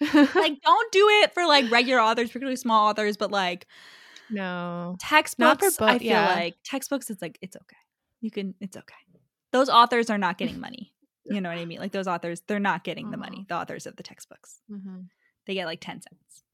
like, 0.00 0.60
don't 0.62 0.92
do 0.92 1.08
it 1.22 1.34
for 1.34 1.44
like 1.46 1.70
regular 1.70 2.00
authors, 2.00 2.28
particularly 2.28 2.56
small 2.56 2.88
authors, 2.88 3.16
but 3.18 3.30
like 3.30 3.66
no. 4.30 4.96
textbooks. 5.00 5.76
book- 5.76 5.88
I 5.88 5.98
feel 5.98 6.08
yeah. 6.08 6.34
like 6.34 6.54
textbooks. 6.64 7.10
It's 7.10 7.20
like 7.20 7.38
it's 7.42 7.56
okay. 7.56 7.76
You 8.22 8.30
can. 8.30 8.54
It's 8.60 8.76
okay. 8.76 8.94
Those 9.52 9.68
authors 9.68 10.08
are 10.08 10.18
not 10.18 10.38
getting 10.38 10.60
money. 10.60 10.92
You 11.30 11.42
know 11.42 11.50
what 11.50 11.58
I 11.58 11.66
mean? 11.66 11.78
Like 11.78 11.92
those 11.92 12.06
authors, 12.06 12.40
they're 12.48 12.58
not 12.58 12.84
getting 12.84 13.10
the 13.10 13.18
money. 13.18 13.44
The 13.50 13.54
authors 13.56 13.84
of 13.86 13.96
the 13.96 14.02
textbooks, 14.02 14.60
Mhm. 14.72 15.08
They 15.48 15.54
get 15.54 15.66
like 15.66 15.80
ten 15.80 16.00
cents. 16.00 16.44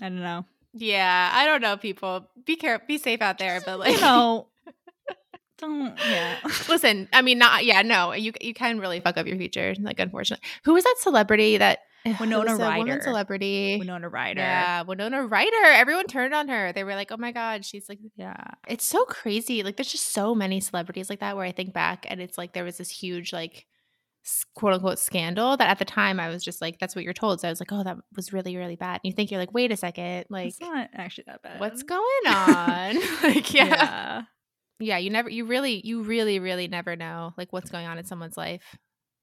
I 0.00 0.08
don't 0.08 0.20
know. 0.20 0.46
Yeah, 0.72 1.30
I 1.32 1.44
don't 1.44 1.60
know, 1.60 1.76
people. 1.76 2.28
Be 2.44 2.56
careful, 2.56 2.86
be 2.86 2.96
safe 2.98 3.20
out 3.20 3.38
there. 3.38 3.60
But 3.64 3.78
like, 3.78 3.94
you 3.94 4.00
know, 4.00 4.48
don't. 5.58 5.98
Yeah. 6.08 6.36
listen. 6.68 7.08
I 7.12 7.22
mean, 7.22 7.38
not 7.38 7.64
yeah, 7.64 7.82
no. 7.82 8.12
You 8.12 8.32
you 8.40 8.54
can 8.54 8.78
really 8.78 9.00
fuck 9.00 9.16
up 9.18 9.26
your 9.26 9.36
future. 9.36 9.74
Like, 9.80 10.00
unfortunately, 10.00 10.46
who 10.64 10.74
was 10.74 10.84
that 10.84 10.96
celebrity 11.00 11.56
that 11.58 11.80
Winona 12.20 12.50
it 12.50 12.52
was 12.52 12.60
a 12.60 12.62
woman 12.62 12.88
Ryder. 12.88 13.02
celebrity? 13.02 13.76
Winona 13.78 14.08
Ryder. 14.08 14.40
Yeah, 14.40 14.82
Winona 14.82 15.26
Ryder. 15.26 15.64
Everyone 15.64 16.06
turned 16.06 16.34
on 16.34 16.48
her. 16.48 16.72
They 16.72 16.84
were 16.84 16.94
like, 16.94 17.10
"Oh 17.10 17.16
my 17.16 17.32
god, 17.32 17.64
she's 17.64 17.88
like." 17.88 17.98
Yeah. 18.16 18.36
It's 18.68 18.84
so 18.84 19.04
crazy. 19.06 19.62
Like, 19.62 19.76
there's 19.76 19.90
just 19.90 20.12
so 20.12 20.34
many 20.34 20.60
celebrities 20.60 21.10
like 21.10 21.20
that. 21.20 21.36
Where 21.36 21.44
I 21.44 21.52
think 21.52 21.72
back, 21.72 22.06
and 22.08 22.20
it's 22.20 22.38
like 22.38 22.52
there 22.52 22.64
was 22.64 22.78
this 22.78 22.90
huge 22.90 23.32
like 23.32 23.66
quote 24.54 24.74
unquote 24.74 24.98
scandal 24.98 25.56
that 25.56 25.68
at 25.68 25.78
the 25.78 25.84
time 25.84 26.18
I 26.20 26.28
was 26.28 26.42
just 26.44 26.60
like, 26.60 26.78
"That's 26.78 26.94
what 26.96 27.04
you're 27.04 27.14
told." 27.14 27.40
So 27.40 27.48
I 27.48 27.50
was 27.50 27.60
like, 27.60 27.72
"Oh, 27.72 27.82
that 27.84 27.96
was 28.14 28.32
really 28.32 28.56
really 28.56 28.76
bad." 28.76 29.00
And 29.02 29.10
you 29.10 29.12
think 29.12 29.30
you're 29.30 29.40
like, 29.40 29.52
"Wait 29.54 29.72
a 29.72 29.76
second, 29.76 30.26
like." 30.30 30.48
it's 30.48 30.60
not 30.60 30.88
actually 30.94 31.24
that 31.28 31.42
bad. 31.42 31.60
What's 31.60 31.82
going 31.82 32.02
on? 32.26 32.96
like, 33.22 33.52
yeah. 33.54 33.64
yeah. 33.66 34.22
yeah 34.80 34.98
you 34.98 35.10
never 35.10 35.28
you 35.30 35.44
really 35.44 35.80
you 35.84 36.02
really 36.02 36.38
really 36.38 36.68
never 36.68 36.96
know 36.96 37.32
like 37.38 37.52
what's 37.52 37.70
going 37.70 37.86
on 37.86 37.98
in 37.98 38.04
someone's 38.04 38.36
life 38.36 38.76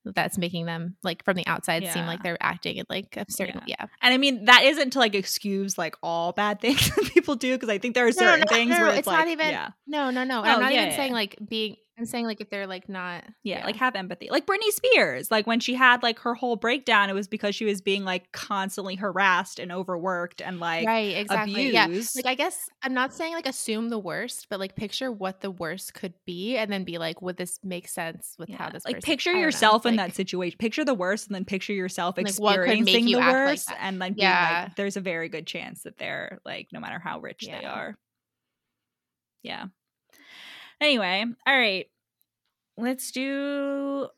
that's 0.06 0.38
making 0.38 0.66
them 0.66 0.98
like 1.02 1.24
from 1.24 1.38
the 1.38 1.48
outside 1.48 1.88
seem 1.88 2.06
like 2.06 2.22
they're 2.24 2.38
acting 2.42 2.76
in 2.76 2.86
like 2.90 3.16
a 3.16 3.26
certain 3.30 3.62
yeah, 3.68 3.86
And 4.02 4.14
I 4.14 4.18
mean, 4.18 4.46
that 4.46 4.64
isn't 4.66 4.90
to 4.92 5.00
like 5.00 5.16
excuse 5.16 5.78
like 5.78 5.96
all 6.04 6.34
bad 6.34 6.60
things 6.62 6.94
that 6.94 7.06
people 7.14 7.36
do 7.36 7.54
because 7.54 7.70
I 7.70 7.78
think 7.78 7.96
there 7.96 8.04
are 8.06 8.10
No, 8.10 8.12
certain 8.12 8.42
no, 8.50 8.54
things 8.54 8.72
no, 8.72 8.80
where 8.80 8.90
it's, 8.90 8.98
it's 9.00 9.08
like, 9.08 9.20
not 9.20 9.28
even- 9.30 9.50
yeah, 9.50 9.70
no 9.88 10.10
no 10.12 10.26
no 10.26 10.40
and 10.44 10.48
Oh, 10.50 10.56
i'm 10.56 10.60
not 10.60 10.74
yeah, 10.74 10.80
even 10.80 10.90
yeah. 10.92 10.96
saying 10.98 11.14
like 11.14 11.38
being 11.48 11.78
i'm 11.98 12.06
saying 12.06 12.26
like 12.26 12.42
if 12.42 12.50
they're 12.50 12.66
like 12.68 12.90
not 12.90 13.24
yeah, 13.44 13.66
like 13.66 13.76
have 13.76 13.96
empathy. 13.96 14.30
Like 14.32 14.46
Britney 14.46 14.72
Spears, 14.72 15.30
like 15.30 15.46
when 15.46 15.60
she 15.60 15.74
had 15.76 16.02
like 16.02 16.20
her 16.20 16.34
whole 16.34 16.56
breakdown, 16.56 17.10
it 17.10 17.14
was 17.14 17.28
because 17.28 17.54
she 17.56 17.66
was 17.66 17.82
being 17.82 18.04
like 18.04 18.32
constantly 18.32 18.96
harassed 18.96 19.60
and 19.60 19.72
overworked 19.72 20.42
and 20.42 20.60
like 20.60 20.88
right 20.88 21.16
exactly 21.18 21.72
yeah 21.72 21.88
like 22.16 22.26
i 22.26 22.36
guess 22.36 22.70
i'm 22.82 22.94
not 22.94 23.14
saying 23.14 23.34
like 23.34 23.46
assume 23.46 23.90
the 23.90 24.00
worst 24.00 24.48
but 24.50 24.60
like 24.60 24.76
picture 24.76 25.12
what 25.12 25.42
the 25.42 25.52
worst 25.52 25.94
could 25.94 26.14
be 26.26 26.58
and 26.58 26.72
then 26.72 26.84
be 26.84 26.98
like 26.98 27.22
would 27.22 27.38
this 27.38 27.60
make 27.64 27.88
sense 27.88 28.36
with 28.40 28.50
how 28.50 28.70
this 28.70 28.86
like 28.86 28.96
person- 28.96 29.06
picture 29.06 29.32
don't 29.32 29.40
know, 29.42 29.46
yourself 29.46 29.86
in 29.86 29.96
like- 29.96 30.10
that 30.10 30.16
situation. 30.16 30.58
Picture 30.58 30.86
the 30.86 30.94
worst, 30.94 31.28
and 31.28 31.36
then 31.36 31.46
picture 31.46 31.74
yourself 31.74 32.18
Like, 32.18 32.28
what 32.38 32.56
could 32.56 32.62
make 32.68 32.80
experiencing 32.80 33.08
you 33.08 33.18
the 33.18 33.22
act 33.24 33.34
like 33.34 33.48
worst, 33.50 33.72
and 33.80 34.02
then 34.02 34.14
being 34.14 34.24
Yeah. 34.28 34.64
like, 34.68 34.76
"There's 34.76 34.98
a 34.98 35.02
very 35.02 35.30
good 35.30 35.46
chance 35.46 35.84
that 35.84 35.98
they're 35.98 36.40
like, 36.46 36.68
no 36.72 36.80
matter 36.80 37.00
how 37.00 37.20
rich 37.20 37.46
they 37.46 37.66
are." 37.66 37.96
Yeah. 39.44 39.66
Anyway, 40.84 41.24
all 41.48 41.58
right. 41.58 41.86
Let's 42.76 43.12
do 43.12 44.10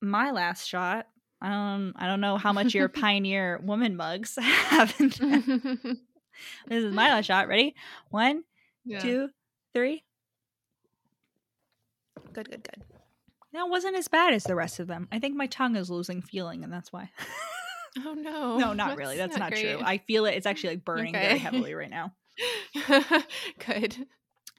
my 0.00 0.30
last 0.30 0.66
shot. 0.66 1.06
Um, 1.42 1.92
I 1.96 2.06
don't 2.06 2.22
know 2.22 2.38
how 2.38 2.54
much 2.54 2.72
your 2.74 2.88
pioneer 2.88 3.60
woman 3.62 3.94
mugs 3.94 4.38
have. 4.40 4.96
this 4.98 5.98
is 6.70 6.94
my 6.94 7.10
last 7.10 7.26
shot. 7.26 7.46
Ready? 7.46 7.74
One, 8.08 8.42
Yeah. 8.86 9.00
two, 9.00 9.28
three. 9.74 10.02
good 12.32 12.48
good 12.48 12.62
good 12.62 12.84
That 13.52 13.68
wasn't 13.68 13.96
as 13.96 14.08
bad 14.08 14.32
as 14.32 14.44
the 14.44 14.54
rest 14.54 14.80
of 14.80 14.86
them. 14.86 15.08
I 15.12 15.18
think 15.18 15.36
my 15.36 15.46
tongue 15.46 15.76
is 15.76 15.90
losing 15.90 16.22
feeling, 16.22 16.64
and 16.64 16.72
that's 16.72 16.90
why. 16.90 17.10
oh 17.98 18.14
no 18.14 18.56
no, 18.56 18.72
not 18.72 18.96
really. 18.96 19.18
That's 19.18 19.36
not, 19.36 19.52
true. 19.52 19.78
I 19.82 19.98
feel 19.98 20.24
it. 20.24 20.36
It's 20.36 20.46
actually 20.46 20.70
like 20.70 20.86
burning 20.86 21.12
very 21.12 21.36
heavily 21.38 21.74
right 21.74 21.90
now. 21.90 22.14
good 23.66 24.06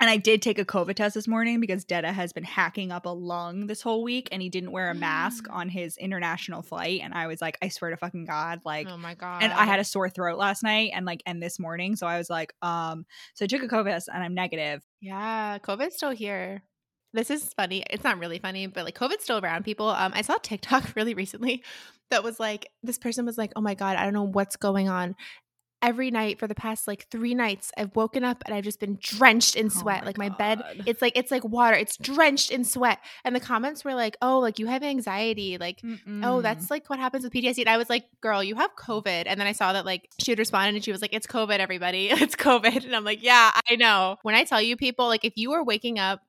And 0.01 0.09
I 0.09 0.15
did 0.15 0.41
take 0.41 0.57
a 0.57 0.63
COVID 0.65 0.95
test 0.95 1.13
this 1.13 1.27
morning 1.27 1.59
because 1.59 1.83
Detta 1.83 2.13
has 2.13 2.31
been 2.31 2.45
hacking 2.45 2.89
up 2.91 3.05
a 3.05 3.09
lung 3.09 3.67
this 3.67 3.81
whole 3.81 4.01
week, 4.01 4.29
and 4.31 4.41
he 4.41 4.47
didn't 4.49 4.71
wear 4.71 4.89
a 4.89 4.95
mask 4.95 5.45
Mm. 5.47 5.53
on 5.53 5.69
his 5.69 5.97
international 5.97 6.61
flight. 6.61 7.01
And 7.03 7.13
I 7.13 7.27
was 7.27 7.41
like, 7.41 7.57
I 7.61 7.67
swear 7.67 7.91
to 7.91 7.97
fucking 7.97 8.23
god, 8.25 8.61
like. 8.63 8.87
oh 8.89 8.95
my 8.97 9.13
god 9.15 9.43
and 9.43 9.51
I 9.51 9.65
had 9.65 9.79
a 9.79 9.83
sore 9.83 10.09
throat 10.09 10.37
last 10.37 10.63
night 10.63 10.91
and 10.93 11.05
like 11.05 11.21
and 11.25 11.43
this 11.43 11.59
morning, 11.59 11.95
so 11.97 12.07
I 12.07 12.17
was 12.17 12.29
like, 12.29 12.53
um, 12.61 13.05
so 13.33 13.43
I 13.43 13.47
took 13.47 13.61
a 13.63 13.67
COVID 13.67 13.91
test 13.91 14.09
and 14.13 14.23
I'm 14.23 14.33
negative. 14.33 14.81
Yeah, 15.01 15.57
COVID's 15.59 15.95
still 15.95 16.11
here. 16.11 16.63
This 17.11 17.29
is 17.31 17.51
funny. 17.55 17.83
It's 17.89 18.03
not 18.03 18.19
really 18.19 18.39
funny, 18.39 18.67
but 18.67 18.85
like 18.85 18.97
COVID's 18.97 19.23
still 19.23 19.39
around 19.39 19.65
people. 19.65 19.89
Um, 19.89 20.11
I 20.15 20.21
saw 20.21 20.35
TikTok 20.41 20.91
really 20.95 21.13
recently 21.13 21.63
that 22.11 22.23
was 22.23 22.39
like 22.39 22.69
this 22.83 22.97
person 22.97 23.25
was 23.25 23.37
like, 23.37 23.51
"Oh 23.55 23.61
my 23.61 23.73
god, 23.73 23.97
I 23.97 24.03
don't 24.05 24.13
know 24.13 24.23
what's 24.27 24.55
going 24.55 24.87
on." 24.89 25.15
Every 25.81 26.11
night 26.11 26.37
for 26.39 26.47
the 26.47 26.55
past 26.55 26.87
like 26.87 27.07
three 27.09 27.33
nights. 27.33 27.71
I've 27.77 27.95
woken 27.95 28.23
up 28.23 28.43
and 28.45 28.53
I've 28.53 28.63
just 28.65 28.79
been 28.79 28.97
drenched 29.01 29.55
in 29.55 29.67
Oh 29.67 29.69
sweat. 29.69 30.01
my 30.01 30.07
like 30.07 30.17
my 30.17 30.29
bed, 30.29 30.61
it's 30.85 31.01
like 31.01 31.13
it's 31.15 31.31
like 31.31 31.43
water. 31.45 31.75
It's 31.77 31.95
drenched 31.97 32.51
in 32.51 32.63
sweat. 32.65 32.99
And 33.23 33.35
the 33.35 33.39
comments 33.39 33.85
were 33.85 33.93
like, 33.95 34.17
"Oh, 34.21 34.39
like 34.39 34.59
you 34.59 34.67
have 34.67 34.83
anxiety. 34.83 35.57
Like, 35.57 35.79
oh, 35.83 35.87
Mm-mm. 35.87 36.41
that's 36.43 36.69
like 36.69 36.89
what 36.89 36.99
happens 36.99 37.23
with 37.23 37.31
PTSD." 37.33 37.59
And 37.59 37.69
I 37.69 37.77
was 37.77 37.89
like, 37.89 38.05
"Girl, 38.21 38.43
you 38.43 38.55
have 38.55 38.75
COVID." 38.75 39.23
And 39.25 39.39
then 39.39 39.47
I 39.47 39.53
saw 39.53 39.71
that 39.73 39.85
like 39.85 40.09
she 40.19 40.31
had 40.31 40.39
responded 40.39 40.75
and 40.75 40.83
she 40.83 40.91
was 40.91 41.01
like, 41.01 41.13
"It's 41.13 41.27
COVID, 41.27 41.59
everybody. 41.59 42.09
It's 42.11 42.35
COVID." 42.35 42.83
And 42.85 42.95
I'm 42.95 43.05
like, 43.05 43.23
"Yeah, 43.23 43.51
I 43.69 43.75
know." 43.75 44.17
When 44.23 44.35
I 44.35 44.43
tell 44.43 44.61
you 44.61 44.75
people, 44.75 45.07
like 45.07 45.23
if 45.23 45.33
you 45.37 45.53
are 45.53 45.63
waking 45.63 45.97
up 45.99 46.21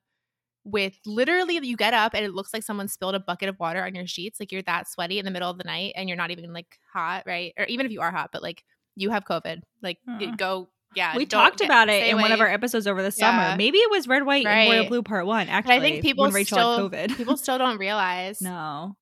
with 0.65 0.95
literally 1.07 1.59
you 1.67 1.75
get 1.77 1.95
up 1.95 2.13
and 2.15 2.23
it 2.25 2.35
looks 2.35 2.53
like 2.53 2.63
someone 2.63 2.87
spilled 2.87 3.15
a 3.15 3.21
bucket 3.21 3.49
of 3.49 3.59
water 3.59 3.83
on 3.83 3.95
your 3.95 4.07
sheets 4.07 4.39
like 4.39 4.53
you're 4.53 4.61
that 4.61 4.87
sweaty 4.87 5.19
in 5.19 5.25
the 5.25 5.31
middle 5.31 5.49
of 5.51 5.57
the 5.57 5.65
night 5.65 5.95
and 5.97 6.07
you're 6.07 6.19
not 6.19 6.31
even 6.31 6.53
like 6.53 6.79
hot 6.93 7.23
right 7.27 7.55
or 7.59 7.65
even 7.65 7.87
if 7.87 7.91
you 7.93 8.03
are 8.03 8.11
hot 8.11 8.29
but 8.31 8.43
like 8.43 8.63
you 8.97 9.11
have 9.11 9.25
covid 9.25 9.61
like 9.83 9.99
go 10.37 10.69
yeah 10.95 11.17
we 11.17 11.25
talked 11.27 11.61
about 11.61 11.89
it 11.89 12.09
in 12.09 12.17
one 12.21 12.33
of 12.33 12.41
our 12.41 12.49
episodes 12.49 12.87
over 12.87 13.01
the 13.03 13.15
Yeah. 13.17 13.47
summer. 13.49 13.57
Maybe 13.57 13.79
it 13.79 13.91
was 13.91 14.09
red, 14.09 14.25
white, 14.27 14.45
and 14.47 14.71
royal 14.71 14.87
blue 14.89 15.03
part 15.03 15.25
one. 15.27 15.47
But 15.47 15.53
Actually, 15.53 15.75
i 15.77 15.81
think 15.81 16.03
people 16.03 16.25
when 16.25 16.33
Rachel 16.33 16.59
still 16.59 16.91
had 16.91 17.11
COVID. 17.11 17.17
people 17.17 17.37
still 17.37 17.59
don't 17.59 17.79
realize 17.79 18.41
no. 18.43 18.97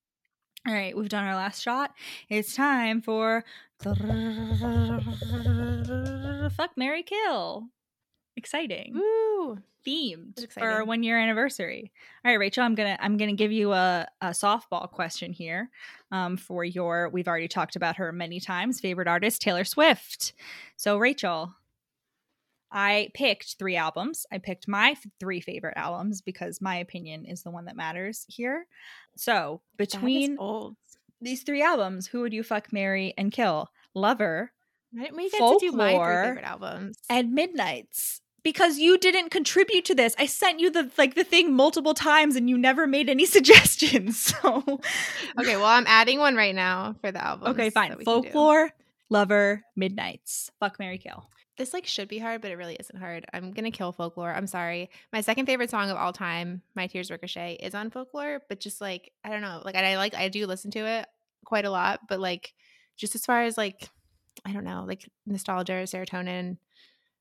All 0.67 0.75
right, 0.75 0.95
we've 0.97 1.09
done 1.09 1.25
our 1.25 1.35
last 1.35 1.63
shot. 1.63 1.93
It's 2.29 2.55
time 2.55 3.01
for 3.01 3.45
fuck 6.57 6.71
Marry 6.77 7.03
Kill. 7.05 7.69
Exciting. 8.39 8.95
Woo. 8.95 9.59
themed 9.85 10.49
for 10.53 10.71
our 10.71 10.85
one 10.85 11.03
year 11.03 11.19
anniversary. 11.19 11.91
All 12.25 12.31
right, 12.31 12.39
Rachel, 12.39 12.63
I'm 12.63 12.77
gonna 12.77 12.97
I'm 13.01 13.17
gonna 13.17 13.33
give 13.33 13.51
you 13.51 13.73
a, 13.73 14.07
a 14.21 14.29
softball 14.29 14.89
question 14.89 15.33
here. 15.33 15.71
Um, 16.13 16.37
for 16.37 16.65
your 16.65 17.09
we've 17.09 17.27
already 17.27 17.49
talked 17.49 17.75
about 17.75 17.97
her 17.97 18.13
many 18.13 18.39
times. 18.39 18.79
Favorite 18.79 19.09
artist 19.09 19.43
Taylor 19.43 19.65
Swift. 19.65 20.35
So 20.77 20.99
Rachel, 20.99 21.53
I 22.71 23.09
picked 23.13 23.57
three 23.59 23.75
albums. 23.75 24.25
I 24.31 24.39
picked 24.39 24.69
my 24.69 24.91
f- 24.91 25.05
three 25.19 25.41
favorite 25.41 25.77
albums 25.77 26.21
because 26.21 26.61
my 26.61 26.77
opinion 26.77 27.25
is 27.25 27.43
the 27.43 27.51
one 27.51 27.65
that 27.65 27.75
matters 27.75 28.25
here. 28.29 28.69
So 29.17 29.63
between 29.77 30.37
old 30.39 30.77
these 31.21 31.43
three 31.43 31.63
albums, 31.63 32.07
who 32.07 32.21
would 32.21 32.33
you 32.33 32.45
fuck, 32.45 32.73
marry, 32.73 33.15
and 33.19 33.33
kill? 33.33 33.73
Lover 33.95 34.53
why 34.93 35.03
didn't 35.03 35.17
we 35.17 35.31
get 35.31 35.39
to 35.39 35.59
do 35.61 35.73
my 35.73 35.93
three 35.93 36.29
favorite 36.29 36.45
albums 36.45 36.99
and 37.11 37.33
Midnights 37.33 38.21
because 38.49 38.79
you 38.79 38.97
didn't 38.97 39.29
contribute 39.29 39.85
to 39.85 39.95
this. 39.95 40.15
I 40.19 40.25
sent 40.25 40.59
you 40.59 40.71
the 40.71 40.91
like 40.97 41.15
the 41.15 41.23
thing 41.23 41.53
multiple 41.53 41.93
times 41.93 42.35
and 42.35 42.49
you 42.49 42.57
never 42.57 42.87
made 42.87 43.11
any 43.11 43.27
suggestions. 43.37 44.19
So 44.19 44.81
okay 45.39 45.57
well 45.57 45.67
i'm 45.67 45.85
adding 45.87 46.19
one 46.19 46.35
right 46.35 46.55
now 46.55 46.95
for 47.03 47.13
the 47.13 47.23
album 47.23 47.49
okay, 47.49 47.69
fine. 47.69 47.95
Folklore, 48.05 48.71
Lover, 49.11 49.63
Midnights. 49.77 50.51
Fuck 50.61 50.79
Marry 50.79 50.97
Kill. 50.97 51.29
this 51.59 51.75
like 51.75 51.87
should 51.87 52.09
be 52.09 52.19
hard, 52.19 52.41
but 52.41 52.51
it 52.51 52.57
really 52.57 52.77
isn't 52.81 52.99
hard. 52.99 53.27
I'm 53.35 53.53
gonna 53.53 53.71
kill 53.71 53.93
folklore. 53.93 54.33
I'm 54.33 54.47
sorry. 54.47 54.89
My 55.13 55.21
second 55.21 55.45
favorite 55.45 55.71
song 55.71 55.91
of 55.91 55.99
all 55.99 56.15
time, 56.15 56.63
My 56.75 56.87
Tears 56.87 57.11
Ricochet, 57.11 57.59
is 57.61 57.75
on 57.75 57.91
folklore, 57.91 58.41
but 58.49 58.61
just 58.61 58.81
like 58.81 59.13
I 59.25 59.29
don't 59.29 59.43
know, 59.43 59.61
like 59.63 59.77
I 59.77 59.99
like 59.99 60.15
I 60.15 60.29
do 60.29 60.47
listen 60.47 60.71
to 60.71 60.87
it 60.87 61.07
quite 61.45 61.67
a 61.67 61.71
lot, 61.71 62.01
but 62.09 62.19
like 62.19 62.55
just 62.97 63.15
as 63.15 63.27
far 63.27 63.43
as 63.43 63.59
like 63.59 63.91
I 64.47 64.53
don't 64.53 64.65
know, 64.65 64.85
like 64.87 65.07
nostalgia 65.27 65.83
serotonin, 65.85 66.57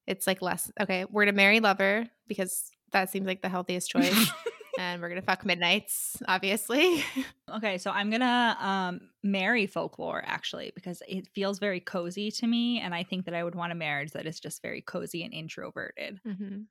it's 0.07 0.25
like 0.25 0.41
less 0.41 0.71
okay. 0.79 1.05
We're 1.09 1.25
gonna 1.25 1.35
marry 1.35 1.59
lover 1.59 2.07
because 2.27 2.71
that 2.93 3.09
seems 3.09 3.27
like 3.27 3.41
the 3.41 3.49
healthiest 3.49 3.89
choice. 3.89 4.31
and 4.79 5.01
we're 5.01 5.09
gonna 5.09 5.21
fuck 5.21 5.45
midnights, 5.45 6.17
obviously. 6.27 7.03
Okay, 7.49 7.77
so 7.77 7.91
I'm 7.91 8.09
gonna 8.09 8.57
um 8.59 8.99
marry 9.23 9.67
folklore 9.67 10.21
actually 10.25 10.73
because 10.75 11.01
it 11.07 11.29
feels 11.33 11.59
very 11.59 11.79
cozy 11.79 12.29
to 12.31 12.45
me, 12.45 12.81
and 12.81 12.93
I 12.93 13.03
think 13.03 13.23
that 13.25 13.33
I 13.33 13.41
would 13.41 13.55
want 13.55 13.71
a 13.71 13.75
marriage 13.75 14.11
that 14.11 14.25
is 14.25 14.39
just 14.39 14.61
very 14.61 14.81
cozy 14.81 15.23
and 15.23 15.33
introverted. 15.33 16.19
mm-hmm. 16.27 16.63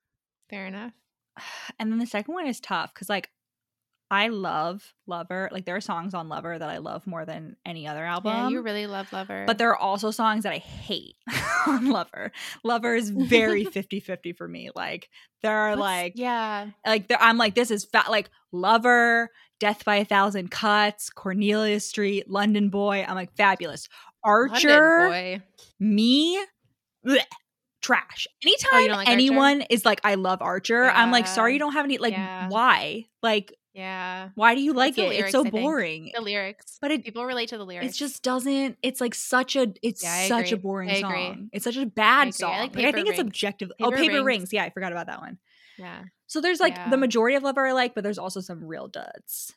Fair 0.50 0.66
enough. 0.66 0.92
And 1.78 1.90
then 1.90 1.98
the 1.98 2.06
second 2.06 2.34
one 2.34 2.46
is 2.46 2.60
tough 2.60 2.92
because 2.92 3.08
like 3.08 3.30
I 4.10 4.28
love 4.28 4.94
Lover. 5.06 5.48
Like 5.50 5.64
there 5.64 5.74
are 5.76 5.80
songs 5.80 6.14
on 6.14 6.28
Lover 6.28 6.56
that 6.58 6.68
I 6.68 6.78
love 6.78 7.06
more 7.06 7.24
than 7.24 7.56
any 7.66 7.88
other 7.88 8.04
album. 8.04 8.32
yeah, 8.32 8.48
you 8.50 8.62
really 8.62 8.86
love 8.86 9.12
lover, 9.12 9.44
but 9.46 9.58
there 9.58 9.70
are 9.70 9.76
also 9.76 10.10
songs 10.12 10.44
that 10.44 10.52
I 10.52 10.58
hate 10.58 11.16
on 11.66 11.90
Lover. 11.90 12.30
Lover 12.62 12.94
is 12.94 13.10
very 13.10 13.64
50-50 13.66 14.36
for 14.36 14.46
me. 14.46 14.70
Like 14.74 15.08
there 15.42 15.56
are 15.56 15.70
What's- 15.70 15.80
like 15.80 16.12
yeah, 16.16 16.68
like 16.86 17.08
there, 17.08 17.18
I'm 17.20 17.36
like 17.36 17.54
this 17.56 17.70
is 17.70 17.84
fat 17.84 18.10
like 18.10 18.30
Lover, 18.52 19.30
Death 19.58 19.84
by 19.84 19.96
a 19.96 20.04
Thousand 20.04 20.50
Cuts, 20.50 21.10
Cornelia 21.10 21.80
Street, 21.80 22.30
London 22.30 22.68
Boy. 22.70 23.04
I'm 23.06 23.14
like 23.16 23.34
fabulous. 23.36 23.88
London 24.24 24.52
Archer, 24.54 25.08
boy. 25.08 25.42
me, 25.80 26.36
bleh, 27.06 27.18
trash. 27.82 28.26
Oh, 28.28 28.34
Anytime 28.44 28.70
Oh, 28.72 28.86
like 28.86 28.98
Archer? 28.98 29.10
anyone 29.10 29.60
is 29.70 29.84
like, 29.84 30.00
I 30.04 30.14
love 30.16 30.42
Archer, 30.42 30.84
I'm 30.84 31.10
like, 31.12 31.26
sorry, 31.28 31.52
you 31.52 31.58
don't 31.60 31.72
have 31.74 31.84
any. 31.84 31.98
Like, 31.98 32.12
Yeah. 32.14 32.48
why? 32.48 33.06
Like, 33.22 33.54
Yeah, 33.76 34.30
why 34.36 34.54
do 34.54 34.62
you 34.62 34.72
like 34.72 34.96
it? 34.96 35.02
lyrics, 35.08 35.22
it's 35.24 35.32
so 35.32 35.44
boring. 35.44 36.10
the 36.14 36.22
lyrics. 36.22 36.78
But 36.80 36.90
it 36.92 37.04
People 37.04 37.26
relate 37.26 37.50
to 37.50 37.58
the 37.58 37.66
lyrics. 37.66 37.94
it 37.94 37.98
just 37.98 38.22
doesn't. 38.22 38.78
It's 38.82 39.00
like 39.02 39.14
such 39.14 39.54
a. 39.54 39.72
It's 39.82 40.02
Yeah, 40.02 40.12
I 40.12 40.28
such 40.28 40.50
a 40.52 40.56
boring 40.56 40.90
I 40.90 40.94
agree. 40.94 41.26
song. 41.26 41.50
It's 41.52 41.64
such 41.64 41.76
a 41.76 41.84
bad. 41.84 42.28
I 42.28 42.30
song. 42.30 42.50
like 42.58 42.74
Like, 42.74 42.86
I 42.86 42.92
think 42.92 43.08
it's 43.08 43.18
Rings. 43.18 43.28
objective. 43.28 43.70
oh, 43.80 43.90
Paper 43.90 43.96
paper 44.02 44.12
rings. 44.14 44.24
Rings. 44.26 44.52
Yeah, 44.54 44.64
I 44.64 44.70
forgot 44.70 44.92
about 44.92 45.06
that 45.08 45.20
one. 45.20 45.38
yeah. 45.78 46.04
So 46.26 46.40
there's 46.40 46.58
like 46.58 46.74
Yeah. 46.74 46.88
the 46.90 46.96
majority 46.96 47.36
of 47.36 47.42
Lover 47.42 47.66
I 47.66 47.72
like, 47.72 47.94
but 47.94 48.02
there's 48.02 48.18
also 48.18 48.40
some 48.40 48.64
real 48.64 48.88
duds. 48.88 49.54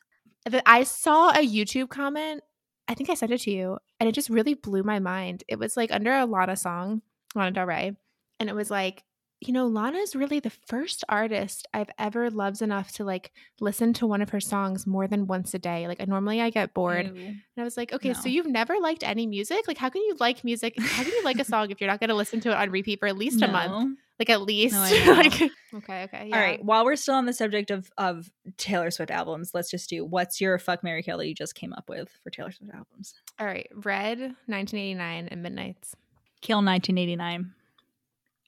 I 0.66 0.84
saw 0.84 1.30
a 1.30 1.38
YouTube 1.46 1.88
comment. 1.88 2.42
I 2.88 2.94
think 2.94 3.08
I 3.10 3.14
sent 3.14 3.32
it 3.32 3.40
to 3.42 3.50
you, 3.50 3.78
and 3.98 4.08
it 4.08 4.12
just 4.12 4.28
really 4.30 4.54
blew 4.54 4.82
my 4.82 4.98
mind. 4.98 5.44
It 5.48 5.58
was 5.58 5.76
like 5.76 5.90
under 5.92 6.12
a 6.12 6.26
Lana 6.26 6.56
song, 6.56 7.02
Lana 7.34 7.52
Del 7.52 7.66
Rey, 7.66 7.96
and 8.38 8.48
it 8.48 8.54
was 8.54 8.70
like, 8.70 9.02
you 9.40 9.54
know, 9.54 9.66
Lana 9.66 9.98
is 9.98 10.14
really 10.14 10.38
the 10.38 10.50
first 10.50 11.02
artist 11.08 11.66
I've 11.72 11.88
ever 11.98 12.28
loved 12.30 12.60
enough 12.60 12.92
to 12.92 13.04
like 13.04 13.32
listen 13.58 13.94
to 13.94 14.06
one 14.06 14.20
of 14.20 14.30
her 14.30 14.40
songs 14.40 14.86
more 14.86 15.08
than 15.08 15.26
once 15.26 15.54
a 15.54 15.58
day. 15.58 15.88
Like, 15.88 16.06
normally 16.06 16.42
I 16.42 16.50
get 16.50 16.74
bored, 16.74 17.06
Ew. 17.06 17.22
and 17.24 17.40
I 17.56 17.62
was 17.62 17.76
like, 17.76 17.92
okay, 17.92 18.12
so 18.12 18.28
you've 18.28 18.46
never 18.46 18.78
liked 18.80 19.02
any 19.02 19.26
music? 19.26 19.66
Like, 19.66 19.78
how 19.78 19.88
can 19.88 20.02
you 20.02 20.14
like 20.20 20.44
music? 20.44 20.74
How 20.78 21.02
can 21.02 21.12
you 21.12 21.24
like 21.24 21.38
a 21.38 21.44
song 21.44 21.70
if 21.70 21.80
you're 21.80 21.88
not 21.90 22.00
going 22.00 22.10
to 22.10 22.16
listen 22.16 22.40
to 22.40 22.50
it 22.50 22.54
on 22.54 22.70
repeat 22.70 23.00
for 23.00 23.08
at 23.08 23.16
least 23.16 23.40
a 23.42 23.48
month? 23.48 23.98
Like, 24.18 24.28
at 24.28 24.42
least. 24.42 24.74
I 24.76 24.90
know. 25.06 25.12
like, 25.12 25.32
okay, 25.74 26.02
okay, 26.04 26.26
yeah. 26.28 26.36
All 26.36 26.42
right. 26.42 26.62
While 26.62 26.84
we're 26.84 26.96
still 26.96 27.14
on 27.14 27.24
the 27.24 27.32
subject 27.32 27.70
of 27.70 27.90
of 27.96 28.30
Taylor 28.58 28.90
Swift 28.90 29.10
albums, 29.10 29.52
let's 29.54 29.70
just 29.70 29.88
do 29.88 30.04
what's 30.04 30.38
your 30.38 30.58
fuck 30.58 30.84
Marry 30.84 31.02
Kill 31.02 31.16
that 31.16 31.26
you 31.26 31.34
just 31.34 31.54
came 31.54 31.72
up 31.72 31.88
with 31.88 32.10
for 32.22 32.28
Taylor 32.28 32.52
Swift 32.52 32.74
albums? 32.74 33.14
All 33.38 33.46
right, 33.46 33.68
Red, 33.74 34.18
1989, 34.18 35.28
and 35.28 35.42
Midnights. 35.42 35.96
Kill 36.42 36.58
1989. 36.58 37.54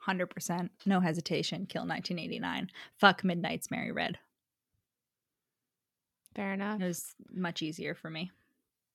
100%. 0.07 0.71
No 0.87 1.01
hesitation. 1.01 1.67
Kill 1.67 1.83
1989. 1.83 2.71
Fuck 2.99 3.25
Midnights 3.25 3.71
Marry 3.71 3.93
Red. 3.93 4.19
Fair 6.35 6.53
enough. 6.53 6.81
It 6.81 6.87
was 6.87 7.15
much 7.33 7.63
easier 7.63 7.95
for 7.95 8.09
me. 8.11 8.31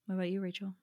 What 0.08 0.16
about 0.16 0.30
you, 0.30 0.42
Rachel? 0.42 0.74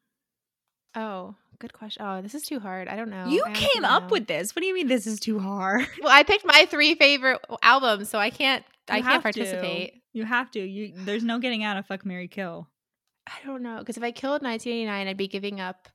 Oh, 0.95 1.35
good 1.59 1.73
question. 1.73 2.05
Oh, 2.07 2.23
this 2.23 2.35
is 2.35 2.43
too 2.43 2.61
hard. 2.61 2.87
I 2.87 2.95
don't 2.97 3.11
know. 3.11 3.27
you 3.27 3.43
I 3.45 3.53
came 3.53 3.85
up 3.85 4.05
know. 4.05 4.09
with 4.11 4.27
this. 4.29 4.55
What 4.55 4.61
do 4.61 4.67
you 4.67 4.75
mean 4.75 4.87
this 4.87 5.07
is 5.07 5.19
too 5.19 5.39
hard? 5.41 5.87
Well, 6.03 6.13
I 6.13 6.23
picked 6.23 6.45
my 6.45 6.67
three 6.71 6.95
favorite 6.95 7.41
albums, 7.63 8.09
so 8.09 8.19
I 8.19 8.31
can't. 8.31 8.65
I 8.89 9.01
can't 9.01 9.07
have 9.07 9.23
to. 9.23 9.41
participate. 9.41 10.03
You 10.13 10.25
have 10.25 10.51
to. 10.53 10.61
You 10.61 10.93
there's 10.95 11.25
no 11.25 11.39
getting 11.39 11.65
out 11.65 11.77
of 11.79 11.87
fuck 11.87 12.05
Marry 12.07 12.29
Kill. 12.29 12.69
I 13.27 13.33
don't 13.47 13.63
know 13.63 13.79
because 13.79 13.97
if 13.97 14.03
I 14.03 14.13
killed 14.13 14.43
1989, 14.43 15.09
I'd 15.09 15.17
be 15.17 15.27
giving 15.27 15.61
up 15.61 15.89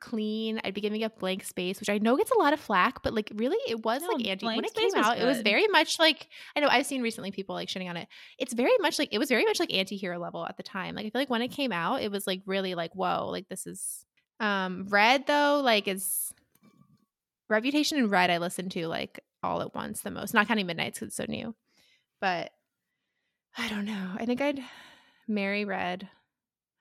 clean. 0.00 0.60
I'd 0.64 0.74
be 0.74 0.80
giving 0.80 1.02
up 1.04 1.18
blank 1.18 1.44
space, 1.44 1.80
which 1.80 1.88
I 1.88 1.98
know 1.98 2.16
gets 2.16 2.30
a 2.30 2.38
lot 2.38 2.52
of 2.52 2.60
flack, 2.60 3.02
but 3.02 3.14
like 3.14 3.30
really, 3.34 3.58
it 3.68 3.84
was 3.84 4.02
No, 4.02 4.08
like 4.08 4.26
anti. 4.26 4.46
Blank 4.46 4.56
When 4.56 4.64
it 4.64 4.74
came 4.74 5.02
out, 5.02 5.18
it 5.18 5.24
was 5.24 5.40
very 5.40 5.66
much 5.68 5.98
like 5.98 6.28
I 6.56 6.60
know 6.60 6.68
I've 6.68 6.86
seen 6.86 7.02
recently 7.02 7.30
people 7.30 7.54
like 7.54 7.68
shitting 7.68 7.88
on 7.88 7.96
it. 7.96 8.08
It's 8.38 8.52
very 8.52 8.76
much 8.80 8.98
like 8.98 9.08
it 9.12 9.18
was 9.18 9.28
very 9.28 9.44
much 9.44 9.60
like 9.60 9.72
anti-hero 9.72 10.18
level 10.18 10.46
at 10.46 10.56
the 10.56 10.62
time. 10.62 10.94
Like 10.94 11.06
I 11.06 11.10
feel 11.10 11.20
like 11.20 11.30
when 11.30 11.42
it 11.42 11.48
came 11.48 11.72
out, 11.72 12.02
it 12.02 12.10
was 12.10 12.26
like 12.26 12.42
really 12.46 12.74
like 12.74 12.94
whoa, 12.94 13.28
like 13.30 13.48
this 13.48 13.66
is 13.66 14.04
um 14.40 14.86
red 14.88 15.26
though 15.26 15.60
like 15.64 15.88
is 15.88 16.32
reputation 17.48 17.98
and 17.98 18.10
red 18.10 18.30
i 18.30 18.38
listened 18.38 18.70
to 18.70 18.86
like 18.86 19.20
all 19.42 19.60
at 19.62 19.74
once 19.74 20.02
the 20.02 20.10
most 20.10 20.34
not 20.34 20.46
counting 20.46 20.66
midnights 20.66 20.98
because 20.98 21.08
it's 21.08 21.16
so 21.16 21.24
new 21.28 21.54
but 22.20 22.52
i 23.56 23.68
don't 23.68 23.84
know 23.84 24.10
i 24.16 24.24
think 24.26 24.40
i'd 24.40 24.60
marry 25.26 25.64
red 25.64 26.08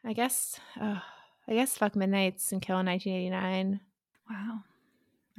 i 0.06 0.14
guess 0.14 0.60
uh, 0.80 1.00
i 1.48 1.54
guess 1.54 1.78
fuck 1.78 1.96
midnights 1.96 2.52
and 2.52 2.62
kill 2.62 2.80
in 2.80 2.86
1989 2.86 3.80
Wow. 4.30 4.60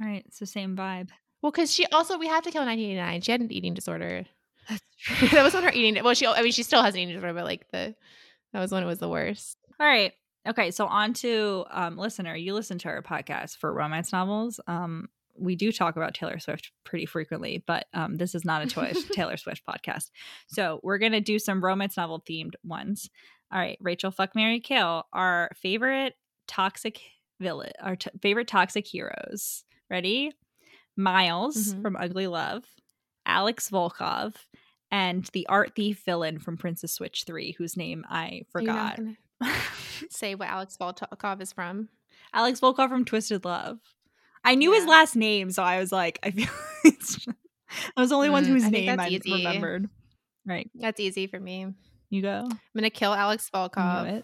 All 0.01 0.07
right. 0.07 0.23
It's 0.27 0.39
the 0.39 0.45
same 0.47 0.75
vibe. 0.75 1.09
well 1.41 1.51
because 1.51 1.71
she 1.73 1.85
also 1.87 2.17
we 2.17 2.27
have 2.27 2.43
to 2.43 2.51
kill 2.51 2.65
1989 2.65 3.21
she 3.21 3.31
had 3.31 3.41
an 3.41 3.51
eating 3.51 3.73
disorder 3.73 4.25
That's 4.69 5.31
that 5.31 5.43
was 5.43 5.53
when 5.53 5.63
her 5.63 5.71
eating 5.71 6.03
well 6.03 6.13
she 6.13 6.25
i 6.27 6.41
mean 6.41 6.51
she 6.51 6.63
still 6.63 6.81
has 6.83 6.93
an 6.95 7.01
eating 7.01 7.15
disorder 7.15 7.33
but 7.33 7.45
like 7.45 7.69
the 7.71 7.95
that 8.53 8.59
was 8.59 8.71
when 8.71 8.83
it 8.83 8.87
was 8.87 8.99
the 8.99 9.09
worst 9.09 9.57
All 9.79 9.85
right. 9.87 10.13
Okay, 10.47 10.71
so 10.71 10.87
on 10.87 11.13
to 11.15 11.65
um, 11.69 11.97
listener. 11.97 12.33
You 12.35 12.53
listen 12.53 12.79
to 12.79 12.87
our 12.87 13.01
podcast 13.03 13.57
for 13.57 13.71
romance 13.73 14.11
novels. 14.13 14.59
Um, 14.67 15.09
we 15.37 15.55
do 15.55 15.71
talk 15.71 15.97
about 15.97 16.13
Taylor 16.15 16.39
Swift 16.39 16.71
pretty 16.85 17.05
frequently, 17.05 17.61
but 17.67 17.85
um, 17.93 18.15
this 18.15 18.33
is 18.33 18.45
not 18.45 18.63
a 18.63 18.93
Taylor 19.13 19.35
Swift 19.37 19.61
podcast. 19.69 20.09
So 20.47 20.79
we're 20.81 20.97
gonna 20.97 21.19
do 21.21 21.39
some 21.39 21.63
romance 21.63 21.97
novel 21.97 22.23
themed 22.27 22.53
ones. 22.63 23.09
All 23.51 23.59
right, 23.59 23.77
Rachel, 23.81 24.11
fuck 24.11 24.35
Marry 24.35 24.59
Kill. 24.59 25.05
Our 25.13 25.49
favorite 25.55 26.13
toxic 26.47 26.99
villain, 27.39 27.71
our 27.81 27.95
t- 27.95 28.09
favorite 28.21 28.47
toxic 28.47 28.85
heroes. 28.87 29.63
Ready? 29.89 30.31
Miles 30.95 31.73
Mhm. 31.73 31.81
from 31.81 31.95
Ugly 31.95 32.27
Love, 32.27 32.65
Alex 33.25 33.69
Volkov, 33.69 34.35
and 34.91 35.25
the 35.33 35.47
art 35.47 35.73
thief 35.75 36.03
villain 36.05 36.39
from 36.39 36.57
Princess 36.57 36.93
Switch 36.93 37.23
3, 37.25 37.53
whose 37.53 37.77
name 37.77 38.05
I 38.09 38.41
Are 38.53 38.61
you 38.61 38.67
not 38.67 38.95
forgot. 38.97 39.15
say 40.09 40.35
what 40.35 40.49
Alex 40.49 40.77
Volkov 40.77 41.41
is 41.41 41.53
from. 41.53 41.89
Alex 42.33 42.59
Volkov 42.59 42.89
from 42.89 43.05
Twisted 43.05 43.45
Love. 43.45 43.79
I 44.43 44.55
knew 44.55 44.73
his 44.73 44.85
last 44.85 45.15
name, 45.15 45.51
so 45.51 45.63
I 45.63 45.79
was 45.79 45.91
like, 45.91 46.19
I 46.23 46.31
feel 46.31 46.47
I 47.97 48.01
was 48.01 48.09
the 48.09 48.15
only 48.15 48.29
one 48.29 48.43
Mm, 48.45 48.47
whose 48.47 48.63
I 48.65 48.69
name 48.69 48.99
I 48.99 49.07
easy. 49.09 49.31
remembered. 49.31 49.89
Right. 50.45 50.69
That's 50.75 50.99
easy 50.99 51.27
for 51.27 51.39
me. 51.39 51.73
I'm 52.43 52.57
gonna 52.75 52.89
kill 52.89 53.13
Alex 53.13 53.49
Volkov. 53.53 54.23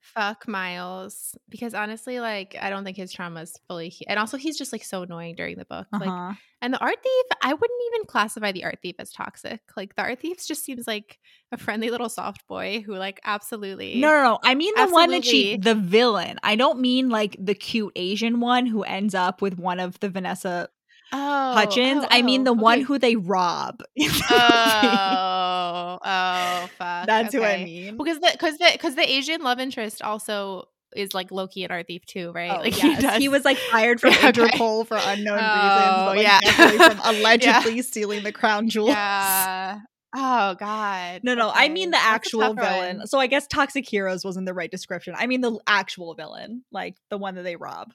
Fuck 0.00 0.46
Miles 0.46 1.36
because 1.48 1.74
honestly, 1.74 2.20
like 2.20 2.56
I 2.60 2.70
don't 2.70 2.84
think 2.84 2.96
his 2.96 3.12
trauma 3.12 3.40
is 3.42 3.58
fully, 3.66 3.88
he- 3.88 4.06
and 4.06 4.20
also 4.20 4.36
he's 4.36 4.56
just 4.56 4.72
like 4.72 4.84
so 4.84 5.02
annoying 5.02 5.34
during 5.34 5.56
the 5.58 5.64
book. 5.64 5.88
Like, 5.92 6.08
Uh-huh. 6.08 6.34
and 6.62 6.72
the 6.72 6.78
art 6.78 6.96
thief, 7.02 7.24
I 7.42 7.52
wouldn't 7.52 7.80
even 7.92 8.06
classify 8.06 8.52
the 8.52 8.62
art 8.64 8.78
thief 8.80 8.94
as 9.00 9.10
toxic. 9.10 9.60
Like 9.76 9.96
the 9.96 10.02
art 10.02 10.20
thief 10.20 10.36
just 10.46 10.64
seems 10.64 10.86
like 10.86 11.18
a 11.50 11.56
friendly 11.56 11.90
little 11.90 12.08
soft 12.08 12.46
boy 12.46 12.82
who, 12.86 12.94
like, 12.94 13.18
absolutely. 13.24 13.96
No, 14.00 14.08
no, 14.12 14.22
no. 14.22 14.38
I 14.44 14.54
mean 14.54 14.72
the 14.76 14.86
one 14.92 15.10
that 15.10 15.24
she, 15.24 15.56
the 15.56 15.74
villain. 15.74 16.38
I 16.44 16.54
don't 16.54 16.78
mean 16.80 17.08
like 17.08 17.34
the 17.40 17.54
cute 17.56 17.92
Asian 17.96 18.38
one 18.38 18.66
who 18.66 18.84
ends 18.84 19.12
up 19.14 19.42
with 19.42 19.58
one 19.58 19.80
of 19.80 19.98
the 19.98 20.08
Vanessa 20.08 20.68
oh, 21.12 21.52
Hudgens. 21.54 22.02
oh, 22.04 22.08
I 22.10 22.22
mean 22.22 22.44
the 22.44 22.50
oh, 22.50 22.54
one 22.54 22.78
okay. 22.78 22.84
who 22.84 22.98
they 22.98 23.16
rob. 23.16 23.82
in 23.94 24.08
the 24.08 24.12
movie. 24.12 24.24
Oh, 24.30 25.98
oh, 26.04 26.66
fuck. 26.78 27.06
That's 27.06 27.34
who 27.34 27.42
I 27.42 27.64
mean. 27.64 27.96
Because 27.96 28.20
the 28.20 28.28
because 28.32 28.58
the 28.58 28.68
because 28.72 28.94
the 28.94 29.08
Asian 29.08 29.42
love 29.42 29.58
interest 29.60 30.02
also 30.02 30.68
is 30.94 31.12
like 31.12 31.30
Loki 31.30 31.62
and 31.64 31.72
art 31.72 31.86
thief 31.88 32.06
too, 32.06 32.32
right? 32.32 32.50
Oh, 32.50 32.60
like 32.60 32.82
yes. 32.82 33.02
does- 33.02 33.18
he, 33.18 33.28
was 33.28 33.44
like 33.44 33.58
fired 33.58 34.00
from 34.02 34.12
Yeah, 34.12 34.28
okay. 34.28 34.42
Interpol 34.42 34.86
for 34.86 34.96
unknown 35.00 35.38
Oh, 35.40 35.42
reasons, 35.42 35.96
but 35.96 36.16
like 36.16 36.22
yeah. 36.22 36.88
from 36.96 37.00
allegedly 37.16 37.82
stealing 37.82 38.22
the 38.22 38.32
crown 38.32 38.68
jewels. 38.70 38.90
yeah. 38.90 39.80
Oh 40.14 40.54
God. 40.54 41.20
No, 41.24 41.34
no, 41.34 41.50
I 41.54 41.68
mean 41.68 41.90
the 41.90 41.96
That's 41.98 42.06
actual 42.06 42.54
villain. 42.54 42.98
one. 42.98 43.06
So 43.06 43.18
I 43.18 43.26
guess 43.26 43.46
Toxic 43.46 43.86
Heroes 43.86 44.24
wasn't 44.24 44.46
the 44.46 44.54
right 44.54 44.70
description. 44.70 45.14
I 45.16 45.26
mean 45.26 45.42
the 45.42 45.58
actual 45.66 46.14
villain, 46.14 46.64
like 46.72 46.96
the 47.10 47.18
one 47.18 47.34
that 47.34 47.42
they 47.42 47.56
rob. 47.56 47.92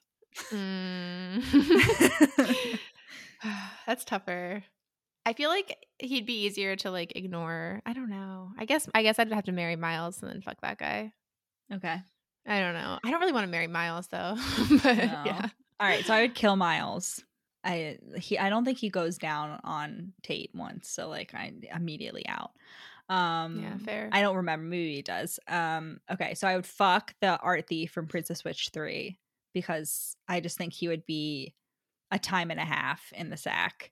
Mm. 0.52 1.42
That's 3.88 4.06
tougher. 4.06 4.64
I 5.26 5.34
feel 5.34 5.50
like 5.50 5.78
he'd 6.00 6.26
be 6.26 6.46
easier 6.46 6.76
to 6.78 6.92
like 6.92 7.14
ignore. 7.16 7.82
I 7.86 7.94
don't 7.94 8.10
know. 8.10 8.52
I 8.58 8.66
guess 8.66 8.90
I 8.96 9.04
guess 9.04 9.20
I'd 9.20 9.32
have 9.32 9.46
to 9.46 9.52
marry 9.52 9.76
Miles 9.76 10.22
and 10.22 10.32
then 10.32 10.42
fuck 10.42 10.60
that 10.62 10.78
guy. 10.80 11.14
okay. 11.74 12.02
I 12.48 12.60
don't 12.60 12.74
know. 12.74 12.98
I 13.04 13.12
don't 13.12 13.20
really 13.20 13.34
want 13.34 13.46
to 13.46 13.52
marry 13.52 13.68
Miles 13.68 14.08
though. 14.08 14.36
but 14.84 14.98
No. 14.98 15.24
yeah. 15.26 15.50
All 15.80 15.88
right, 15.88 16.04
so 16.06 16.14
I 16.14 16.22
would 16.22 16.34
kill 16.36 16.56
Miles. 16.56 17.24
I 17.64 18.00
he 18.18 18.40
I 18.40 18.50
don't 18.50 18.66
think 18.66 18.80
he 18.80 18.90
goes 18.90 19.20
down 19.20 19.60
on 19.64 20.14
Tate 20.24 20.50
once, 20.56 20.90
so 20.90 21.08
like 21.08 21.36
I 21.36 21.54
immediately 21.76 22.28
out. 22.28 22.52
Um 23.10 23.62
Yeah, 23.62 23.78
fair. 23.78 24.10
I 24.12 24.22
don't 24.22 24.38
remember 24.38 24.66
maybe 24.66 24.96
he 24.96 25.02
does. 25.04 25.40
Um 25.48 26.00
okay, 26.12 26.34
so 26.34 26.48
I 26.48 26.56
would 26.56 26.66
fuck 26.66 27.14
the 27.22 27.38
art 27.40 27.68
thief 27.68 27.92
from 27.92 28.08
Princess 28.08 28.40
Switch 28.40 28.70
3 28.74 29.20
because 29.54 30.16
I 30.28 30.40
just 30.40 30.58
think 30.58 30.74
he 30.74 30.88
would 30.88 31.06
be 31.06 31.54
a 32.12 32.20
time 32.20 32.52
and 32.52 32.60
a 32.60 32.66
half 32.66 33.12
in 33.14 33.30
the 33.30 33.38
sack. 33.38 33.92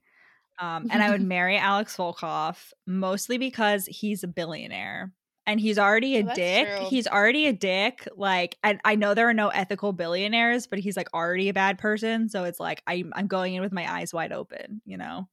Um 0.59 0.87
and 0.89 1.01
I 1.03 1.09
would 1.09 1.21
marry 1.23 1.57
Alex 1.57 1.95
Volkov 1.97 2.71
mostly 2.87 3.37
because 3.37 3.85
he's 3.85 4.23
a 4.23 4.27
billionaire 4.27 5.13
and 5.47 5.59
he's 5.59 5.79
already 5.79 6.17
a 6.17 6.23
Oh, 6.23 6.33
dick. 6.35 6.67
true. 6.67 6.85
He's 6.89 7.07
already 7.07 7.47
a 7.47 7.53
dick. 7.53 8.07
Like 8.15 8.57
and 8.63 8.79
I 8.85 8.95
know 8.95 9.13
there 9.13 9.29
are 9.29 9.33
no 9.33 9.49
ethical 9.49 9.93
billionaires, 9.93 10.67
but 10.67 10.79
he's 10.79 10.97
like 10.97 11.13
already 11.13 11.49
a 11.49 11.53
bad 11.53 11.77
person, 11.79 12.29
so 12.29 12.43
it's 12.45 12.59
like 12.59 12.83
I'm 12.87 13.11
I'm 13.15 13.27
going 13.27 13.55
in 13.55 13.61
with 13.61 13.71
my 13.73 13.91
eyes 13.91 14.13
wide 14.13 14.31
open, 14.33 14.81
you 14.85 14.97
know. 14.97 15.27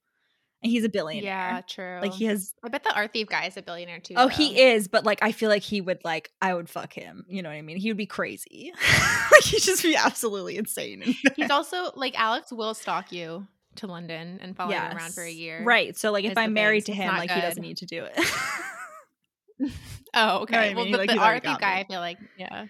He's 0.67 0.85
a 0.85 0.89
billionaire. 0.89 1.25
Yeah, 1.25 1.61
true. 1.67 1.99
Like 2.03 2.13
he 2.13 2.27
has 2.27 2.55
I 2.63 2.69
bet 2.69 2.85
the 2.85 2.95
art 2.95 3.13
thief 3.13 3.29
guy 3.29 3.47
is 3.47 3.57
a 3.57 3.63
billionaire 3.63 4.01
too. 4.01 4.15
Oh, 4.17 4.25
though. 4.25 4.29
he 4.29 4.61
is, 4.61 4.89
but 4.89 5.05
like 5.05 5.19
I 5.23 5.33
feel 5.33 5.49
like 5.49 5.63
he 5.63 5.81
would 5.81 6.05
like 6.05 6.31
I 6.41 6.55
would 6.55 6.69
fuck 6.69 6.93
him. 6.93 7.25
You 7.29 7.43
know 7.43 7.49
what 7.49 7.57
I 7.57 7.63
mean? 7.63 7.77
He 7.77 7.89
would 7.89 7.97
be 7.97 8.07
crazy. 8.07 8.73
like 9.33 9.45
he'd 9.45 9.63
just 9.63 9.83
be 9.83 9.97
absolutely 9.97 10.57
insane. 10.57 11.03
in 11.03 11.15
He's 11.37 11.51
also 11.51 11.93
like 11.97 12.19
Alex 12.19 12.53
will 12.53 12.75
stalk 12.75 13.13
you 13.13 13.47
to 13.77 13.87
London 13.87 14.39
and 14.41 14.57
follow 14.57 14.73
you 14.73 14.79
around 14.79 15.15
for 15.15 15.23
a 15.23 15.31
year. 15.31 15.63
Right. 15.63 15.97
So 15.97 16.13
like 16.13 16.25
if 16.25 16.37
I'm 16.37 16.53
married 16.53 16.87
to 16.87 16.93
him, 16.93 17.09
like 17.17 17.31
he 17.31 17.41
doesn't 17.41 17.63
need 17.63 17.79
to 17.79 17.87
do 17.87 18.05
it. 18.05 18.19
Oh, 20.17 20.39
okay. 20.41 20.71
I 20.71 20.75
well, 20.75 20.85
mean? 20.85 20.93
the, 20.93 20.99
Like, 20.99 21.11
the 21.11 21.19
art 21.19 21.43
thief 21.45 21.59
guy, 21.59 21.75
me. 21.75 21.81
I 21.81 21.85
feel 21.85 22.01
like, 22.01 22.19
yeah. 22.39 22.67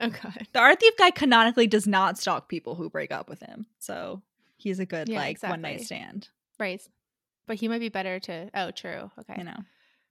Oh 0.00 0.10
god. 0.10 0.46
the 0.52 0.58
art 0.58 0.80
thief 0.80 0.94
guy 0.98 1.10
canonically 1.10 1.66
does 1.66 1.86
not 1.86 2.18
stalk 2.18 2.48
people 2.48 2.74
who 2.74 2.90
break 2.90 3.12
up 3.12 3.30
with 3.30 3.40
him. 3.40 3.66
So 3.78 4.20
he's 4.56 4.78
a 4.78 4.86
good 4.86 5.08
Yeah, 5.08 5.18
like 5.18 5.42
one 5.42 5.62
night 5.62 5.82
stand. 5.82 6.28
Right. 6.58 6.82
But 7.46 7.56
he 7.56 7.68
might 7.68 7.80
be 7.80 7.88
better 7.88 8.20
to. 8.20 8.50
Oh, 8.54 8.70
true. 8.70 9.10
Okay. 9.20 9.34
You 9.38 9.44
know. 9.44 9.56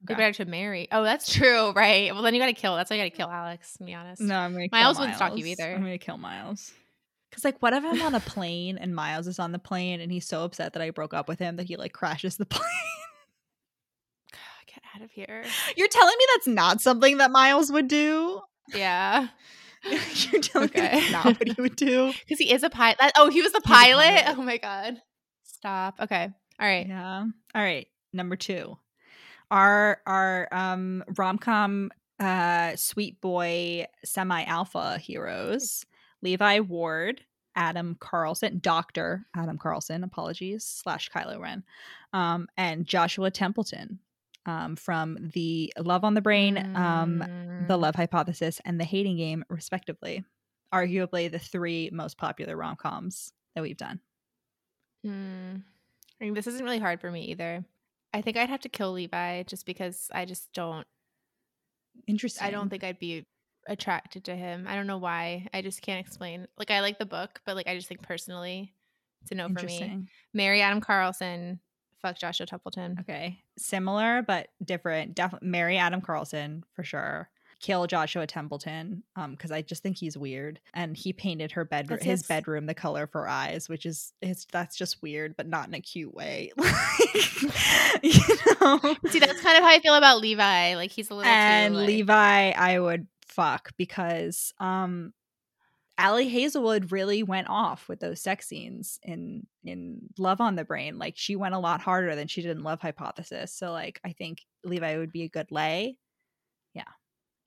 Be 0.04 0.14
Okay. 0.14 0.20
better 0.20 0.32
to 0.34 0.44
marry. 0.44 0.88
Oh, 0.90 1.04
that's 1.04 1.32
true. 1.32 1.70
Right. 1.72 2.12
Well, 2.12 2.22
then 2.22 2.34
you 2.34 2.40
got 2.40 2.46
to 2.46 2.52
kill. 2.52 2.74
That's 2.76 2.90
why 2.90 2.96
you 2.96 3.02
got 3.02 3.10
to 3.10 3.16
kill 3.16 3.28
mm. 3.28 3.34
Alex. 3.34 3.74
To 3.74 3.84
be 3.84 3.94
honest. 3.94 4.20
No, 4.20 4.36
I'm 4.36 4.52
gonna 4.52 4.68
kill 4.68 4.78
Miles 4.78 4.98
wouldn't 4.98 5.16
stalk 5.16 5.36
you 5.38 5.46
either. 5.46 5.74
I'm 5.74 5.80
gonna 5.80 5.98
kill 5.98 6.18
Miles. 6.18 6.72
Cause 7.32 7.44
like 7.46 7.62
what 7.62 7.72
if 7.72 7.82
I'm 7.82 8.02
on 8.02 8.14
a 8.14 8.20
plane 8.20 8.76
and 8.76 8.94
Miles 8.94 9.26
is 9.26 9.38
on 9.38 9.52
the 9.52 9.58
plane 9.58 10.02
and 10.02 10.12
he's 10.12 10.26
so 10.26 10.44
upset 10.44 10.74
that 10.74 10.82
I 10.82 10.90
broke 10.90 11.14
up 11.14 11.28
with 11.28 11.38
him 11.38 11.56
that 11.56 11.66
he 11.66 11.76
like 11.76 11.92
crashes 11.94 12.36
the 12.36 12.44
plane. 12.46 12.68
Get 14.66 14.82
out 14.94 15.02
of 15.02 15.10
here. 15.10 15.44
You're 15.76 15.88
telling 15.88 16.14
me 16.18 16.24
that's 16.34 16.46
not 16.48 16.80
something 16.82 17.18
that 17.18 17.30
Miles 17.30 17.72
would 17.72 17.88
do? 17.88 18.40
Yeah. 18.74 19.28
You're 20.30 20.42
telling 20.42 20.70
me 20.74 20.80
that's 20.80 21.10
not 21.10 21.24
what 21.38 21.48
he 21.48 21.60
would 21.62 21.76
do? 21.76 22.12
Because 22.26 22.38
he 22.38 22.52
is 22.52 22.62
a 22.62 22.70
pilot. 22.70 22.98
Oh, 23.16 23.30
he 23.30 23.40
was 23.40 23.52
the 23.52 23.58
a 23.58 23.62
pilot. 23.62 24.24
pilot. 24.24 24.38
Oh 24.38 24.42
my 24.42 24.58
god. 24.58 25.00
Stop. 25.44 25.94
Okay. 26.00 26.28
All 26.62 26.68
right. 26.68 26.86
Yeah. 26.86 27.26
All 27.54 27.62
right. 27.62 27.88
Number 28.12 28.36
two. 28.36 28.78
Our 29.50 30.00
our 30.06 30.48
um 30.52 31.04
rom 31.16 31.38
com 31.38 31.90
uh 32.20 32.76
sweet 32.76 33.20
boy 33.20 33.86
semi 34.04 34.44
alpha 34.44 34.98
heroes. 34.98 35.84
Levi 36.22 36.60
Ward, 36.60 37.20
Adam 37.56 37.96
Carlsen, 37.98 38.60
Doctor 38.60 39.26
Adam 39.34 39.58
Carlsen, 39.58 40.04
apologies, 40.04 40.62
slash 40.64 41.10
Kylo 41.10 41.40
Ren, 41.40 41.64
um, 42.12 42.46
and 42.56 42.86
Joshua 42.86 43.30
Templeton 43.32 43.98
um, 44.46 44.76
from 44.76 45.18
the 45.34 45.72
Love 45.76 46.04
on 46.04 46.14
the 46.14 46.20
Brain, 46.20 46.58
um, 46.76 47.18
the 47.68 47.74
Mm. 47.74 47.80
Love 47.80 47.96
Hypothesis, 47.96 48.60
and 48.64 48.78
the 48.78 48.84
Hating 48.84 49.16
Game, 49.16 49.44
respectively. 49.48 50.24
Arguably 50.72 51.30
the 51.30 51.40
three 51.40 51.90
most 51.92 52.16
popular 52.18 52.56
rom 52.56 52.76
coms 52.76 53.32
that 53.56 53.62
we've 53.62 53.76
done. 53.76 53.98
Mm. 55.04 55.64
I 56.22 56.26
mean, 56.26 56.34
this 56.34 56.46
isn't 56.46 56.64
really 56.64 56.78
hard 56.78 57.00
for 57.00 57.10
me 57.10 57.24
either. 57.26 57.64
I 58.14 58.22
think 58.22 58.36
I'd 58.36 58.48
have 58.48 58.60
to 58.60 58.68
kill 58.68 58.92
Levi 58.92 59.42
just 59.42 59.66
because 59.66 60.08
I 60.14 60.24
just 60.24 60.52
don't. 60.52 60.86
Interesting. 62.06 62.46
I 62.46 62.50
don't 62.50 62.68
think 62.68 62.84
I'd 62.84 63.00
be 63.00 63.26
attracted 63.66 64.24
to 64.24 64.36
him. 64.36 64.66
I 64.68 64.76
don't 64.76 64.86
know 64.86 64.98
why. 64.98 65.48
I 65.52 65.62
just 65.62 65.82
can't 65.82 66.04
explain. 66.04 66.46
Like 66.56 66.70
I 66.70 66.80
like 66.80 66.98
the 66.98 67.06
book, 67.06 67.40
but 67.44 67.56
like 67.56 67.66
I 67.66 67.74
just 67.74 67.88
think 67.88 68.02
personally, 68.02 68.72
it's 69.22 69.32
a 69.32 69.34
no 69.34 69.48
for 69.48 69.66
me. 69.66 70.06
Marry 70.32 70.62
Adam 70.62 70.80
Carlsen. 70.80 71.58
Fuck 72.00 72.18
Joshua 72.18 72.46
Templeton. 72.46 72.98
Okay. 73.00 73.38
Similar 73.58 74.22
but 74.22 74.48
different. 74.64 75.14
Definitely 75.14 75.48
marry 75.48 75.76
Adam 75.76 76.00
Carlsen 76.00 76.64
for 76.74 76.84
sure. 76.84 77.30
Kill 77.62 77.86
Joshua 77.86 78.26
Templeton 78.26 79.02
um 79.16 79.30
because 79.30 79.50
I 79.50 79.62
just 79.62 79.82
think 79.82 79.96
he's 79.96 80.18
weird 80.18 80.60
and 80.74 80.94
he 80.96 81.12
painted 81.14 81.52
her 81.52 81.64
bedroom 81.64 82.00
his 82.00 82.20
his- 82.20 82.26
bedroom 82.26 82.66
the 82.66 82.74
color 82.74 83.04
of 83.04 83.12
her 83.12 83.26
eyes 83.28 83.68
which 83.68 83.86
is 83.86 84.12
it's 84.20 84.46
that's 84.52 84.76
just 84.76 85.00
weird 85.00 85.36
but 85.36 85.46
not 85.46 85.68
in 85.68 85.74
a 85.74 85.80
cute 85.80 86.12
way. 86.12 86.50
Like, 87.42 88.02
you 88.02 88.36
know. 88.60 88.78
See, 89.08 89.18
that's 89.18 89.40
kind 89.40 89.56
of 89.58 89.64
how 89.64 89.68
I 89.70 89.80
feel 89.82 89.94
about 89.94 90.20
Levi. 90.20 90.74
Like 90.76 90.90
he's 90.90 91.10
a 91.10 91.14
little 91.14 91.30
and 91.30 91.72
too, 91.74 91.78
like- 91.78 91.86
Levi 91.86 92.50
I 92.50 92.78
would 92.78 93.06
fuck 93.26 93.70
because 93.76 94.52
um 94.58 95.12
Ali 95.98 96.26
Hazelwood 96.28 96.90
really 96.90 97.22
went 97.22 97.48
off 97.50 97.88
with 97.88 98.00
those 98.00 98.20
sex 98.20 98.48
scenes 98.48 98.98
in 99.02 99.46
in 99.62 100.00
Love 100.18 100.40
on 100.40 100.56
the 100.56 100.64
Brain. 100.64 100.98
Like 100.98 101.14
she 101.16 101.36
went 101.36 101.54
a 101.54 101.58
lot 101.58 101.80
harder 101.80 102.14
than 102.16 102.26
she 102.28 102.42
did 102.42 102.56
in 102.56 102.62
Love 102.62 102.80
Hypothesis. 102.80 103.52
So 103.54 103.70
like 103.72 104.00
I 104.04 104.12
think 104.12 104.38
Levi 104.64 104.96
would 104.98 105.12
be 105.12 105.22
a 105.24 105.28
good 105.28 105.52
lay. 105.52 105.98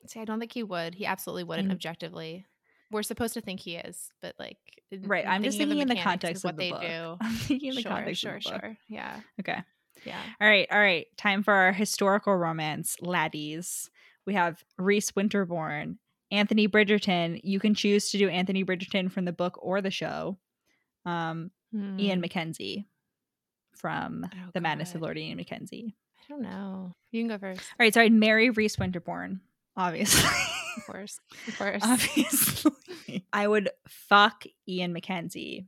See, 0.08 0.20
I 0.20 0.26
don't 0.26 0.40
think 0.40 0.54
he 0.54 0.64
would. 0.64 0.96
He 0.96 1.06
absolutely 1.06 1.44
wouldn't 1.44 1.70
Mm. 1.70 1.74
objectively. 1.74 2.46
We're 2.92 3.04
supposed 3.04 3.34
to 3.34 3.42
think 3.42 3.60
he 3.60 3.76
is, 3.78 4.12
but 4.22 4.36
like, 4.40 4.58
Right. 5.02 5.26
I'm 5.28 5.44
just 5.44 5.58
thinking 5.58 5.80
in 5.80 5.88
the 5.88 5.96
context 6.00 6.44
what 6.44 6.52
of 6.54 6.58
the 6.58 6.64
they 6.66 6.72
book. 6.72 6.82
do. 6.82 7.18
I'm 7.22 7.34
thinking 7.34 7.70
in 7.70 7.76
the 7.76 7.82
sure, 7.82 7.92
context 7.92 8.22
sure, 8.22 8.36
of 8.38 8.44
the 8.44 8.50
book. 8.52 8.62
sure. 8.62 8.78
Yeah, 8.88 9.20
Okay. 9.40 9.58
yeah. 10.06 10.22
All 10.40 10.48
right, 10.48 10.68
all 10.72 10.80
right. 10.80 11.08
Time 11.18 11.42
for 11.44 11.54
our 11.54 11.74
historical 11.74 12.36
romance, 12.36 12.98
laddies. 13.02 13.90
We 14.26 14.34
have 14.36 14.64
Rhys 14.78 15.12
Winterborne, 15.12 15.98
Anthony 16.32 16.68
Bridgerton. 16.68 17.42
You 17.44 17.60
can 17.60 17.74
choose 17.74 18.12
to 18.12 18.18
do 18.18 18.30
Anthony 18.30 18.64
Bridgerton 18.64 19.12
from 19.12 19.26
the 19.26 19.34
book 19.34 19.58
or 19.62 19.82
the 19.82 19.92
show. 19.92 20.38
Um, 21.06 21.52
Ian 21.74 22.20
Hmm. 22.20 22.24
McKenzie 22.26 22.86
from 23.76 24.26
Oh, 24.32 24.50
The 24.54 24.62
Madness 24.62 24.90
of 24.94 25.02
God. 25.02 25.08
Lord 25.08 25.18
Ian 25.18 25.40
McKenzie. 25.40 25.94
I 26.20 26.24
don't 26.30 26.42
know. 26.42 26.94
You 27.12 27.22
can 27.22 27.28
go 27.28 27.38
first, 27.38 27.62
All 27.62 27.76
right, 27.84 27.94
so 27.94 28.02
I'd 28.02 28.14
marry 28.14 28.50
Rhys 28.50 28.78
Winterborne, 28.78 29.42
obviously. 29.78 30.30
of 30.78 30.86
course, 30.86 31.20
of 31.48 31.56
course. 31.58 31.82
obviously. 31.84 33.26
I 33.34 33.48
would 33.48 33.70
fuck 33.88 34.46
Ian 34.68 34.94
McKenzie 34.94 35.68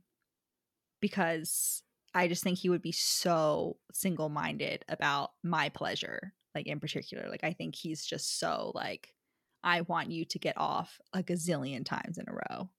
because 1.00 1.82
I 2.14 2.28
just 2.28 2.42
think 2.42 2.58
he 2.58 2.68
would 2.68 2.82
be 2.82 2.92
so 2.92 3.76
single 3.92 4.28
minded 4.28 4.84
about 4.88 5.30
my 5.42 5.68
pleasure, 5.68 6.32
like 6.54 6.66
in 6.66 6.80
particular. 6.80 7.28
Like 7.28 7.44
I 7.44 7.52
think 7.52 7.74
he's 7.76 8.04
just 8.04 8.38
so 8.40 8.72
like, 8.74 9.12
I 9.62 9.82
want 9.82 10.10
you 10.10 10.24
to 10.26 10.38
get 10.38 10.56
off 10.56 10.98
a 11.12 11.22
gazillion 11.22 11.84
times 11.84 12.18
in 12.18 12.26
a 12.28 12.32
row. 12.32 12.70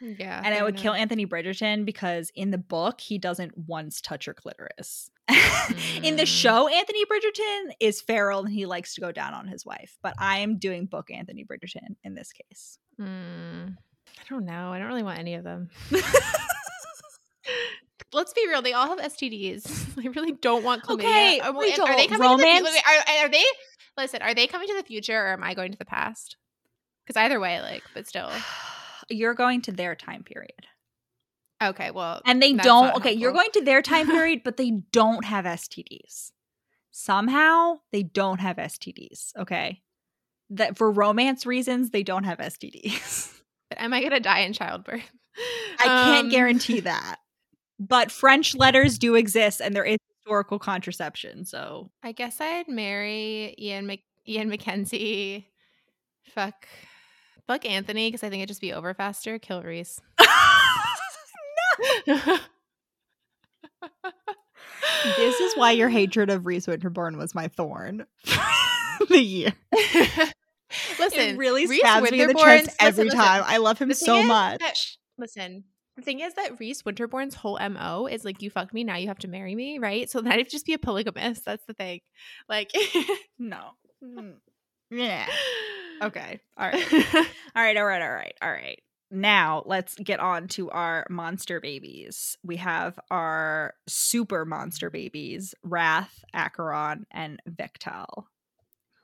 Yeah. 0.00 0.38
And 0.44 0.52
I 0.54 0.58
fair 0.58 0.64
would 0.64 0.76
kill. 0.76 0.92
Anthony 0.92 1.26
Bridgerton 1.26 1.84
because 1.84 2.30
in 2.34 2.50
the 2.50 2.58
book 2.58 3.00
he 3.00 3.18
doesn't 3.18 3.56
once 3.56 4.00
touch 4.00 4.26
her 4.26 4.34
clitoris. 4.34 5.10
in 6.02 6.16
the 6.16 6.24
Mm. 6.24 6.26
show, 6.26 6.68
Anthony 6.68 7.04
Bridgerton 7.06 7.70
is 7.80 8.00
feral 8.02 8.40
and 8.44 8.52
he 8.52 8.66
likes 8.66 8.94
to 8.96 9.00
go 9.00 9.12
down 9.12 9.32
on 9.34 9.46
his 9.48 9.64
wife. 9.64 9.96
But 10.02 10.14
I 10.18 10.38
am 10.38 10.58
doing 10.58 10.86
book 10.86 11.10
Anthony 11.10 11.44
Bridgerton 11.44 11.96
in 12.02 12.14
this 12.14 12.32
case. 12.32 12.78
Mm, 13.00 13.76
I 13.76 14.22
don't 14.28 14.44
know. 14.44 14.72
I 14.72 14.78
don't 14.78 14.88
really 14.88 15.02
want 15.02 15.18
any 15.18 15.34
of 15.34 15.44
them. 15.44 15.70
Let's 18.12 18.32
be 18.32 18.46
real. 18.48 18.62
They 18.62 18.72
all 18.72 18.86
have 18.88 18.98
STDs. 19.00 19.98
I 20.04 20.08
really 20.08 20.32
don't 20.32 20.64
want 20.64 20.84
chlamydia. 20.84 20.94
Okay, 21.00 21.40
are, 21.40 21.58
Rachel, 21.58 21.84
are 21.86 21.96
they 21.96 22.06
coming 22.06 22.28
to 22.30 22.36
the 22.36 22.42
romance- 22.44 22.68
future? 22.68 22.82
Are, 22.86 23.24
are 23.24 23.28
they? 23.28 23.44
Listen, 23.96 24.22
are 24.22 24.34
they 24.34 24.46
coming 24.46 24.68
to 24.68 24.74
the 24.74 24.82
future 24.84 25.18
or 25.18 25.32
am 25.32 25.42
I 25.42 25.54
going 25.54 25.72
to 25.72 25.78
the 25.78 25.84
past? 25.84 26.36
Because 27.06 27.16
either 27.20 27.40
way, 27.40 27.60
like, 27.60 27.82
but 27.94 28.06
still. 28.06 28.30
You're 29.08 29.34
going 29.34 29.62
to 29.62 29.72
their 29.72 29.94
time 29.94 30.22
period. 30.24 30.66
Okay, 31.62 31.90
well, 31.90 32.20
And 32.26 32.42
they 32.42 32.52
don't 32.52 32.96
okay, 32.96 33.12
you're 33.12 33.32
going 33.32 33.50
to 33.54 33.62
their 33.62 33.80
time 33.82 34.06
period, 34.10 34.42
but 34.44 34.56
they 34.56 34.70
don't 34.92 35.24
have 35.24 35.44
STDs. 35.44 36.32
Somehow 36.90 37.80
they 37.92 38.02
don't 38.02 38.40
have 38.40 38.56
STDs. 38.56 39.34
Okay. 39.38 39.82
That 40.50 40.76
for 40.76 40.90
romance 40.90 41.46
reasons, 41.46 41.90
they 41.90 42.02
don't 42.02 42.24
have 42.24 42.38
STDs. 42.38 43.32
am 43.76 43.92
I 43.94 44.02
gonna 44.02 44.20
die 44.20 44.40
in 44.40 44.52
childbirth? 44.52 45.10
I 45.80 45.84
can't 45.84 46.24
Um, 46.26 46.30
guarantee 46.30 46.80
that. 46.80 47.16
But 47.80 48.10
French 48.12 48.54
letters 48.54 48.98
do 48.98 49.14
exist 49.16 49.60
and 49.60 49.74
there 49.74 49.84
is 49.84 49.98
historical 50.18 50.58
contraception. 50.58 51.44
So 51.44 51.90
I 52.02 52.12
guess 52.12 52.40
I'd 52.40 52.68
marry 52.68 53.54
Ian 53.58 53.86
Mc- 53.86 54.04
Ian 54.28 54.50
McKenzie. 54.50 55.46
Fuck, 56.34 56.68
fuck 57.46 57.64
Anthony 57.66 58.08
because 58.08 58.22
I 58.22 58.30
think 58.30 58.40
it'd 58.40 58.48
just 58.48 58.60
be 58.60 58.72
over 58.72 58.94
faster. 58.94 59.38
Kill 59.38 59.62
Rhys. 59.62 60.00
this 65.16 65.40
is 65.40 65.54
why 65.54 65.72
your 65.72 65.88
hatred 65.90 66.30
of 66.30 66.46
Rhys 66.46 66.66
Winterborne 66.66 67.16
was 67.16 67.34
my 67.34 67.48
thorn. 67.48 68.06
the 69.08 69.18
year. 69.20 69.52
Listen, 70.98 71.20
it 71.20 71.36
really 71.38 71.66
Rhys 71.66 71.80
stabs 71.80 72.10
me 72.10 72.20
in 72.22 72.28
the 72.28 72.34
chest 72.34 72.70
every 72.80 73.04
listen, 73.04 73.18
listen. 73.18 73.32
time. 73.32 73.42
I 73.46 73.58
love 73.58 73.78
him 73.78 73.88
The 73.88 73.94
so 73.94 74.22
much. 74.22 74.60
that- 74.60 74.74
listen, 75.18 75.64
the 75.96 76.02
thing 76.02 76.20
is 76.20 76.34
that 76.34 76.58
Rhys 76.58 76.82
Winterborne's 76.82 77.34
whole 77.34 77.58
mo 77.70 78.06
is 78.10 78.24
like, 78.24 78.42
you 78.42 78.50
fucked 78.50 78.74
me, 78.74 78.82
now 78.84 78.96
you 78.96 79.08
have 79.08 79.18
to 79.20 79.28
marry 79.28 79.54
me, 79.54 79.78
right? 79.78 80.10
So 80.10 80.20
that 80.20 80.36
would 80.36 80.50
just 80.50 80.66
be 80.66 80.72
a 80.74 80.78
polygamist. 80.78 81.44
That's 81.44 81.64
the 81.66 81.74
thing. 81.74 82.00
Like, 82.48 82.70
No. 83.38 83.70
Mm. 84.02 84.34
Yeah. 84.94 85.26
Okay. 86.02 86.40
All 86.56 86.68
right. 86.68 86.92
All 87.14 87.62
right. 87.62 87.76
All 87.76 87.84
right. 87.84 88.02
All 88.02 88.12
right. 88.12 88.34
All 88.42 88.50
right. 88.50 88.80
Now 89.10 89.62
let's 89.66 89.94
get 89.94 90.18
on 90.20 90.48
to 90.48 90.70
our 90.70 91.06
monster 91.08 91.60
babies. 91.60 92.36
We 92.42 92.56
have 92.56 92.98
our 93.10 93.74
super 93.86 94.44
monster 94.44 94.90
babies, 94.90 95.54
Wrath, 95.62 96.24
Acheron, 96.34 97.06
and 97.12 97.40
Vektal. 97.48 98.24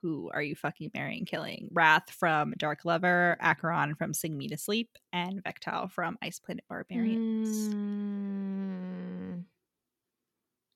Who 0.02 0.30
are 0.32 0.42
you 0.42 0.56
fucking 0.56 0.90
marrying, 0.94 1.26
killing? 1.26 1.68
Wrath 1.72 2.10
from 2.10 2.54
Dark 2.58 2.84
Lover, 2.84 3.36
Acheron 3.40 3.94
from 3.94 4.14
Sing 4.14 4.36
Me 4.36 4.48
to 4.48 4.56
Sleep, 4.56 4.88
and 5.12 5.44
Vektal 5.44 5.90
from 5.90 6.16
Ice 6.22 6.38
Planet 6.40 6.64
Barbarians. 6.68 7.74
Mm. 7.74 9.44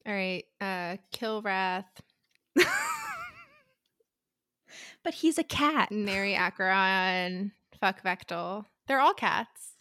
All 0.07 0.13
right. 0.13 0.45
Uh, 0.61 0.97
kill 1.11 1.41
Wrath, 1.41 1.89
but 5.03 5.15
he's 5.15 5.39
a 5.39 5.45
cat. 5.45 5.91
Marry 5.93 6.35
Acheron, 6.35 7.53
fuck 7.81 8.03
Vektal. 8.03 8.65
They're 8.87 9.01
all 9.01 9.15
cats. 9.15 9.73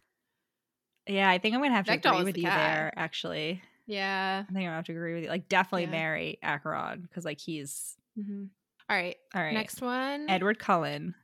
Yeah, 1.07 1.29
I 1.29 1.37
think 1.37 1.53
I'm 1.55 1.61
gonna 1.61 1.73
have 1.75 1.85
to 1.87 1.93
agree 1.93 2.23
with 2.23 2.35
the 2.35 2.41
you 2.41 2.47
cat. 2.47 2.57
there. 2.57 2.93
Actually, 2.95 3.61
Yeah. 3.87 4.43
I 4.43 4.45
think 4.45 4.57
I'm 4.59 4.63
gonna 4.65 4.75
have 4.77 4.85
to 4.85 4.91
agree 4.93 5.15
with 5.15 5.23
you. 5.23 5.29
Like, 5.29 5.49
definitely 5.49 5.83
Yeah. 5.83 5.89
marry 5.91 6.39
Acheron 6.41 7.01
because, 7.01 7.25
like, 7.25 7.39
he's 7.41 7.97
hmm 8.15 8.45
All 8.89 8.95
right. 8.95 9.17
all 9.35 9.41
right. 9.41 9.53
Next 9.53 9.81
one. 9.81 10.29
Edward 10.29 10.59
Cullen, 10.59 11.15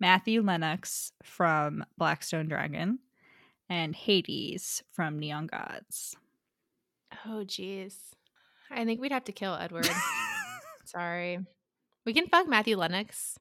Matthew 0.00 0.42
Lennox 0.42 1.12
from 1.22 1.84
Blackstone 1.96 2.48
Dragon, 2.48 2.98
and 3.68 3.94
Hades 3.94 4.82
from 4.90 5.18
Neon 5.20 5.46
Gods. 5.46 6.16
Oh, 7.24 7.44
jeez. 7.44 7.94
I 8.70 8.84
think 8.84 9.00
we'd 9.00 9.12
have 9.12 9.24
to 9.24 9.32
kill 9.32 9.54
Edward. 9.54 9.88
Sorry. 10.84 11.38
We 12.04 12.12
can 12.14 12.26
fuck 12.26 12.48
Matthew 12.48 12.76
Lennox. 12.76 13.38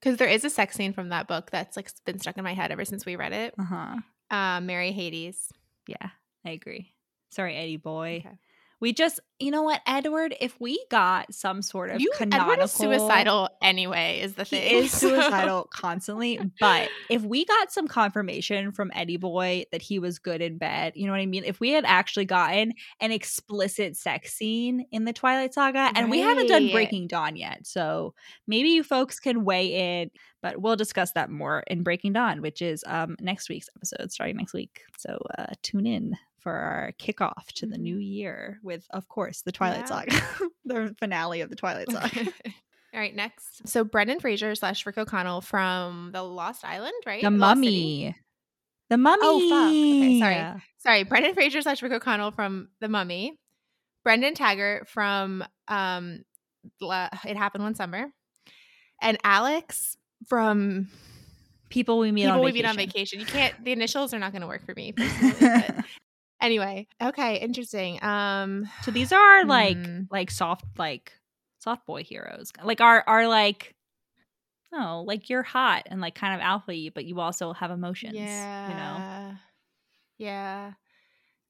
Because 0.00 0.18
there 0.18 0.28
is 0.28 0.44
a 0.44 0.50
sex 0.50 0.76
scene 0.76 0.92
from 0.92 1.08
that 1.08 1.26
book 1.26 1.50
that's 1.50 1.76
like 1.76 1.90
been 2.04 2.18
stuck 2.18 2.36
in 2.36 2.44
my 2.44 2.54
head 2.54 2.70
ever 2.70 2.84
since 2.84 3.06
we 3.06 3.16
read 3.16 3.32
it. 3.32 3.54
uh 3.58 3.64
huh. 3.64 3.96
Uh, 4.30 4.60
Marry 4.60 4.92
Hades. 4.92 5.48
Yeah, 5.86 6.10
I 6.44 6.50
agree. 6.50 6.92
Sorry, 7.30 7.56
Eddie 7.56 7.76
boy. 7.76 8.22
Okay. 8.26 8.36
We 8.78 8.92
just, 8.92 9.20
you 9.38 9.50
know 9.50 9.62
what, 9.62 9.80
Edward? 9.86 10.34
If 10.38 10.60
we 10.60 10.84
got 10.90 11.32
some 11.32 11.62
sort 11.62 11.90
of 11.90 12.00
You, 12.00 12.10
canonical, 12.14 12.52
Edward 12.52 12.64
is 12.64 12.72
suicidal 12.72 13.48
anyway, 13.62 14.20
is 14.22 14.34
the 14.34 14.44
He 14.44 14.56
thing. 14.56 14.84
is 14.84 14.92
suicidal 14.92 15.68
constantly. 15.72 16.38
But 16.60 16.90
if 17.08 17.22
we 17.22 17.46
got 17.46 17.72
some 17.72 17.88
confirmation 17.88 18.72
from 18.72 18.90
Eddie 18.94 19.16
Boy 19.16 19.64
that 19.72 19.80
he 19.80 19.98
was 19.98 20.18
good 20.18 20.42
in 20.42 20.58
bed, 20.58 20.92
you 20.94 21.06
know 21.06 21.12
what 21.12 21.20
I 21.20 21.26
mean? 21.26 21.44
If 21.44 21.58
we 21.58 21.70
had 21.70 21.86
actually 21.86 22.26
gotten 22.26 22.74
an 23.00 23.12
explicit 23.12 23.96
sex 23.96 24.34
scene 24.34 24.86
in 24.92 25.06
the 25.06 25.12
Twilight 25.14 25.54
Saga, 25.54 25.90
and 25.94 26.10
we 26.10 26.20
haven't 26.20 26.48
done 26.48 26.70
Breaking 26.70 27.06
Dawn 27.06 27.36
yet, 27.36 27.66
so 27.66 28.14
maybe 28.46 28.68
you 28.70 28.82
folks 28.82 29.18
can 29.18 29.44
weigh 29.44 30.00
in. 30.02 30.10
But 30.42 30.60
we'll 30.60 30.76
discuss 30.76 31.12
that 31.12 31.30
more 31.30 31.64
in 31.66 31.82
Breaking 31.82 32.12
Dawn, 32.12 32.42
which 32.42 32.60
is 32.62 32.84
um 32.86 33.16
next 33.20 33.48
week's 33.48 33.68
episode, 33.74 34.12
starting 34.12 34.36
next 34.36 34.52
week. 34.52 34.82
So 34.98 35.18
uh 35.38 35.46
tune 35.62 35.86
in 35.86 36.16
for 36.46 36.54
our 36.54 36.92
kickoff 37.00 37.48
to 37.56 37.66
the 37.66 37.76
new 37.76 37.96
year 37.96 38.60
with, 38.62 38.86
of 38.90 39.08
course, 39.08 39.42
the 39.42 39.50
Twilight 39.50 39.80
Yeah. 39.80 39.84
Saga, 39.86 40.22
the 40.64 40.94
finale 40.96 41.40
of 41.40 41.50
the 41.50 41.56
Twilight 41.56 41.90
Saga. 41.90 42.20
All 42.94 43.00
right, 43.00 43.12
next. 43.16 43.66
So 43.66 43.82
Brendan 43.82 44.20
Fraser 44.20 44.54
slash 44.54 44.86
Rick 44.86 44.96
O'Connell 44.96 45.40
from 45.40 46.10
The 46.12 46.22
Lost 46.22 46.64
Island, 46.64 46.94
right? 47.04 47.20
The 47.20 47.30
Lost 47.30 47.58
City? 47.58 47.66
Mummy. 47.66 48.16
The 48.90 48.96
Mummy. 48.96 49.20
Oh, 49.24 49.40
fuck. 49.50 49.68
Okay, 49.70 50.20
sorry. 50.20 50.62
Sorry, 50.78 51.02
Brendan 51.02 51.34
Fraser 51.34 51.62
slash 51.62 51.82
Rick 51.82 51.90
O'Connell 51.90 52.30
from 52.30 52.68
The 52.80 52.88
Mummy. 52.88 53.36
Brendan 54.04 54.34
Taggart 54.34 54.88
from 54.88 55.42
um, 55.66 56.22
La- 56.80 57.08
It 57.26 57.36
Happened 57.36 57.64
One 57.64 57.74
Summer. 57.74 58.06
And 59.02 59.18
Alex 59.24 59.96
from 60.28 60.86
People 61.68 61.98
we 61.98 62.12
meet 62.12 62.22
People 62.22 62.38
on 62.38 62.44
We 62.44 62.52
vacation. 62.52 62.62
Meet 62.62 62.68
on 62.70 62.76
Vacation. 62.76 63.20
You 63.20 63.26
can't, 63.26 63.64
the 63.64 63.72
initials 63.72 64.14
are 64.14 64.20
not 64.20 64.30
going 64.30 64.42
to 64.42 64.46
work 64.48 64.64
for 64.64 64.72
me 64.76 64.92
personally. 64.92 65.34
but 65.40 65.84
anyway, 66.40 66.86
okay, 67.02 67.36
interesting. 67.38 68.02
Um, 68.02 68.68
so 68.82 68.90
these 68.90 69.12
are 69.12 69.44
like 69.44 69.76
Hmm. 69.76 70.02
like 70.10 70.30
soft 70.30 70.64
like 70.78 71.12
soft 71.58 71.86
boy 71.86 72.04
heroes. 72.04 72.52
Like 72.62 72.80
are 72.80 73.02
are 73.06 73.26
like 73.28 73.74
oh, 74.72 75.04
like 75.06 75.30
you're 75.30 75.42
hot 75.42 75.84
and 75.86 76.00
like 76.00 76.14
kind 76.14 76.34
of 76.34 76.40
alpha 76.40 76.90
but 76.94 77.04
you 77.04 77.20
also 77.20 77.52
have 77.52 77.70
emotions. 77.70 78.14
yeah. 78.14 78.68
You 78.68 78.74
know? 78.74 79.36
Yeah. 80.18 80.72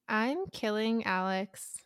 I'm 0.09 0.47
killing 0.53 1.05
Alex. 1.05 1.79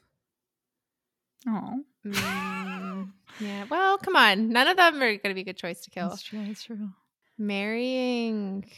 Oh. 1.49 1.81
Mm, 2.07 3.13
yeah. 3.41 3.65
Well, 3.71 3.97
come 3.99 4.17
on. 4.17 4.51
None 4.51 4.69
of 4.69 4.77
them 4.77 4.97
are 4.97 5.17
going 5.17 5.31
to 5.31 5.35
be 5.35 5.41
a 5.41 5.45
good 5.45 5.57
choice 5.57 5.81
to 5.83 5.91
kill. 5.91 6.11
That's 6.11 6.23
true, 6.23 6.45
that's 6.47 6.63
true. 6.63 6.91
Marrying, 7.39 8.71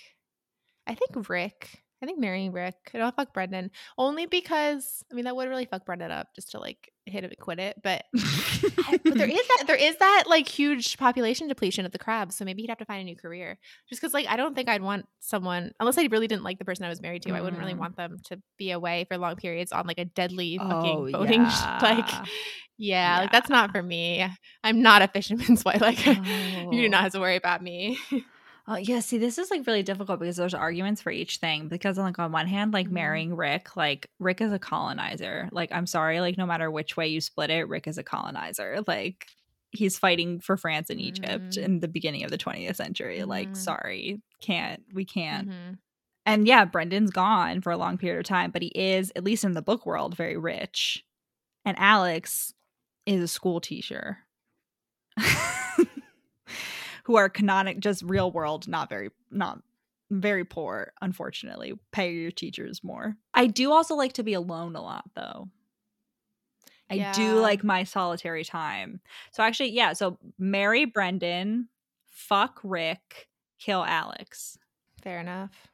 I 0.86 0.94
think 0.94 1.28
Rick. 1.28 1.81
I 2.02 2.06
think 2.06 2.18
marrying 2.18 2.50
Rick. 2.52 2.74
I 2.94 2.98
don't 2.98 3.14
fuck 3.14 3.32
Brendan 3.32 3.70
only 3.96 4.26
because 4.26 5.04
I 5.10 5.14
mean 5.14 5.24
that 5.26 5.36
would 5.36 5.48
really 5.48 5.66
fuck 5.66 5.86
Brendan 5.86 6.10
up 6.10 6.28
just 6.34 6.50
to 6.50 6.58
like 6.58 6.90
hit 7.06 7.24
him 7.24 7.30
and 7.30 7.38
quit 7.38 7.58
it. 7.60 7.80
But 7.82 8.04
but 8.12 9.14
there 9.14 9.28
is 9.30 9.46
that 9.48 9.64
there 9.66 9.76
is 9.76 9.96
that 9.98 10.24
like 10.26 10.48
huge 10.48 10.98
population 10.98 11.46
depletion 11.48 11.86
of 11.86 11.92
the 11.92 11.98
crabs, 11.98 12.34
so 12.36 12.44
maybe 12.44 12.62
he'd 12.62 12.68
have 12.70 12.78
to 12.78 12.84
find 12.84 13.00
a 13.00 13.04
new 13.04 13.16
career. 13.16 13.58
Just 13.88 14.00
because 14.00 14.12
like 14.14 14.26
I 14.28 14.36
don't 14.36 14.54
think 14.54 14.68
I'd 14.68 14.82
want 14.82 15.06
someone 15.20 15.72
unless 15.80 15.96
I 15.98 16.04
really 16.10 16.26
didn't 16.26 16.42
like 16.44 16.58
the 16.58 16.64
person 16.64 16.84
I 16.84 16.88
was 16.88 17.00
married 17.00 17.22
to. 17.22 17.32
I 17.34 17.40
wouldn't 17.40 17.60
really 17.60 17.74
Mm. 17.74 17.78
want 17.78 17.96
them 17.96 18.18
to 18.24 18.40
be 18.58 18.72
away 18.72 19.04
for 19.08 19.16
long 19.16 19.36
periods 19.36 19.70
on 19.72 19.86
like 19.86 19.98
a 19.98 20.04
deadly 20.04 20.58
Oh, 20.60 20.68
fucking 20.68 21.12
boating 21.12 21.48
sh- 21.48 21.62
like 21.82 22.10
yeah. 22.10 22.24
yeah, 22.78 23.18
like 23.20 23.32
that's 23.32 23.48
not 23.48 23.70
for 23.70 23.82
me. 23.82 24.26
I'm 24.64 24.82
not 24.82 25.02
a 25.02 25.08
fisherman's 25.08 25.64
wife. 25.64 25.80
Like 25.80 26.04
you 26.04 26.14
do 26.14 26.84
Oh. 26.84 26.88
not 26.88 27.02
have 27.04 27.12
to 27.12 27.20
worry 27.20 27.36
about 27.36 27.62
me. 27.62 27.96
Oh 28.68 28.76
yeah, 28.76 29.00
see, 29.00 29.18
this 29.18 29.38
is 29.38 29.50
like 29.50 29.66
really 29.66 29.82
difficult 29.82 30.20
because 30.20 30.36
there's 30.36 30.54
arguments 30.54 31.02
for 31.02 31.10
each 31.10 31.38
thing. 31.38 31.66
Because 31.68 31.98
like 31.98 32.18
on 32.18 32.30
one 32.30 32.46
hand, 32.46 32.72
like 32.72 32.88
Mhm. 32.88 32.92
marrying 32.92 33.36
Rick, 33.36 33.76
like 33.76 34.06
Rick 34.20 34.40
is 34.40 34.52
a 34.52 34.58
colonizer. 34.58 35.48
Like 35.50 35.72
I'm 35.72 35.86
sorry, 35.86 36.20
like 36.20 36.38
no 36.38 36.46
matter 36.46 36.70
which 36.70 36.96
way 36.96 37.08
you 37.08 37.20
split 37.20 37.50
it, 37.50 37.66
Rick 37.68 37.88
is 37.88 37.98
a 37.98 38.04
colonizer. 38.04 38.78
Like 38.86 39.26
he's 39.72 39.98
fighting 39.98 40.38
for 40.38 40.56
France 40.56 40.90
and 40.90 41.00
Egypt 41.00 41.54
Mhm. 41.56 41.62
in 41.64 41.80
the 41.80 41.88
beginning 41.88 42.22
of 42.24 42.30
the 42.30 42.38
20th 42.38 42.76
century. 42.76 43.24
Like 43.24 43.48
Mhm. 43.50 43.56
sorry, 43.56 44.22
can't 44.40 44.82
we 44.92 45.04
can't. 45.04 45.48
Mhm. 45.48 45.78
And 46.24 46.46
yeah, 46.46 46.64
Brendan's 46.64 47.10
gone 47.10 47.62
for 47.62 47.72
a 47.72 47.76
long 47.76 47.98
period 47.98 48.20
of 48.20 48.24
time, 48.26 48.52
but 48.52 48.62
he 48.62 48.68
is, 48.68 49.10
at 49.16 49.24
least 49.24 49.42
in 49.42 49.52
the 49.52 49.62
book 49.62 49.84
world, 49.86 50.16
very 50.16 50.36
rich. 50.36 51.04
And 51.64 51.76
Alex 51.80 52.54
is 53.06 53.22
a 53.22 53.28
school 53.28 53.60
teacher. 53.60 54.18
Who 57.04 57.16
are 57.16 57.28
canonic 57.28 57.80
just 57.80 58.02
real 58.02 58.30
world, 58.30 58.68
not 58.68 58.88
very 58.88 59.10
not 59.30 59.60
very 60.10 60.44
poor, 60.44 60.92
unfortunately. 61.00 61.72
Pay 61.90 62.12
your 62.12 62.30
teachers 62.30 62.84
more. 62.84 63.16
I 63.34 63.46
do 63.46 63.72
also 63.72 63.94
like 63.94 64.12
to 64.14 64.22
be 64.22 64.34
alone 64.34 64.76
a 64.76 64.82
lot 64.82 65.04
though. 65.14 65.48
I 66.90 66.94
Yeah. 66.94 67.12
do 67.12 67.40
like 67.40 67.64
my 67.64 67.84
solitary 67.84 68.44
time. 68.44 69.00
So 69.32 69.42
actually, 69.42 69.70
yeah, 69.70 69.94
so 69.94 70.18
marry 70.38 70.84
Brendan, 70.84 71.68
fuck 72.06 72.60
Rick, 72.62 73.28
kill 73.58 73.82
Alex. 73.84 74.58
Fair 75.02 75.18
enough. 75.20 75.68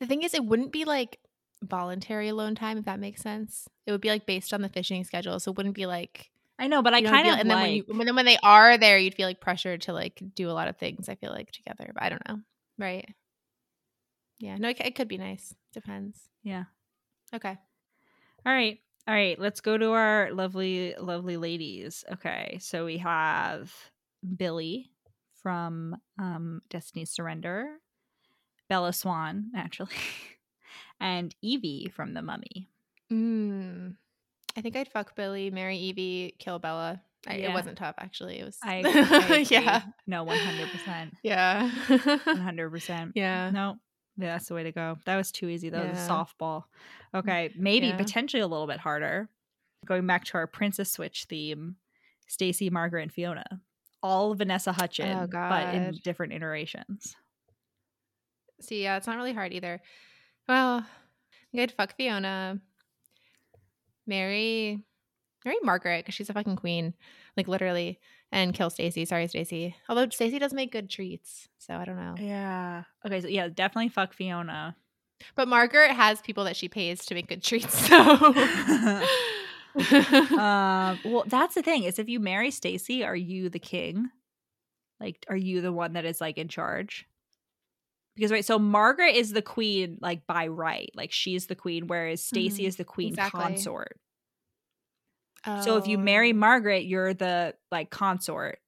The 0.00 0.06
thing 0.06 0.22
is, 0.22 0.34
it 0.34 0.44
wouldn't 0.44 0.72
be 0.72 0.84
like 0.84 1.20
voluntary 1.62 2.28
alone 2.28 2.54
time, 2.56 2.78
if 2.78 2.84
that 2.86 2.98
makes 2.98 3.22
sense. 3.22 3.68
It 3.86 3.92
would 3.92 4.00
be 4.00 4.08
like 4.08 4.26
based 4.26 4.52
on 4.52 4.62
the 4.62 4.68
fishing 4.68 5.04
schedule. 5.04 5.38
So 5.38 5.52
it 5.52 5.56
wouldn't 5.56 5.76
be 5.76 5.86
like 5.86 6.30
I 6.58 6.68
know, 6.68 6.82
but 6.82 6.94
I 6.94 7.02
kind 7.02 7.28
of 7.28 7.38
and 7.38 7.50
then 7.50 7.60
when 7.60 7.72
you 7.72 7.84
when, 7.86 8.14
when 8.14 8.24
they 8.24 8.38
are 8.42 8.78
there, 8.78 8.98
you'd 8.98 9.14
feel 9.14 9.26
like 9.28 9.40
pressured 9.40 9.82
to 9.82 9.92
like 9.92 10.22
do 10.34 10.50
a 10.50 10.52
lot 10.52 10.68
of 10.68 10.76
things. 10.76 11.08
I 11.08 11.14
feel 11.14 11.30
like 11.30 11.50
together, 11.52 11.90
but 11.92 12.02
I 12.02 12.08
don't 12.08 12.26
know. 12.28 12.38
Right? 12.78 13.08
Yeah. 14.38 14.56
No, 14.56 14.68
it, 14.70 14.80
it 14.80 14.94
could 14.94 15.08
be 15.08 15.18
nice. 15.18 15.54
Depends. 15.72 16.18
yeah. 16.42 16.64
Okay. 17.34 17.56
All 18.46 18.52
right. 18.52 18.78
All 19.08 19.14
right. 19.14 19.38
Let's 19.38 19.60
go 19.60 19.76
to 19.76 19.90
our 19.92 20.30
lovely, 20.32 20.94
lovely 20.98 21.36
ladies. 21.36 22.04
Okay. 22.12 22.58
So 22.60 22.84
we 22.84 22.98
have 22.98 23.72
Billy 24.36 24.90
from 25.42 25.96
um, 26.18 26.62
Destiny's 26.70 27.10
Surrender, 27.10 27.68
Bella 28.68 28.92
Swan, 28.92 29.50
naturally, 29.52 29.92
and 31.00 31.34
Evie 31.42 31.90
from 31.94 32.14
The 32.14 32.22
Mummy. 32.22 32.68
Mm. 33.12 33.96
I 34.56 34.60
think 34.60 34.76
I'd 34.76 34.88
fuck 34.88 35.14
Billy, 35.14 35.50
marry 35.50 35.76
Evie, 35.76 36.34
kill 36.38 36.58
Bella. 36.58 37.00
I, 37.26 37.36
Yeah. 37.36 37.50
It 37.50 37.54
wasn't 37.54 37.76
tough, 37.76 37.96
actually. 37.98 38.38
It 38.38 38.44
was. 38.44 38.58
I, 38.62 38.82
I 38.84 39.24
agree. 39.24 39.46
yeah. 39.50 39.82
No, 40.06 40.24
100%. 40.24 41.12
Yeah. 41.22 41.70
100%. 41.88 43.12
yeah. 43.14 43.50
No, 43.50 43.76
yeah, 44.16 44.32
that's 44.34 44.48
the 44.48 44.54
way 44.54 44.62
to 44.62 44.72
go. 44.72 44.96
That 45.04 45.16
was 45.16 45.30
too 45.32 45.48
easy. 45.48 45.68
That 45.68 45.88
was 45.90 45.98
a 45.98 46.08
softball. 46.10 46.64
Mm, 47.14 47.18
okay, 47.18 47.50
maybe 47.56 47.88
Yeah. 47.88 47.96
potentially 47.96 48.40
a 48.42 48.46
little 48.46 48.66
bit 48.66 48.78
harder. 48.80 49.28
Going 49.84 50.06
back 50.06 50.24
to 50.26 50.34
our 50.38 50.46
Princess 50.46 50.90
Switch 50.90 51.26
theme, 51.28 51.76
Stacy, 52.26 52.70
Margaret, 52.70 53.02
and 53.02 53.12
Fiona. 53.12 53.44
All 54.02 54.34
Vanessa 54.34 54.70
oh, 54.70 54.72
Hutchin, 54.72 55.22
Oh, 55.22 55.26
but 55.26 55.74
in 55.74 55.98
different 56.02 56.32
iterations. 56.32 57.14
See, 58.60 58.82
yeah, 58.82 58.96
it's 58.96 59.06
not 59.06 59.16
really 59.16 59.32
hard 59.34 59.52
either. 59.52 59.80
Well, 60.48 60.86
I'd 61.56 61.72
fuck 61.72 61.96
Fiona, 61.96 62.60
marry, 64.06 64.80
marry 65.44 65.56
Margaret 65.62 66.04
because 66.04 66.14
she's 66.14 66.30
a 66.30 66.34
fucking 66.34 66.56
queen, 66.56 66.94
like 67.36 67.48
literally, 67.48 68.00
and 68.32 68.54
kill 68.54 68.70
Stacy. 68.70 69.04
Sorry, 69.04 69.26
Stacy. 69.28 69.76
Although 69.88 70.08
Stacy 70.08 70.38
does 70.38 70.52
make 70.52 70.72
good 70.72 70.90
treats, 70.90 71.48
so 71.58 71.74
I 71.74 71.84
don't 71.84 71.96
know. 71.96 72.14
Yeah. 72.18 72.84
Okay, 73.04 73.20
so 73.20 73.28
yeah, 73.28 73.48
definitely 73.48 73.88
fuck 73.88 74.12
Fiona. 74.12 74.76
But 75.34 75.48
Margaret 75.48 75.92
has 75.92 76.20
people 76.20 76.44
that 76.44 76.56
she 76.56 76.68
pays 76.68 77.04
to 77.06 77.14
make 77.14 77.28
good 77.28 77.42
treats, 77.42 77.78
so. 77.88 77.96
um, 80.38 80.98
well, 81.04 81.24
that's 81.26 81.54
the 81.54 81.62
thing 81.62 81.84
is 81.84 81.98
if 81.98 82.08
you 82.08 82.20
marry 82.20 82.50
Stacy, 82.50 83.04
are 83.04 83.16
you 83.16 83.48
the 83.48 83.58
king? 83.58 84.10
Like, 85.00 85.24
are 85.28 85.36
you 85.36 85.60
the 85.60 85.72
one 85.72 85.94
that 85.94 86.04
is 86.04 86.20
like 86.20 86.38
in 86.38 86.48
charge? 86.48 87.06
Because 88.16 88.32
right, 88.32 88.44
so 88.44 88.58
Margaret 88.58 89.14
is 89.14 89.32
the 89.32 89.42
queen, 89.42 89.98
like 90.00 90.26
by 90.26 90.46
right, 90.48 90.90
like 90.94 91.12
she's 91.12 91.46
the 91.46 91.54
queen, 91.54 91.86
whereas 91.86 92.24
Stacy 92.24 92.64
Mhm, 92.64 92.66
is 92.68 92.76
the 92.76 92.84
queen 92.84 93.08
exactly. 93.10 93.40
consort. 93.40 93.98
So 95.62 95.76
if 95.76 95.86
you 95.86 95.96
marry 95.96 96.30
Oh. 96.32 96.36
Margaret, 96.36 96.86
you're 96.86 97.14
the 97.14 97.54
like 97.70 97.88
consort. 97.90 98.58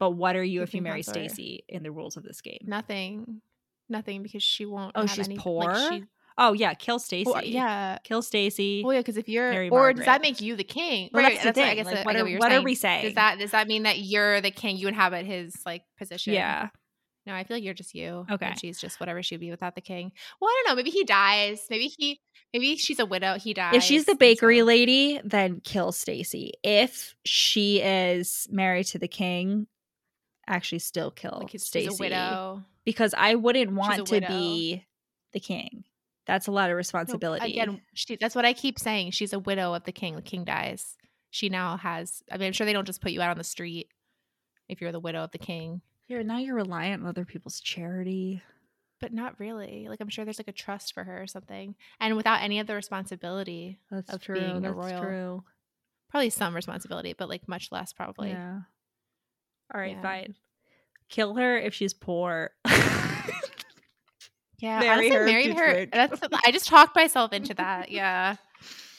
But 0.00 0.10
what 0.10 0.34
are 0.34 0.42
you 0.42 0.60
The 0.60 0.64
if 0.64 0.74
you 0.74 0.82
marry. 0.82 1.02
Stacy 1.02 1.64
in 1.68 1.82
the 1.84 1.90
rules 1.92 2.16
of 2.16 2.22
this 2.24 2.40
game? 2.40 2.58
nothing, 2.64 3.40
nothing 3.88 4.22
because 4.22 4.42
she 4.42 4.66
won't. 4.66 4.92
Oh, 4.96 5.02
have 5.02 5.10
she's 5.10 5.26
any, 5.28 5.36
poor? 5.36 5.64
Like, 5.72 5.92
she, 6.02 6.04
Oh 6.38 6.52
yeah, 6.52 6.74
kill 6.74 6.98
Stacy. 6.98 7.30
well, 7.30 7.42
yeah. 7.42 7.96
kill 8.04 8.20
Stacy. 8.20 8.82
Well, 8.84 8.92
yeah, 8.92 9.00
because 9.00 9.16
if 9.16 9.26
you're, 9.26 9.70
or 9.70 9.92
does 9.94 10.04
that 10.04 10.20
make 10.20 10.40
you 10.42 10.54
the 10.54 10.64
king? 10.64 11.08
Well, 11.12 11.22
right, 11.22 11.32
that's 11.32 11.42
the 11.44 11.48
what 11.48 11.54
thing. 11.54 11.64
I 11.70 11.74
guess 11.76 11.86
like, 11.86 12.04
what 12.04 12.12
get 12.12 12.20
are, 12.22 12.30
what 12.30 12.40
what 12.40 12.52
are 12.52 12.60
we 12.62 12.74
saying? 12.74 13.04
Does 13.04 13.14
that 13.14 13.38
does 13.38 13.52
that 13.52 13.68
mean 13.68 13.84
that 13.84 14.00
you're 14.00 14.40
the 14.42 14.50
king? 14.50 14.76
You 14.76 14.88
inhabit 14.88 15.24
his 15.24 15.54
like 15.64 15.84
position? 15.96 16.34
yeah. 16.34 16.68
No, 17.26 17.34
I 17.34 17.42
feel 17.44 17.56
like 17.56 17.64
you're 17.64 17.74
just 17.74 17.94
you. 17.94 18.24
Okay. 18.30 18.46
And 18.46 18.58
she's 18.58 18.80
just 18.80 19.00
whatever 19.00 19.22
she'd 19.22 19.40
be 19.40 19.50
without 19.50 19.74
the 19.74 19.80
king. 19.80 20.12
Well, 20.40 20.48
I 20.48 20.62
don't 20.64 20.72
know. 20.72 20.76
Maybe 20.76 20.90
he 20.90 21.04
dies. 21.04 21.66
Maybe 21.68 21.88
he. 21.88 22.20
Maybe 22.52 22.76
she's 22.76 23.00
a 23.00 23.06
widow. 23.06 23.34
He 23.38 23.52
dies. 23.52 23.74
If 23.74 23.82
she's 23.82 24.04
the 24.04 24.14
bakery 24.14 24.60
so- 24.60 24.64
lady, 24.66 25.20
then 25.24 25.60
kill 25.64 25.90
Stacy. 25.92 26.52
If 26.62 27.14
she 27.24 27.80
is 27.82 28.46
married 28.50 28.84
to 28.86 28.98
the 28.98 29.08
king, 29.08 29.66
actually 30.46 30.78
still 30.78 31.10
kill 31.10 31.38
like 31.42 31.50
Stacy. 31.60 31.88
she's 31.88 31.98
a 31.98 32.02
widow. 32.02 32.64
Because 32.84 33.12
I 33.18 33.34
wouldn't 33.34 33.72
want 33.72 34.06
to 34.06 34.12
widow. 34.14 34.28
be 34.28 34.86
the 35.32 35.40
king. 35.40 35.82
That's 36.26 36.46
a 36.46 36.52
lot 36.52 36.70
of 36.70 36.74
No, 36.74 36.76
responsibility. 36.76 37.52
again, 37.52 37.80
she, 37.94 38.16
that's 38.16 38.34
what 38.34 38.44
I 38.44 38.52
keep 38.52 38.78
saying. 38.78 39.10
She's 39.10 39.32
a 39.32 39.38
widow 39.40 39.74
of 39.74 39.84
the 39.84 39.92
king. 39.92 40.14
The 40.14 40.22
king 40.22 40.44
dies. 40.44 40.96
She 41.30 41.48
now 41.48 41.76
has. 41.76 42.22
I 42.30 42.36
mean, 42.36 42.46
I'm 42.46 42.52
sure 42.52 42.64
they 42.64 42.72
don't 42.72 42.86
just 42.86 43.00
put 43.00 43.10
you 43.12 43.20
out 43.22 43.30
on 43.30 43.38
the 43.38 43.44
street 43.44 43.88
if 44.68 44.80
you're 44.80 44.92
the 44.92 45.00
widow 45.00 45.22
of 45.24 45.32
the 45.32 45.38
king. 45.38 45.82
You're 46.08 46.22
now 46.22 46.38
you're 46.38 46.54
reliant 46.54 47.02
on 47.02 47.08
other 47.08 47.24
people's 47.24 47.60
charity. 47.60 48.42
But 49.00 49.12
not 49.12 49.38
really. 49.38 49.86
Like 49.88 50.00
I'm 50.00 50.08
sure 50.08 50.24
there's 50.24 50.38
like 50.38 50.48
a 50.48 50.52
trust 50.52 50.94
for 50.94 51.04
her 51.04 51.22
or 51.22 51.26
something, 51.26 51.74
and 52.00 52.16
without 52.16 52.40
any 52.42 52.60
of 52.60 52.66
the 52.66 52.74
responsibility, 52.74 53.78
That's 53.90 54.10
Of 54.12 54.22
true. 54.22 54.40
being 54.40 54.56
a 54.56 54.60
That's 54.60 54.74
royal. 54.74 55.00
true. 55.02 55.44
probably 56.08 56.30
some 56.30 56.54
responsibility, 56.54 57.12
but 57.12 57.28
like 57.28 57.46
much 57.48 57.70
less 57.72 57.92
probably. 57.92 58.30
Yeah. 58.30 58.60
All 59.74 59.80
right, 59.80 59.96
Yeah. 59.96 60.02
fine. 60.02 60.34
Kill 61.08 61.34
her 61.34 61.58
if 61.58 61.74
she's 61.74 61.92
poor. 61.92 62.50
Yeah, 64.58 64.78
Marry 64.80 64.88
honestly, 64.88 65.10
her 65.16 65.24
marry 65.26 65.50
her. 65.52 65.66
rich. 65.80 65.90
That's 65.92 66.20
I 66.44 66.50
just 66.50 66.66
talked 66.66 66.96
myself 66.96 67.32
into 67.34 67.52
that. 67.54 67.90
Yeah. 67.90 68.36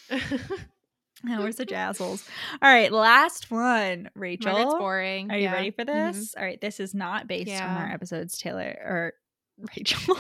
now 1.24 1.39
we're 1.43 1.51
such 1.51 1.72
assholes. 1.72 2.28
All 2.61 2.70
right, 2.72 2.91
last 2.91 3.49
one, 3.51 4.09
Rachel. 4.15 4.51
Margaret's 4.53 4.76
boring. 4.76 5.32
Are 5.32 5.38
you 5.38 5.43
yeah. 5.43 5.53
ready 5.53 5.72
for 5.72 5.84
Mhm. 5.86 6.13
this? 6.13 6.36
All 6.36 6.43
right, 6.43 6.59
this 6.61 6.80
is 6.80 6.93
not 6.93 7.28
based 7.28 7.51
on 7.51 7.78
our 7.78 7.88
episodes, 7.91 8.38
Taylor 8.38 8.76
or 8.84 9.13
Rachel, 9.76 10.18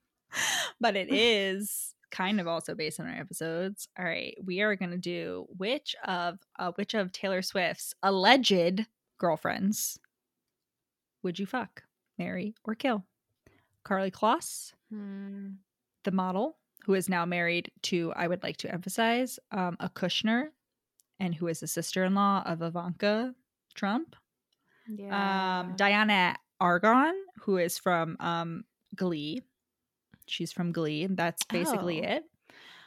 but 0.80 0.96
it 0.96 1.08
is 1.12 1.94
kind 2.10 2.40
of 2.40 2.46
also 2.46 2.74
based 2.74 3.00
on 3.00 3.06
our 3.06 3.16
episodes. 3.18 3.88
All 3.98 4.04
right, 4.04 4.36
we 4.44 4.60
are 4.60 4.76
going 4.76 4.90
to 4.92 4.98
do 4.98 5.46
which 5.56 5.94
of 6.04 6.38
uh, 6.58 6.72
which 6.76 6.94
of 6.94 7.12
Taylor 7.12 7.42
Swift's 7.42 7.94
alleged 8.02 8.86
girlfriends 9.18 9.98
would 11.22 11.38
you 11.38 11.46
fuck, 11.46 11.82
marry, 12.18 12.54
or 12.64 12.74
kill? 12.74 13.04
Karlie 13.84 14.10
Kloss, 14.10 14.72
Hmm. 14.90 15.52
the 16.04 16.10
model 16.10 16.56
who 16.84 16.94
is 16.94 17.08
now 17.08 17.24
married 17.24 17.70
to, 17.82 18.12
I 18.14 18.26
would 18.28 18.42
like 18.42 18.56
to 18.58 18.72
emphasize, 18.72 19.38
um, 19.52 19.76
a 19.80 19.88
Kushner, 19.88 20.48
and 21.20 21.34
who 21.34 21.46
is 21.48 21.60
the 21.60 21.66
sister-in-law 21.66 22.42
of 22.46 22.62
Ivanka 22.62 23.34
Trump 23.74 24.16
Yeah. 24.88 25.60
um, 25.60 25.76
Dianna 25.76 26.36
Agron, 26.60 27.14
who 27.40 27.56
is 27.58 27.78
from 27.78 28.16
um, 28.20 28.64
Glee. 28.94 29.42
She's 30.26 30.52
from 30.52 30.72
Glee, 30.72 31.04
and 31.04 31.16
that's 31.16 31.44
basically 31.44 32.04
Oh. 32.06 32.10
it. 32.16 32.24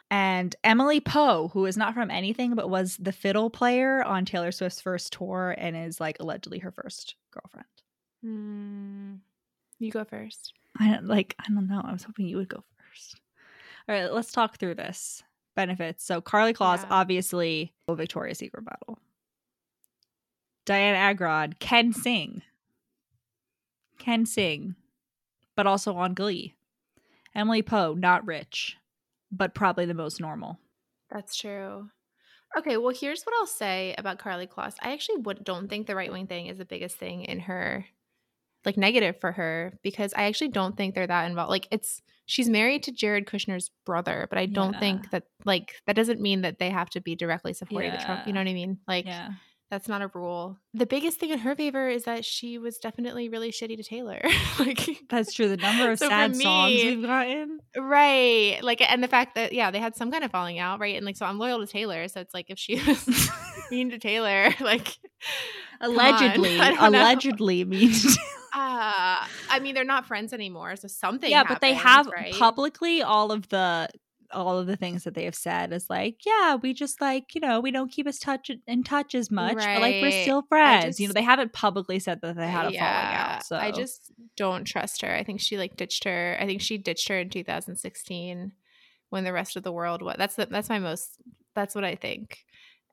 And 0.10 0.56
Emily 0.64 1.02
Poe, 1.02 1.50
who 1.50 1.66
is 1.66 1.76
not 1.76 1.94
from 1.94 2.10
anything 2.10 2.56
but 2.56 2.70
was 2.70 2.96
the 2.98 3.12
fiddle 3.12 3.50
player 3.50 4.02
on 4.04 4.24
Taylor 4.26 4.52
Swift's 4.54 4.80
first 4.80 5.12
tour 5.12 5.54
and 5.58 5.76
is 5.76 6.00
like 6.00 6.18
allegedly 6.22 6.60
her 6.60 6.72
first 6.72 7.16
girlfriend. 7.32 7.66
Hmm. 8.24 9.16
You 9.80 9.92
go 9.92 10.06
first. 10.06 10.54
I 10.80 10.90
don't 10.92 11.08
like. 11.08 11.36
I 11.40 11.50
don't 11.50 11.68
know. 11.68 11.82
I 11.84 11.92
was 11.92 12.04
hoping 12.04 12.26
you 12.28 12.38
would 12.38 12.48
go 12.50 12.64
first. 12.78 13.20
All 13.88 13.96
right, 13.96 14.12
let's 14.12 14.32
talk 14.32 14.58
through 14.58 14.76
this 14.76 15.24
benefits. 15.56 16.04
So 16.04 16.22
Karlie 16.22 16.54
Kloss, 16.54 16.82
Yeah. 16.84 16.88
obviously 16.92 17.74
a 17.88 17.96
Victoria's 17.96 18.38
Secret 18.40 18.64
model. 18.64 19.00
Dianna 20.66 20.96
Agron 20.96 21.54
can 21.54 21.94
sing, 21.94 22.42
can 23.98 24.26
sing, 24.26 24.76
but 25.56 25.66
also 25.66 25.96
on 25.96 26.14
Glee. 26.14 26.56
Emily 27.34 27.62
Poe, 27.62 27.94
not 27.94 28.26
rich, 28.28 28.78
but 29.32 29.56
probably 29.56 29.86
the 29.86 29.94
most 29.94 30.20
normal. 30.20 30.60
That's 31.10 31.36
true. 31.38 31.90
Okay, 32.58 32.78
well, 32.78 32.94
here's 32.94 33.24
what 33.24 33.36
I'll 33.40 33.46
say 33.48 33.96
about 33.98 34.20
Karlie 34.20 34.48
Kloss. 34.48 34.76
I 34.82 34.92
actually 34.94 35.18
would, 35.22 35.44
don't 35.44 35.70
think 35.70 35.88
the 35.88 35.96
right 35.96 36.12
wing 36.12 36.28
thing 36.28 36.48
is 36.48 36.58
the 36.58 36.66
biggest 36.66 36.98
thing 36.98 37.24
in 37.24 37.40
her, 37.42 37.86
like 38.66 38.78
negative 38.78 39.20
for 39.20 39.32
her, 39.34 39.80
because 39.84 40.14
I 40.16 40.24
actually 40.24 40.50
don't 40.50 40.76
think 40.76 40.96
they're 40.96 41.08
that 41.08 41.30
involved. 41.30 41.50
Like, 41.52 41.68
it's 41.72 42.02
she's 42.28 42.48
married 42.48 42.84
to 42.84 42.92
Jared 42.92 43.26
Kushner's 43.26 43.72
brother, 43.86 44.28
but 44.30 44.38
I 44.38 44.46
don't 44.46 44.74
Yeah. 44.74 44.80
think 44.80 45.10
that 45.10 45.24
like 45.46 45.74
that 45.88 45.96
doesn't 45.96 46.22
mean 46.22 46.42
that 46.42 46.60
they 46.60 46.70
have 46.70 46.90
to 46.92 47.02
be 47.02 47.16
directly 47.16 47.54
supporting 47.54 47.92
the 47.92 47.98
Trump. 47.98 48.28
You 48.28 48.34
know 48.34 48.40
what 48.42 48.48
I 48.48 48.54
mean? 48.54 48.78
Like, 48.88 49.06
Yeah, 49.06 49.30
That's 49.70 49.90
not 49.90 50.02
a 50.02 50.10
rule. 50.14 50.58
The 50.74 50.86
biggest 50.86 51.20
thing 51.20 51.32
in 51.32 51.40
her 51.40 51.54
favor 51.54 51.90
is 51.90 52.04
that 52.06 52.24
she 52.24 52.58
was 52.58 52.78
definitely 52.78 53.28
really 53.28 53.52
shitty 53.52 53.76
to 53.76 53.84
Taylor. 53.84 54.22
like 54.60 54.88
That's 55.10 55.34
true. 55.34 55.50
The 55.50 55.58
number 55.58 55.92
of 55.92 56.00
So 56.00 56.08
sad 56.08 56.36
songs 56.38 56.72
me- 56.74 56.86
we've 56.96 57.02
gotten. 57.06 57.60
Right. 57.76 58.60
Like 58.62 58.82
and 58.82 59.04
the 59.04 59.08
fact 59.10 59.36
that 59.36 59.52
yeah, 59.54 59.72
they 59.72 59.80
had 59.80 59.96
some 59.96 60.10
kind 60.12 60.24
of 60.24 60.32
falling 60.32 60.58
out, 60.60 60.80
right? 60.80 60.96
And 60.96 61.06
like 61.06 61.18
so 61.18 61.26
I'm 61.26 61.38
loyal 61.40 61.60
to 61.60 61.68
Taylor, 61.68 62.08
so 62.08 62.22
it's 62.22 62.34
like 62.34 62.46
if 62.50 62.58
she 62.60 62.76
was 62.82 63.30
mean 63.72 63.90
to 63.90 64.00
Taylor, 64.00 64.54
like 64.62 64.98
allegedly, 65.82 66.58
Allegedly, 66.58 66.60
I 66.60 66.70
don't 66.72 68.16
uh 68.58 69.28
I 69.50 69.60
mean 69.62 69.76
they're 69.76 69.84
not 69.84 70.06
friends 70.06 70.34
anymore, 70.34 70.76
so 70.76 70.88
something 70.88 71.30
yeah, 71.30 71.44
but 71.48 71.62
they 71.62 71.74
have 71.74 72.08
right? 72.08 72.34
publicly 72.34 73.02
all 73.02 73.32
of 73.32 73.50
the 73.50 73.90
all 74.32 74.58
of 74.60 74.68
the 74.68 74.76
things 74.76 75.06
that 75.06 75.14
they 75.14 75.24
have 75.24 75.36
said 75.36 75.72
is 75.72 75.90
like, 75.90 76.18
yeah, 76.26 76.56
we 76.56 76.74
just 76.74 77.00
like 77.00 77.34
you 77.36 77.42
know 77.42 77.60
we 77.60 77.72
don't 77.72 77.92
keep 77.92 78.08
us 78.08 78.20
touch 78.20 78.52
in 78.68 78.84
touch 78.84 79.16
as 79.16 79.32
much, 79.32 79.56
but 79.56 79.82
like 79.82 80.02
we're 80.02 80.24
still 80.24 80.42
friends. 80.50 81.00
you 81.00 81.08
know, 81.08 81.14
they 81.14 81.22
haven't 81.22 81.54
publicly 81.54 82.00
said 82.00 82.20
that 82.22 82.36
they 82.36 82.48
had 82.48 82.66
a 82.66 82.72
falling 82.72 83.16
out. 83.16 83.46
So 83.46 83.56
I 83.56 83.72
just 83.72 84.12
don't 84.36 84.66
trust 84.66 85.02
her. 85.02 85.14
I 85.14 85.24
think 85.24 85.40
she 85.40 85.58
like 85.58 85.78
ditched 85.78 86.04
her. 86.04 86.38
I 86.40 86.46
think 86.46 86.62
she 86.62 86.78
ditched 86.78 87.08
her 87.10 87.20
in 87.20 87.30
2016 87.30 88.52
when 89.10 89.24
the 89.24 89.34
rest 89.34 89.56
of 89.56 89.64
the 89.64 89.72
world 89.72 90.02
was. 90.02 90.16
That's 90.18 90.36
the, 90.36 90.46
that's 90.48 90.70
my 90.70 90.80
most. 90.80 91.22
That's 91.56 91.74
what 91.74 91.84
I 91.86 91.96
think, 91.96 92.40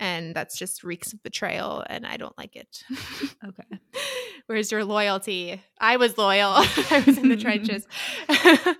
and 0.00 0.34
that's 0.34 0.58
just 0.58 0.84
reeks 0.84 1.12
of 1.12 1.22
betrayal, 1.22 1.84
and 1.88 2.06
I 2.06 2.16
don't 2.16 2.36
like 2.36 2.56
it. 2.56 2.82
okay. 3.44 3.80
Where's 4.46 4.70
your 4.70 4.84
loyalty? 4.84 5.62
I 5.80 5.96
was 5.96 6.18
loyal. 6.18 6.52
I 6.56 7.02
was 7.06 7.18
in 7.18 7.28
the 7.28 7.36
trenches. 7.36 7.86
so 8.28 8.74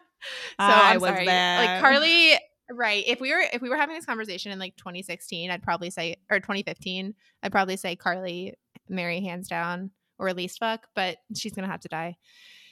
I 0.59 0.93
I'm 0.95 1.01
was 1.01 1.11
sorry. 1.11 1.27
there. 1.27 1.59
Like 1.59 1.83
Karlie, 1.83 2.37
right? 2.71 3.05
If 3.07 3.21
we 3.21 3.33
were 3.33 3.43
if 3.53 3.63
we 3.63 3.69
were 3.69 3.77
having 3.77 3.95
this 3.95 4.07
conversation 4.07 4.53
in 4.53 4.59
like 4.59 4.77
2016, 4.77 5.51
I'd 5.51 5.63
probably 5.63 5.91
say 5.91 6.17
or 6.31 6.41
2015, 6.41 7.15
I'd 7.43 7.53
probably 7.53 7.77
say 7.77 7.97
Karlie, 7.97 8.55
marry, 8.89 9.21
hands 9.21 9.49
down, 9.49 9.91
or 10.19 10.29
at 10.29 10.37
least 10.37 10.59
fuck. 10.59 10.87
But 10.95 11.19
she's 11.35 11.53
gonna 11.53 11.69
have 11.69 11.81
to 11.81 11.89
die. 11.89 12.17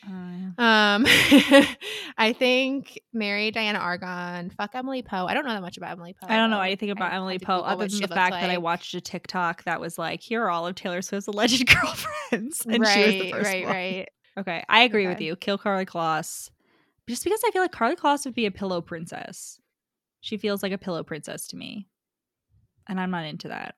Uh, 0.06 0.62
Um, 0.62 1.04
I 2.18 2.34
think 2.38 3.00
marry 3.12 3.52
Dianna 3.52 3.78
Agron, 3.78 4.50
fuck 4.50 4.74
Emily 4.74 5.02
Poe. 5.02 5.26
I 5.26 5.34
don't 5.34 5.44
know 5.44 5.52
that 5.54 5.62
much 5.62 5.76
about 5.76 5.92
Emily 5.92 6.12
Poe. 6.12 6.26
I 6.28 6.36
don't 6.36 6.50
know 6.50 6.60
anything 6.60 6.90
about 6.90 7.10
had 7.10 7.16
Emily 7.18 7.38
Poe 7.38 7.60
other 7.60 7.88
than 7.88 8.00
the 8.00 8.08
fact 8.08 8.32
that 8.32 8.50
I 8.50 8.58
watched 8.58 8.94
a 8.94 9.00
TikTok 9.00 9.64
that 9.64 9.80
was 9.80 9.98
like, 9.98 10.20
here 10.20 10.42
are 10.42 10.50
all 10.50 10.66
of 10.66 10.74
Taylor 10.74 11.02
Swift's 11.02 11.28
alleged 11.28 11.66
girlfriends, 11.82 12.66
and 12.66 12.80
right, 12.80 12.94
she 12.94 13.04
was 13.04 13.22
the 13.22 13.30
first 13.30 13.46
right, 13.46 13.64
one. 13.64 13.72
right. 13.74 14.08
Okay, 14.38 14.64
I 14.68 14.82
agree 14.82 15.06
with 15.06 15.20
you. 15.20 15.36
Kill 15.36 15.58
Karlie 15.58 15.86
Kloss. 15.86 16.50
Just 17.08 17.24
because 17.24 17.40
I 17.46 17.50
feel 17.50 17.62
like 17.62 17.72
Karlie 17.72 17.96
Kloss 17.96 18.24
would 18.24 18.34
be 18.34 18.46
a 18.46 18.50
pillow 18.50 18.80
princess. 18.80 19.60
She 20.20 20.36
feels 20.36 20.62
like 20.62 20.72
a 20.72 20.78
pillow 20.78 21.02
princess 21.02 21.48
to 21.48 21.56
me. 21.56 21.88
And 22.88 23.00
I'm 23.00 23.10
not 23.10 23.24
into 23.24 23.48
that. 23.48 23.74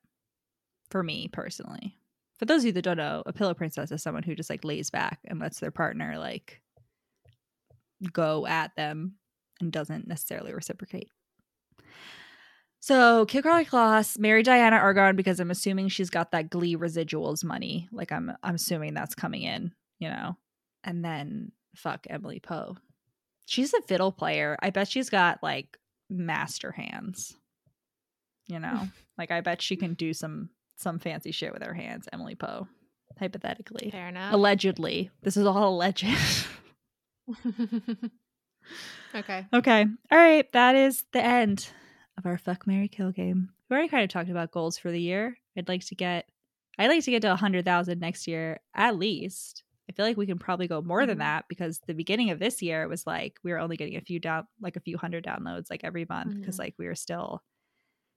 For 0.91 1.03
me 1.03 1.29
personally. 1.33 1.97
For 2.39 2.47
those 2.47 2.63
of 2.63 2.67
you 2.67 2.73
that 2.73 2.83
don't 2.83 2.97
know, 2.97 3.23
a 3.27 3.33
pillow 3.33 3.55
princess 3.55 3.93
is 3.93 4.03
someone 4.03 4.23
who 4.23 4.35
just 4.35 4.51
like 4.51 4.65
lays 4.65 4.91
back 4.91 5.21
and 5.25 5.39
lets 5.39 5.61
their 5.61 5.71
partner 5.71 6.19
like 6.19 6.61
go 8.13 8.47
at 8.47 8.75
them 8.77 9.15
and 9.61 9.73
doesn't 9.73 10.09
necessarily 10.09 10.53
reciprocate. 10.53 11.09
So 12.81 13.25
kill 13.25 13.43
Karlie 13.43 13.67
Kloss, 13.67 14.19
marry 14.19 14.43
Dianna 14.43 14.73
Agron 14.73 15.17
because 15.17 15.41
I'm 15.41 15.51
assuming 15.51 15.89
she's 15.89 16.11
got 16.11 16.33
that 16.33 16.51
Glee 16.51 16.77
residuals 16.77 17.43
money. 17.43 17.89
Like 17.93 18.13
I'm 18.13 18.33
I'm 18.43 18.57
assuming 18.57 18.93
that's 18.93 19.15
coming 19.15 19.43
in, 19.43 19.73
you 20.01 20.11
know. 20.11 20.37
And 20.83 21.03
then 21.03 21.53
fuck 21.75 22.07
Emily 22.11 22.41
Poe. 22.41 22.77
She's 23.47 23.73
a 23.73 23.81
fiddle 23.81 24.13
player. 24.13 24.59
I 24.61 24.69
bet 24.69 24.89
she's 24.89 25.09
got 25.09 25.43
like 25.43 25.79
master 26.11 26.73
hands. 26.73 27.35
You 28.49 28.59
know? 28.59 28.89
like 29.19 29.31
I 29.31 29.41
bet 29.41 29.63
she 29.63 29.77
can 29.77 29.95
do 29.95 30.13
some 30.13 30.51
some 30.77 30.99
fancy 30.99 31.31
shit 31.33 31.53
with 31.53 31.63
her 31.63 31.75
hands, 31.75 32.09
Emily 32.13 32.35
Poe. 32.35 32.67
Hypothetically. 33.19 33.91
Fair 33.91 34.09
enough. 34.09 34.33
Allegedly. 34.35 35.11
This 35.23 35.37
is 35.37 35.47
all 35.47 35.69
alleged. 35.75 36.05
okay. 39.15 39.47
Okay. 39.53 39.87
All 40.11 40.19
right. 40.19 40.51
That 40.53 40.75
is 40.75 41.05
the 41.13 41.25
end 41.25 41.69
of 42.19 42.27
our 42.27 42.39
fuck 42.39 42.67
Marry 42.67 42.89
Kill 42.89 43.13
game. 43.13 43.51
We 43.71 43.75
already 43.77 43.89
kind 43.89 44.05
of 44.05 44.11
talked 44.11 44.31
about 44.31 44.51
goals 44.51 44.79
for 44.79 44.91
the 44.91 45.01
year. 45.01 45.37
I'd 45.57 45.69
like 45.69 45.85
to 45.87 45.95
get 45.95 46.27
I'd 46.79 46.89
like 46.89 47.05
to 47.05 47.11
get 47.13 47.23
to 47.23 47.33
a 47.33 47.37
hundred 47.37 47.65
thousand 47.65 48.01
next 48.01 48.27
year 48.27 48.61
at 48.75 48.97
least. 48.97 49.63
I 49.89 49.93
feel 49.93 50.07
like 50.07 50.17
we 50.17 50.27
can 50.27 50.39
probably 50.39 50.67
go 50.67 50.81
more 50.81 51.05
than 51.07 51.17
Mhm. 51.17 51.21
that 51.21 51.45
because 51.49 51.79
the 51.87 51.93
beginning 51.95 52.31
of 52.31 52.39
this 52.39 52.63
year 52.63 52.89
was 52.89 53.07
like 53.07 53.39
we 53.45 53.53
were 53.53 53.59
only 53.59 53.77
getting 53.77 53.97
a 53.97 54.01
few 54.01 54.19
down 54.19 54.47
like 54.61 54.77
a 54.77 54.81
few 54.81 54.97
hundred 54.99 55.25
downloads 55.25 55.71
like 55.71 55.85
every 55.85 56.07
month 56.09 56.35
because 56.41 56.57
Mhm. 56.57 56.61
like 56.61 56.75
we 56.79 56.87
were 56.87 56.95
still 56.95 57.43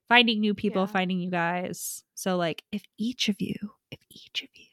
finding 0.10 0.40
new 0.40 0.54
people, 0.54 0.84
Yeah. 0.84 0.88
finding 0.88 1.20
you 1.20 1.30
guys. 1.30 2.04
So 2.16 2.38
like 2.38 2.64
if 2.72 2.84
each 2.98 3.30
of 3.30 3.42
you, 3.42 3.56
if 3.92 4.00
each 4.10 4.44
of 4.44 4.50
you 4.56 4.66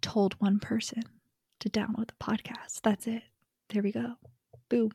told 0.00 0.34
one 0.40 0.58
person 0.58 1.02
to 1.60 1.68
download 1.68 2.08
the 2.08 2.14
podcast, 2.24 2.80
that's 2.82 3.06
it. 3.06 3.22
There 3.68 3.82
we 3.82 3.92
go. 3.92 4.14
Boom. 4.68 4.90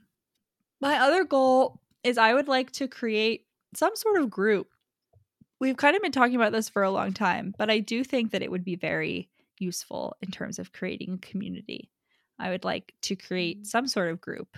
My 0.82 1.00
other 1.00 1.24
goal 1.24 1.80
is 2.04 2.18
I 2.18 2.34
would 2.34 2.48
like 2.48 2.72
to 2.74 2.88
create 2.88 3.46
some 3.76 3.96
sort 3.96 4.20
of 4.22 4.30
group. 4.30 4.68
We've 5.60 5.78
kind 5.78 5.96
of 5.96 6.02
been 6.02 6.12
talking 6.12 6.36
about 6.36 6.52
this 6.52 6.70
for 6.70 6.84
a 6.84 6.92
long 6.92 7.14
time, 7.14 7.54
but 7.58 7.70
I 7.70 7.80
do 7.80 8.04
think 8.04 8.32
that 8.32 8.42
it 8.42 8.52
would 8.52 8.66
be 8.66 8.76
very 8.76 9.30
useful 9.60 10.16
in 10.22 10.32
terms 10.32 10.60
of 10.60 10.74
creating 10.74 11.14
a 11.14 11.18
community. 11.26 11.90
I 12.38 12.50
would 12.50 12.66
like 12.66 12.94
to 13.04 13.16
create 13.16 13.62
Mhm. 13.62 13.68
some 13.68 13.88
sort 13.88 14.12
of 14.12 14.20
group. 14.20 14.58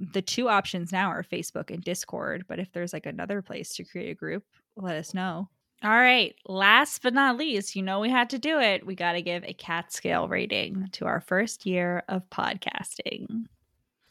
The 0.00 0.22
two 0.22 0.48
options 0.48 0.92
now 0.92 1.08
are 1.10 1.22
Facebook 1.22 1.70
and 1.70 1.84
Discord, 1.84 2.44
but 2.48 2.58
if 2.58 2.72
there's 2.72 2.92
like 2.92 3.06
another 3.06 3.42
place 3.42 3.74
to 3.74 3.84
create 3.84 4.10
a 4.10 4.14
group, 4.14 4.44
let 4.76 4.96
us 4.96 5.12
know. 5.12 5.48
All 5.82 5.90
right, 5.90 6.34
last 6.46 7.02
but 7.02 7.14
not 7.14 7.36
least, 7.38 7.76
you 7.76 7.82
know 7.82 8.00
we 8.00 8.10
had 8.10 8.30
to 8.30 8.38
do 8.38 8.58
it. 8.60 8.84
We 8.84 8.94
got 8.94 9.12
to 9.12 9.22
give 9.22 9.44
a 9.44 9.54
cat 9.54 9.92
scale 9.92 10.28
rating 10.28 10.88
to 10.92 11.06
our 11.06 11.20
first 11.20 11.64
year 11.64 12.02
of 12.08 12.28
podcasting. 12.30 13.46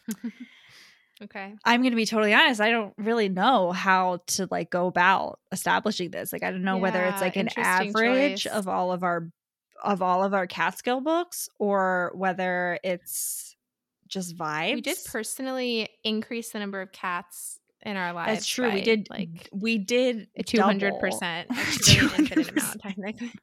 Okay. 1.22 1.54
I'm 1.66 1.82
going 1.82 1.92
to 1.92 1.98
be 1.98 2.06
totally 2.06 2.34
honest. 2.34 2.62
I 2.62 2.72
don't 2.72 2.94
really 2.98 3.28
know 3.28 3.72
how 3.72 4.22
to 4.28 4.48
like 4.50 4.70
go 4.70 4.88
about 4.88 5.40
establishing 5.52 6.12
this. 6.12 6.32
Like 6.32 6.44
I 6.44 6.52
don't 6.52 6.64
know 6.64 6.78
whether 6.78 7.04
it's 7.04 7.22
like 7.22 7.36
an 7.36 7.50
average 7.58 8.44
choice. 8.44 8.54
of 8.54 8.68
all 8.68 8.92
of 8.92 9.04
our 9.04 9.30
of 9.84 10.02
all 10.02 10.24
of 10.24 10.34
our 10.34 10.48
cat 10.48 10.78
scale 10.78 11.02
books 11.02 11.50
or 11.58 12.12
whether 12.16 12.80
it's 12.84 13.56
just 14.10 14.36
vibes. 14.38 14.76
We 14.76 14.82
did 14.82 14.97
personally 15.05 15.88
increase 16.03 16.51
the 16.51 16.60
number 16.60 16.82
of 16.82 16.91
cats 16.91 17.60
in 17.84 17.95
our 17.95 18.12
lives. 18.12 18.32
That's 18.34 18.47
true. 18.47 18.74
we 18.74 18.82
did 18.82 19.07
like 19.10 19.49
we 19.53 19.78
did 19.78 20.28
two 20.45 20.62
hundred 20.62 20.99
percent. 20.99 21.47
Actually, 21.55 22.07
infinite 22.18 22.49
amount 22.51 22.82
technically. 22.82 23.32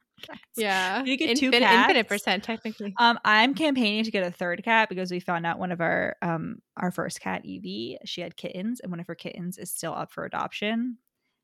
Yeah, 0.55 1.03
You 1.03 1.15
get 1.15 1.37
two 1.37 1.51
Infin- 1.51 1.61
infinite 1.61 2.07
percent 2.07 2.43
technically. 2.43 2.91
Um, 2.97 3.19
I'm 3.23 3.53
campaigning 3.53 4.03
to 4.03 4.09
get 4.09 4.25
a 4.25 4.31
third 4.31 4.63
cat 4.63 4.89
because 4.89 5.11
we 5.11 5.19
found 5.19 5.45
out 5.45 5.59
one 5.59 5.71
of 5.71 5.79
our 5.79 6.15
um 6.23 6.57
our 6.75 6.91
first 6.91 7.21
cat, 7.21 7.45
Evie, 7.45 7.99
she 8.03 8.21
had 8.21 8.35
kittens, 8.35 8.79
and 8.79 8.91
one 8.91 8.99
of 8.99 9.05
her 9.05 9.13
kittens 9.13 9.59
is 9.59 9.69
still 9.71 9.93
up 9.93 10.11
for 10.11 10.25
adoption. 10.25 10.97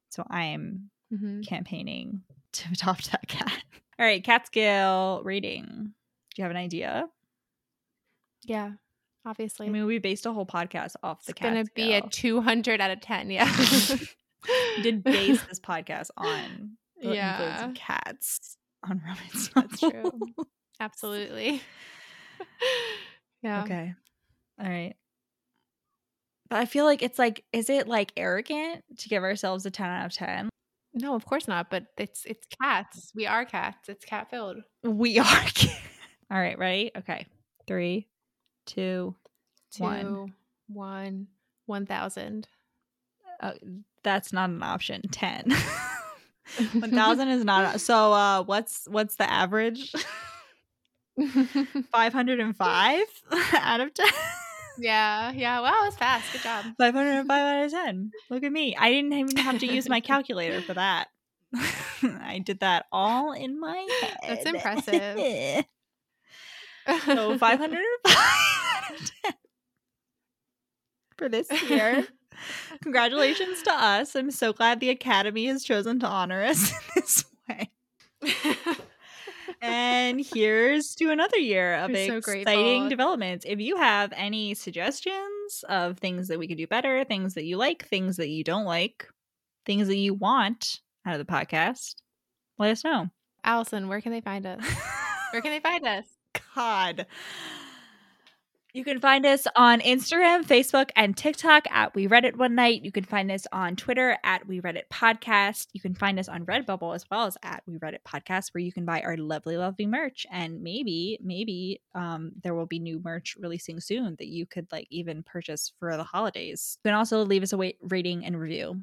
So 0.09 0.25
I 0.29 0.45
am 0.45 0.89
Mhm. 1.13 1.47
campaigning 1.47 2.23
to 2.53 2.69
adopt 2.73 3.11
that 3.11 3.27
cat. 3.27 3.63
All 3.99 4.05
right, 4.07 4.23
cat 4.23 4.47
scale 4.47 5.21
rating. 5.23 5.93
Do 6.33 6.41
you 6.41 6.43
have 6.43 6.51
an 6.51 6.57
idea? 6.57 7.07
Yeah, 8.43 8.71
obviously. 9.25 9.67
I 9.67 9.69
mean, 9.69 9.85
we 9.85 9.99
based 9.99 10.25
a 10.25 10.33
whole 10.33 10.45
podcast 10.45 10.95
off 11.03 11.25
the 11.25 11.33
cats. 11.33 11.59
it's 11.59 11.69
gonna 11.69 11.87
be 11.87 11.93
a 11.93 12.01
two 12.01 12.41
hundred 12.41 12.81
out 12.81 12.91
of 12.91 13.01
ten. 13.01 13.29
Yeah. 13.29 13.51
Did 14.81 15.03
base 15.03 15.41
this 15.45 15.59
podcast 15.59 16.09
on 16.17 16.77
uh, 17.05 17.11
Yeah. 17.11 17.71
cats 17.75 18.57
on 18.87 19.01
romance. 19.03 19.49
That's 19.55 19.79
true. 19.79 20.11
Absolutely. 20.79 21.61
yeah. 23.41 23.63
Okay. 23.63 23.93
All 24.61 24.69
right. 24.69 24.95
But 26.49 26.59
I 26.59 26.65
feel 26.65 26.85
like 26.85 27.01
it's 27.01 27.17
like, 27.17 27.43
is 27.53 27.69
it 27.69 27.87
like 27.87 28.11
arrogant 28.17 28.83
to 28.99 29.09
give 29.09 29.23
ourselves 29.23 29.65
a 29.65 29.71
10 29.71 29.89
out 29.89 30.05
of 30.07 30.13
10? 30.13 30.49
No, 30.93 31.15
of 31.15 31.25
course 31.25 31.47
not. 31.47 31.69
But 31.71 31.85
it's 31.97 32.25
it's 32.25 32.45
cats. 32.61 33.11
We 33.15 33.25
are 33.25 33.45
cats. 33.45 33.89
It's 33.89 34.05
cat 34.05 34.29
filled. 34.29 34.57
We 34.83 35.17
are. 35.19 35.25
All 36.29 36.37
right. 36.39 36.57
Ready? 36.59 36.91
Okay. 36.97 37.25
Three, 37.65 38.07
two, 38.65 39.15
Two, 39.71 39.83
One. 39.83 40.33
one, 40.67 41.27
one 41.65 41.85
thousand. 41.85 42.47
uh, 43.39 43.53
that's 44.03 44.31
not 44.33 44.49
an 44.49 44.61
option. 44.61 45.01
10. 45.11 45.51
1000 46.73 47.27
is 47.29 47.43
not. 47.45 47.79
So, 47.81 48.13
uh, 48.13 48.43
what's, 48.43 48.85
what's 48.89 49.15
the 49.15 49.29
average? 49.31 49.93
505 51.91 53.01
out 53.53 53.79
of 53.81 53.93
10. 53.93 54.07
yeah, 54.79 55.31
yeah. 55.31 55.59
Wow, 55.61 55.81
that's 55.83 55.95
fast. 55.95 56.31
Good 56.33 56.41
job. 56.41 56.65
505 56.77 57.29
out 57.31 57.65
of 57.65 57.71
10. 57.71 58.11
Look 58.29 58.43
at 58.43 58.51
me. 58.51 58.75
I 58.77 58.89
didn't 58.91 59.13
even 59.13 59.37
have 59.37 59.59
to 59.59 59.67
use 59.67 59.87
my 59.89 59.99
calculator 60.01 60.61
for 60.61 60.73
that. 60.73 61.07
I 62.03 62.41
did 62.43 62.59
that 62.61 62.87
all 62.91 63.31
in 63.33 63.59
my 63.59 63.87
head. 64.01 64.17
That's 64.27 64.45
impressive. 64.45 65.65
So 66.87 67.37
505 67.37 68.15
out 68.15 68.91
of 68.91 69.11
10 69.23 69.33
for 71.17 71.29
this 71.29 71.49
year. 71.69 72.07
Congratulations 72.81 73.61
to 73.63 73.71
us. 73.71 74.15
I'm 74.15 74.31
so 74.31 74.51
glad 74.53 74.79
the 74.79 74.89
Academy 74.89 75.45
has 75.47 75.63
chosen 75.63 75.99
to 75.99 76.07
honor 76.07 76.43
us 76.43 76.71
in 76.73 76.77
this 76.95 77.25
way. 77.47 77.69
and 79.61 80.19
here's 80.33 80.95
to 80.95 81.09
another 81.11 81.37
year 81.37 81.75
of 81.75 81.91
so 81.91 82.17
exciting 82.17 82.21
grateful. 82.81 82.89
developments. 82.89 83.45
If 83.47 83.59
you 83.59 83.77
have 83.77 84.11
any 84.15 84.53
suggestions 84.53 85.63
of 85.69 85.99
things 85.99 86.27
that 86.27 86.39
we 86.39 86.47
could 86.47 86.57
do 86.57 86.67
better, 86.67 87.03
things 87.05 87.35
that 87.35 87.45
you 87.45 87.57
like, 87.57 87.87
things 87.87 88.17
that 88.17 88.29
you 88.29 88.43
don't 88.43 88.65
like, 88.65 89.07
things 89.65 89.87
that 89.87 89.97
you 89.97 90.13
want 90.13 90.81
out 91.05 91.17
of 91.19 91.25
the 91.25 91.31
podcast, 91.31 91.95
let 92.57 92.71
us 92.71 92.83
know. 92.83 93.09
Alison, 93.45 93.87
where 93.87 94.01
can 94.01 94.11
they 94.11 94.21
find 94.21 94.45
us? 94.45 94.63
Where 95.31 95.41
can 95.41 95.51
they 95.51 95.59
find 95.59 95.85
us? 95.87 96.05
God. 96.55 97.05
You 98.75 98.83
can 98.83 98.99
find 98.99 99.23
us 99.23 99.45
on 99.55 99.81
Instagram, 99.81 100.43
Facebook, 100.43 100.89
and 100.95 101.15
TikTok 101.15 101.67
at 101.69 101.93
We 101.93 102.07
Read 102.07 102.25
It 102.25 102.35
One 102.35 102.55
Night. 102.55 102.83
You 102.83 102.91
can 102.91 103.03
find 103.03 103.31
us 103.31 103.45
on 103.51 103.75
Twitter 103.75 104.17
at 104.23 104.47
We 104.47 104.61
Read 104.61 104.77
It 104.77 104.89
Podcast. 104.91 105.67
You 105.73 105.79
can 105.79 105.93
find 105.93 106.17
us 106.17 106.27
on 106.27 106.43
Redbubble 106.47 106.95
as 106.95 107.05
well 107.11 107.25
as 107.25 107.37
at 107.43 107.61
We 107.67 107.77
Read 107.77 107.93
It 107.93 108.01
Podcast, 108.03 108.51
where 108.51 108.63
you 108.63 108.71
can 108.71 108.83
buy 108.83 109.01
our 109.01 109.15
lovely, 109.15 109.57
lovely 109.57 109.85
merch. 109.85 110.25
And 110.31 110.63
maybe, 110.63 111.19
maybe 111.21 111.81
um, 111.93 112.31
there 112.41 112.55
will 112.55 112.65
be 112.65 112.79
new 112.79 112.99
merch 113.03 113.37
releasing 113.39 113.79
soon 113.79 114.15
that 114.17 114.25
you 114.25 114.47
could 114.47 114.65
like 114.71 114.87
even 114.89 115.21
purchase 115.21 115.71
for 115.77 115.95
the 115.95 116.03
holidays. 116.03 116.79
You 116.83 116.89
can 116.89 116.97
also 116.97 117.23
leave 117.23 117.43
us 117.43 117.53
a 117.53 117.73
rating 117.83 118.25
and 118.25 118.39
review 118.39 118.81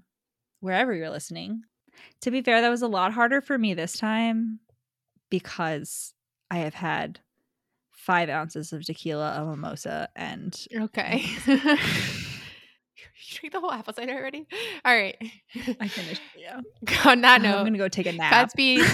wherever 0.60 0.94
you're 0.94 1.10
listening. 1.10 1.64
To 2.20 2.30
be 2.30 2.42
fair, 2.42 2.60
that 2.60 2.68
was 2.70 2.82
a 2.82 2.86
lot 2.86 3.12
harder 3.12 3.40
for 3.40 3.58
me 3.58 3.74
this 3.74 3.98
time 3.98 4.60
because 5.30 6.14
I 6.48 6.58
have 6.58 6.74
had 6.74 7.18
five 8.00 8.28
ounces 8.28 8.72
of 8.72 8.84
tequila, 8.84 9.40
a 9.42 9.44
mimosa, 9.46 10.08
and 10.16 10.66
Okay. 10.74 11.24
you 11.46 11.56
drink 13.30 13.52
the 13.52 13.60
whole 13.60 13.72
apple 13.72 13.92
cider 13.94 14.12
already? 14.12 14.46
All 14.84 14.94
right. 14.96 15.16
I 15.80 15.88
finished. 15.88 16.22
Yeah, 16.36 16.60
On 17.10 17.20
that 17.20 17.44
I'm 17.44 17.64
gonna 17.64 17.78
go 17.78 17.88
take 17.88 18.06
a 18.06 18.12
nap. 18.12 18.32
Godspeed. 18.32 18.84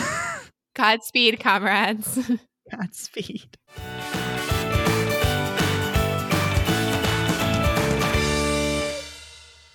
Godspeed, 0.74 1.40
comrades. 1.40 2.30
Godspeed. 2.70 3.56